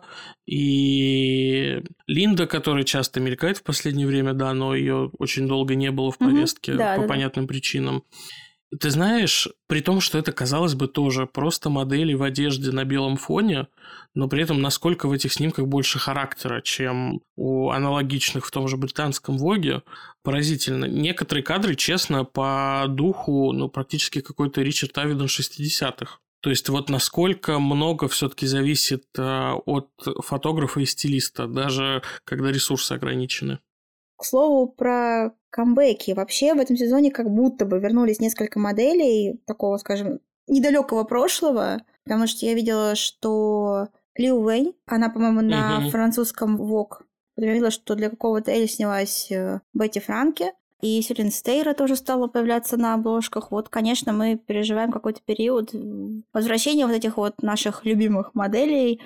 и 0.52 1.82
Линда, 2.08 2.45
которая 2.45 2.84
часто 2.84 3.22
мелькает 3.22 3.60
в 3.60 3.64
последнее 3.64 4.06
время, 4.06 4.34
да, 4.34 4.54
но 4.54 4.76
ее 4.76 5.10
очень 5.18 5.47
долго 5.47 5.76
не 5.76 5.91
было 5.91 6.12
в 6.12 6.18
повестке 6.18 6.74
mm-hmm. 6.74 6.78
да, 6.78 6.95
по 6.95 7.02
да, 7.04 7.08
понятным 7.08 7.45
да. 7.45 7.49
причинам. 7.54 8.04
Ты 8.78 8.89
знаешь, 8.89 9.47
при 9.68 9.80
том, 9.80 10.02
что 10.02 10.18
это, 10.18 10.34
казалось 10.34 10.76
бы, 10.76 10.89
тоже 10.89 11.26
просто 11.26 11.70
модели 11.70 12.14
в 12.16 12.24
одежде 12.24 12.72
на 12.72 12.84
белом 12.84 13.16
фоне, 13.16 13.68
но 14.14 14.28
при 14.28 14.43
этом 14.43 14.62
насколько 14.62 15.08
в 15.08 15.14
этих 15.14 15.32
снимках 15.32 15.68
больше 15.68 15.99
характера, 15.99 16.60
чем 16.60 17.22
у 17.38 17.70
аналогичных 17.70 18.45
в 18.45 18.52
том 18.52 18.68
же 18.68 18.76
британском 18.76 19.38
Воге, 19.38 19.84
поразительно. 20.22 20.84
Некоторые 20.84 21.45
кадры, 21.45 21.76
честно, 21.76 22.26
по 22.26 22.88
духу, 22.89 23.54
ну, 23.54 23.70
практически 23.70 24.20
какой-то 24.20 24.62
Ричард 24.62 24.97
Авидон 24.97 25.28
60-х. 25.28 26.20
То 26.41 26.49
есть 26.49 26.67
вот 26.69 26.89
насколько 26.89 27.59
много 27.59 28.07
все-таки 28.07 28.47
зависит 28.47 29.05
э, 29.17 29.51
от 29.65 29.89
фотографа 30.23 30.79
и 30.79 30.85
стилиста, 30.85 31.47
даже 31.47 32.01
когда 32.23 32.51
ресурсы 32.51 32.93
ограничены. 32.93 33.59
К 34.17 34.25
слову 34.25 34.67
про 34.67 35.33
камбэки. 35.51 36.11
Вообще 36.11 36.53
в 36.53 36.59
этом 36.59 36.75
сезоне 36.77 37.11
как 37.11 37.29
будто 37.29 37.65
бы 37.65 37.79
вернулись 37.79 38.19
несколько 38.19 38.59
моделей 38.59 39.39
такого, 39.45 39.77
скажем, 39.77 40.19
недалекого 40.47 41.03
прошлого, 41.03 41.83
потому 42.03 42.27
что 42.27 42.45
я 42.45 42.53
видела, 42.55 42.95
что 42.95 43.87
Лиу 44.15 44.41
Вэй, 44.41 44.75
она, 44.85 45.09
по-моему, 45.09 45.41
на 45.41 45.79
угу. 45.79 45.89
французском 45.89 46.59
Vogue 46.59 47.03
говорила, 47.37 47.71
что 47.71 47.95
для 47.95 48.09
какого-то 48.09 48.51
Эли 48.51 48.67
снялась 48.67 49.31
э, 49.31 49.61
Бетти 49.73 49.99
Франке, 49.99 50.53
и 50.82 51.01
Селин 51.01 51.32
Стейра 51.32 51.73
тоже 51.73 51.95
стала 51.95 52.27
появляться 52.27 52.77
на 52.77 52.93
обложках. 52.93 53.51
Вот, 53.51 53.69
конечно, 53.69 54.13
мы 54.13 54.38
переживаем 54.38 54.91
какой-то 54.91 55.21
период 55.23 55.71
возвращения 56.34 56.86
вот 56.86 56.95
этих 56.95 57.17
вот 57.17 57.41
наших 57.41 57.86
любимых 57.86 58.34
моделей, 58.34 58.99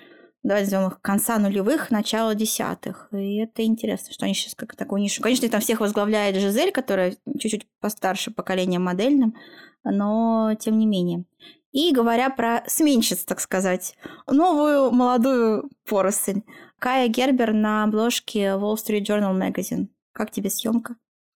давайте 0.44 0.72
назовем 0.72 0.92
их 0.92 1.02
конца 1.02 1.38
нулевых, 1.40 1.92
начала 1.92 2.36
десятых. 2.36 3.10
И 3.12 3.38
это 3.38 3.64
интересно, 3.64 4.14
что 4.14 4.26
они 4.26 4.34
сейчас 4.34 4.56
как 4.56 4.76
такую 4.76 5.02
нишу. 5.02 5.22
Конечно, 5.22 5.50
там 5.50 5.62
всех 5.62 5.80
возглавляет 5.80 6.38
Жизель, 6.38 6.72
которая 6.72 7.18
чуть-чуть 7.40 7.68
постарше 7.80 8.32
поколением 8.32 8.84
модельным, 8.84 9.36
но 9.84 10.56
тем 10.60 10.78
не 10.78 10.86
менее. 10.86 11.26
И 11.72 11.92
говоря 11.92 12.30
про 12.30 12.64
сменщиц, 12.68 13.26
так 13.26 13.42
сказать, 13.42 13.96
новую 14.28 14.92
молодую 14.92 15.70
поросль. 15.90 16.42
Кая 16.80 17.10
Гербер 17.10 17.52
на 17.52 17.84
обложке 17.84 18.54
Wall 18.54 18.76
Street 18.76 19.04
Journal 19.04 19.38
Magazine. 19.38 19.88
Как 20.14 20.32
тебе 20.32 20.50
съемка? 20.50 20.96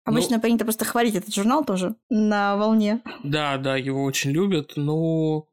Обычно 0.09 0.37
ну, 0.37 0.43
принято 0.43 0.65
просто 0.65 0.85
хвалить 0.85 1.15
этот 1.15 1.35
журнал 1.35 1.65
тоже 1.65 1.95
на 2.09 2.57
волне. 2.57 3.03
Да, 3.23 3.59
да, 3.59 3.77
его 3.77 4.05
очень 4.05 4.31
любят. 4.31 4.73
Ну, 4.77 5.49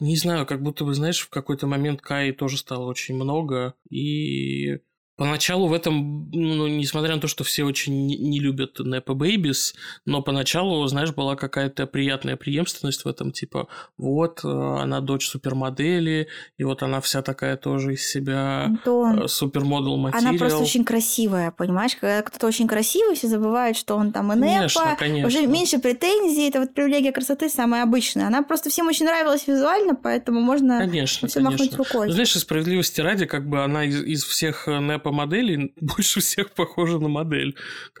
не 0.00 0.16
знаю, 0.16 0.46
как 0.46 0.62
будто 0.62 0.84
бы, 0.84 0.94
знаешь, 0.94 1.20
в 1.20 1.30
какой-то 1.30 1.66
момент 1.66 2.00
Каи 2.00 2.32
тоже 2.32 2.58
стало 2.58 2.86
очень 2.86 3.16
много. 3.16 3.74
И 3.90 4.78
Поначалу 5.16 5.66
в 5.66 5.72
этом, 5.72 6.28
ну, 6.30 6.66
несмотря 6.66 7.14
на 7.14 7.20
то, 7.22 7.26
что 7.26 7.42
все 7.42 7.64
очень 7.64 8.06
не 8.06 8.38
любят 8.38 8.78
Nepo 8.80 9.14
Babies, 9.14 9.74
но 10.04 10.20
поначалу, 10.20 10.86
знаешь, 10.88 11.14
была 11.14 11.36
какая-то 11.36 11.86
приятная 11.86 12.36
преемственность 12.36 13.06
в 13.06 13.08
этом, 13.08 13.32
типа, 13.32 13.68
вот, 13.96 14.40
э, 14.44 14.48
она 14.48 15.00
дочь 15.00 15.26
супермодели, 15.26 16.28
и 16.58 16.64
вот 16.64 16.82
она 16.82 17.00
вся 17.00 17.22
такая 17.22 17.56
тоже 17.56 17.94
из 17.94 18.06
себя 18.06 18.64
Антон, 18.64 19.26
супермодел 19.26 19.96
материал. 19.96 20.28
Она 20.28 20.38
просто 20.38 20.58
очень 20.58 20.84
красивая, 20.84 21.50
понимаешь? 21.50 21.96
Когда 21.96 22.20
кто-то 22.20 22.46
очень 22.46 22.68
красивый, 22.68 23.16
все 23.16 23.28
забывают, 23.28 23.78
что 23.78 23.96
он 23.96 24.12
там 24.12 24.32
и 24.34 24.36
Непа, 24.36 24.96
конечно. 24.98 25.28
уже 25.28 25.46
меньше 25.46 25.78
претензий, 25.78 26.48
это 26.48 26.60
вот 26.60 26.74
привилегия 26.74 27.12
красоты 27.12 27.48
самая 27.48 27.84
обычная. 27.84 28.26
Она 28.26 28.42
просто 28.42 28.68
всем 28.68 28.86
очень 28.88 29.06
нравилась 29.06 29.46
визуально, 29.46 29.94
поэтому 29.94 30.40
можно 30.40 30.78
конечно, 30.78 31.26
все 31.26 31.40
махнуть 31.40 31.74
рукой. 31.74 32.10
Знаешь, 32.10 32.34
справедливости 32.34 33.00
ради, 33.00 33.24
как 33.24 33.48
бы 33.48 33.64
она 33.64 33.84
из, 33.84 34.02
из 34.02 34.24
всех 34.24 34.66
Непа 34.66 35.05
по 35.06 35.12
модели 35.12 35.72
больше 35.80 36.18
всех 36.18 36.50
похожа 36.50 36.98
на 36.98 37.08
модель. 37.08 37.54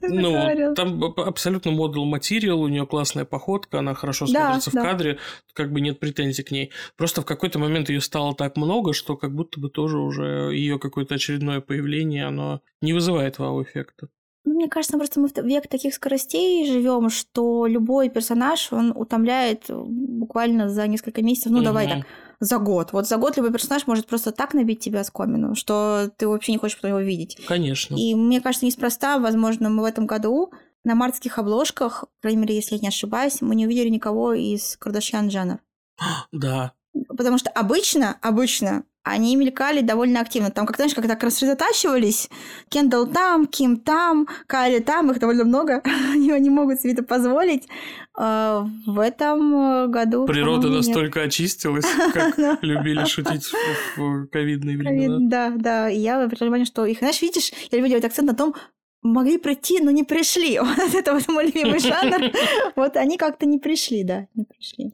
ну, 0.00 0.74
там 0.74 1.04
абсолютно 1.04 1.70
модел 1.70 2.06
материал, 2.06 2.62
у 2.62 2.68
нее 2.68 2.86
классная 2.86 3.26
походка, 3.26 3.80
она 3.80 3.92
хорошо 3.92 4.26
смотрится 4.26 4.70
в 4.70 4.74
кадре, 4.74 5.18
как 5.52 5.70
бы 5.70 5.82
нет 5.82 6.00
претензий 6.00 6.44
к 6.44 6.50
ней. 6.50 6.72
Просто 6.96 7.20
в 7.20 7.26
какой-то 7.26 7.58
момент 7.58 7.90
ее 7.90 8.00
стало 8.00 8.34
так 8.34 8.56
много, 8.56 8.94
что 8.94 9.18
как 9.18 9.34
будто 9.34 9.60
бы 9.60 9.68
тоже 9.68 9.98
уже 9.98 10.50
ее 10.54 10.78
какое-то 10.78 11.16
очередное 11.16 11.60
появление, 11.60 12.24
оно 12.24 12.62
не 12.80 12.94
вызывает 12.94 13.38
вау-эффекта. 13.38 14.08
Ну, 14.46 14.54
мне 14.54 14.68
кажется, 14.68 14.96
просто 14.96 15.20
мы 15.20 15.28
в 15.28 15.36
век 15.44 15.68
таких 15.68 15.92
скоростей 15.92 16.66
живем, 16.66 17.10
что 17.10 17.66
любой 17.66 18.08
персонаж, 18.08 18.72
он 18.72 18.92
утомляет 18.96 19.64
буквально 19.68 20.70
за 20.70 20.86
несколько 20.86 21.22
месяцев. 21.22 21.52
Ну, 21.52 21.58
угу. 21.58 21.64
давай 21.66 21.86
так, 21.86 22.06
за 22.40 22.58
год. 22.58 22.92
Вот 22.92 23.06
за 23.06 23.18
год 23.18 23.36
любой 23.36 23.52
персонаж 23.52 23.86
может 23.86 24.06
просто 24.06 24.32
так 24.32 24.54
набить 24.54 24.80
тебя 24.80 25.04
с 25.04 25.10
комину, 25.10 25.54
что 25.54 26.10
ты 26.16 26.26
вообще 26.26 26.52
не 26.52 26.58
хочешь 26.58 26.76
потом 26.76 26.90
его 26.90 27.00
видеть. 27.00 27.38
Конечно. 27.46 27.94
И 27.94 28.14
мне 28.14 28.40
кажется, 28.40 28.66
неспроста, 28.66 29.18
возможно, 29.18 29.68
мы 29.68 29.82
в 29.82 29.86
этом 29.86 30.06
году 30.06 30.50
на 30.82 30.94
мартских 30.94 31.38
обложках, 31.38 32.00
по 32.00 32.22
крайней 32.22 32.40
мере, 32.40 32.56
если 32.56 32.76
я 32.76 32.80
не 32.80 32.88
ошибаюсь, 32.88 33.42
мы 33.42 33.54
не 33.54 33.66
увидели 33.66 33.88
никого 33.90 34.32
из 34.32 34.76
Кардашьян 34.78 35.28
Джанер. 35.28 35.60
Да. 36.32 36.72
Потому 37.08 37.38
что 37.38 37.50
обычно, 37.50 38.16
обычно 38.20 38.84
они 39.10 39.36
мелькали 39.36 39.80
довольно 39.80 40.20
активно. 40.20 40.50
Там, 40.50 40.66
как 40.66 40.76
знаешь, 40.76 40.94
как 40.94 41.06
так 41.06 41.22
рассредотачивались. 41.22 42.30
Кендалл 42.68 43.06
там, 43.06 43.46
Ким 43.46 43.76
там, 43.76 44.28
Кайли 44.46 44.80
там, 44.80 45.10
их 45.10 45.18
довольно 45.18 45.44
много. 45.44 45.82
они 46.12 46.28
не 46.40 46.50
могут 46.50 46.80
себе 46.80 46.92
это 46.92 47.02
позволить. 47.02 47.68
А, 48.14 48.66
в 48.86 48.98
этом 48.98 49.90
году... 49.90 50.26
Природа 50.26 50.68
настолько 50.68 51.20
нет. 51.20 51.28
очистилась, 51.28 51.86
как 52.12 52.62
любили 52.62 53.04
шутить 53.04 53.50
в 53.96 54.26
ковидные 54.26 54.76
времена. 54.76 55.18
Да, 55.20 55.52
да. 55.56 55.88
Я 55.88 56.26
внимание, 56.26 56.66
что 56.66 56.86
их, 56.86 56.98
знаешь, 56.98 57.20
видишь, 57.22 57.52
я 57.70 57.78
люблю 57.78 57.90
делать 57.90 58.04
акцент 58.04 58.28
на 58.28 58.36
том, 58.36 58.54
могли 59.02 59.38
прийти, 59.38 59.80
но 59.80 59.90
не 59.90 60.04
пришли. 60.04 60.58
Вот 60.70 60.94
это 60.94 61.14
вот 61.14 61.28
мой 61.28 61.46
любимый 61.46 61.78
жанр. 61.80 62.32
Вот 62.76 62.96
они 62.96 63.16
как-то 63.16 63.46
не 63.46 63.58
пришли, 63.58 64.04
да, 64.04 64.26
не 64.34 64.44
пришли. 64.44 64.92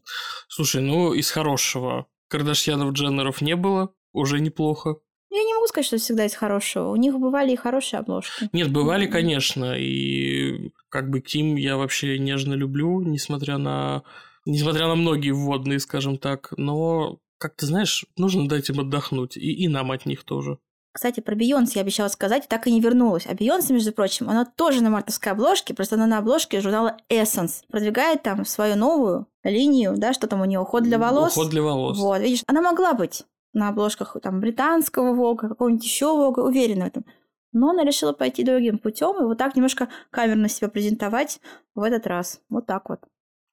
Слушай, 0.48 0.82
ну 0.82 1.12
из 1.12 1.30
хорошего 1.30 2.06
Кардашьянов 2.28 2.92
Дженнеров 2.92 3.40
не 3.40 3.56
было, 3.56 3.92
уже 4.16 4.40
неплохо. 4.40 4.96
Я 5.30 5.42
не 5.42 5.54
могу 5.54 5.66
сказать, 5.66 5.86
что 5.86 5.98
всегда 5.98 6.22
есть 6.22 6.36
хорошего. 6.36 6.90
У 6.90 6.96
них 6.96 7.18
бывали 7.18 7.52
и 7.52 7.56
хорошие 7.56 8.00
обложки. 8.00 8.48
Нет, 8.52 8.72
бывали, 8.72 9.06
конечно. 9.06 9.74
И 9.76 10.72
как 10.88 11.10
бы 11.10 11.20
Ким 11.20 11.56
я 11.56 11.76
вообще 11.76 12.18
нежно 12.18 12.54
люблю, 12.54 13.02
несмотря 13.02 13.58
на 13.58 14.02
несмотря 14.46 14.86
на 14.86 14.94
многие 14.94 15.32
вводные, 15.32 15.80
скажем 15.80 16.16
так. 16.16 16.54
Но, 16.56 17.18
как 17.38 17.56
ты 17.56 17.66
знаешь, 17.66 18.06
нужно 18.16 18.48
дать 18.48 18.70
им 18.70 18.80
отдохнуть. 18.80 19.36
И, 19.36 19.52
и 19.64 19.68
нам 19.68 19.90
от 19.90 20.06
них 20.06 20.24
тоже. 20.24 20.58
Кстати, 20.92 21.20
про 21.20 21.34
Бейонс 21.34 21.76
я 21.76 21.82
обещала 21.82 22.08
сказать, 22.08 22.48
так 22.48 22.66
и 22.66 22.72
не 22.72 22.80
вернулась. 22.80 23.26
А 23.26 23.34
Бейонс, 23.34 23.68
между 23.68 23.92
прочим, 23.92 24.30
она 24.30 24.46
тоже 24.46 24.82
на 24.82 24.88
мартовской 24.88 25.32
обложке, 25.32 25.74
просто 25.74 25.96
она 25.96 26.06
на 26.06 26.18
обложке 26.18 26.62
журнала 26.62 26.96
Essence. 27.10 27.64
Продвигает 27.70 28.22
там 28.22 28.46
свою 28.46 28.76
новую 28.76 29.26
линию, 29.44 29.92
да, 29.98 30.14
что 30.14 30.26
там 30.26 30.40
у 30.40 30.46
нее 30.46 30.60
уход 30.60 30.84
для 30.84 30.98
волос. 30.98 31.36
Уход 31.36 31.50
для 31.50 31.60
волос. 31.60 31.98
Вот, 31.98 32.22
видишь, 32.22 32.42
она 32.46 32.62
могла 32.62 32.94
быть 32.94 33.24
на 33.56 33.68
обложках 33.68 34.16
там 34.22 34.40
британского 34.40 35.14
Вога, 35.14 35.48
какого-нибудь 35.48 35.84
еще 35.84 36.06
Вога, 36.06 36.40
уверена 36.40 36.84
в 36.84 36.88
этом. 36.88 37.06
Но 37.52 37.70
она 37.70 37.84
решила 37.84 38.12
пойти 38.12 38.44
другим 38.44 38.78
путем 38.78 39.18
и 39.18 39.24
вот 39.24 39.38
так 39.38 39.56
немножко 39.56 39.88
камерно 40.10 40.48
себя 40.48 40.68
презентовать 40.68 41.40
в 41.74 41.82
этот 41.82 42.06
раз. 42.06 42.42
Вот 42.50 42.66
так 42.66 42.90
вот. 42.90 43.00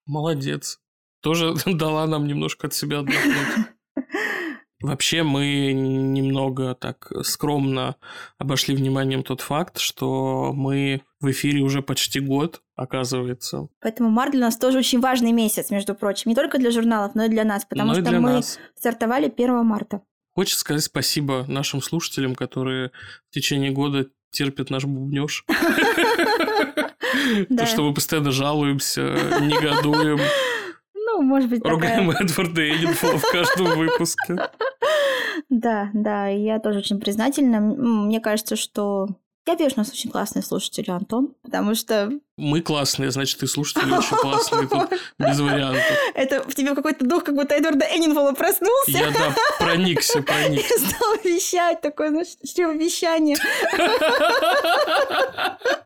Молодец. 0.04 0.78
Тоже 1.22 1.54
дала 1.66 2.06
нам 2.06 2.26
немножко 2.26 2.66
от 2.66 2.74
себя 2.74 2.98
отдохнуть. 2.98 3.66
Вообще 4.82 5.22
мы 5.22 5.72
немного 5.72 6.74
так 6.74 7.10
скромно 7.22 7.96
обошли 8.36 8.76
вниманием 8.76 9.22
тот 9.22 9.40
факт, 9.40 9.78
что 9.78 10.52
мы 10.52 11.00
в 11.20 11.30
эфире 11.30 11.62
уже 11.62 11.80
почти 11.80 12.20
год, 12.20 12.60
оказывается. 12.76 13.68
Поэтому 13.80 14.10
март 14.10 14.32
для 14.32 14.46
нас 14.46 14.56
тоже 14.56 14.78
очень 14.78 15.00
важный 15.00 15.32
месяц, 15.32 15.70
между 15.70 15.94
прочим. 15.94 16.30
Не 16.30 16.34
только 16.34 16.58
для 16.58 16.70
журналов, 16.70 17.14
но 17.14 17.24
и 17.24 17.28
для 17.28 17.44
нас, 17.44 17.64
потому 17.64 17.92
но 17.92 18.00
что 18.00 18.12
мы 18.12 18.32
нас. 18.32 18.58
стартовали 18.76 19.32
1 19.34 19.64
марта. 19.64 20.02
Хочется 20.34 20.60
сказать 20.60 20.82
спасибо 20.82 21.44
нашим 21.46 21.80
слушателям, 21.80 22.34
которые 22.34 22.90
в 23.30 23.34
течение 23.34 23.70
года 23.70 24.08
терпят 24.30 24.70
наш 24.70 24.84
бубнеж. 24.84 25.44
То, 27.56 27.66
что 27.66 27.82
мы 27.82 27.94
постоянно 27.94 28.32
жалуемся, 28.32 29.02
негодуем. 29.40 30.18
Ну, 30.94 31.22
может 31.22 31.48
быть, 31.48 31.64
Ругаем 31.64 32.10
Эдварда 32.10 32.68
Эдинфола 32.68 33.18
в 33.18 33.30
каждом 33.30 33.78
выпуске. 33.78 34.36
Да, 35.50 35.90
да, 35.92 36.28
я 36.28 36.58
тоже 36.58 36.78
очень 36.78 37.00
признательна. 37.00 37.60
Мне 37.60 38.20
кажется, 38.20 38.56
что 38.56 39.08
я 39.46 39.54
вижу, 39.54 39.74
у 39.76 39.80
нас 39.80 39.90
очень 39.90 40.10
классные 40.10 40.42
слушатели, 40.42 40.90
Антон, 40.90 41.34
потому 41.42 41.74
что... 41.74 42.10
Мы 42.36 42.62
классные, 42.62 43.10
значит, 43.10 43.42
и 43.42 43.46
слушатели 43.46 43.90
очень 43.90 44.16
классные, 44.16 44.66
тут 44.66 44.90
без 45.18 45.38
вариантов. 45.38 45.82
Это 46.14 46.42
в 46.42 46.54
тебе 46.54 46.74
какой-то 46.74 47.04
дух, 47.04 47.24
как 47.24 47.34
будто 47.34 47.54
Эдварда 47.54 47.84
Эннинфола 47.84 48.32
проснулся. 48.32 48.90
Я, 48.90 49.10
да, 49.10 49.34
проникся, 49.58 50.22
проникся. 50.22 50.74
И 50.74 50.78
стал 50.78 51.14
вещать, 51.24 51.82
такое, 51.82 52.10
знаешь, 52.10 52.36
вещание. 52.42 53.36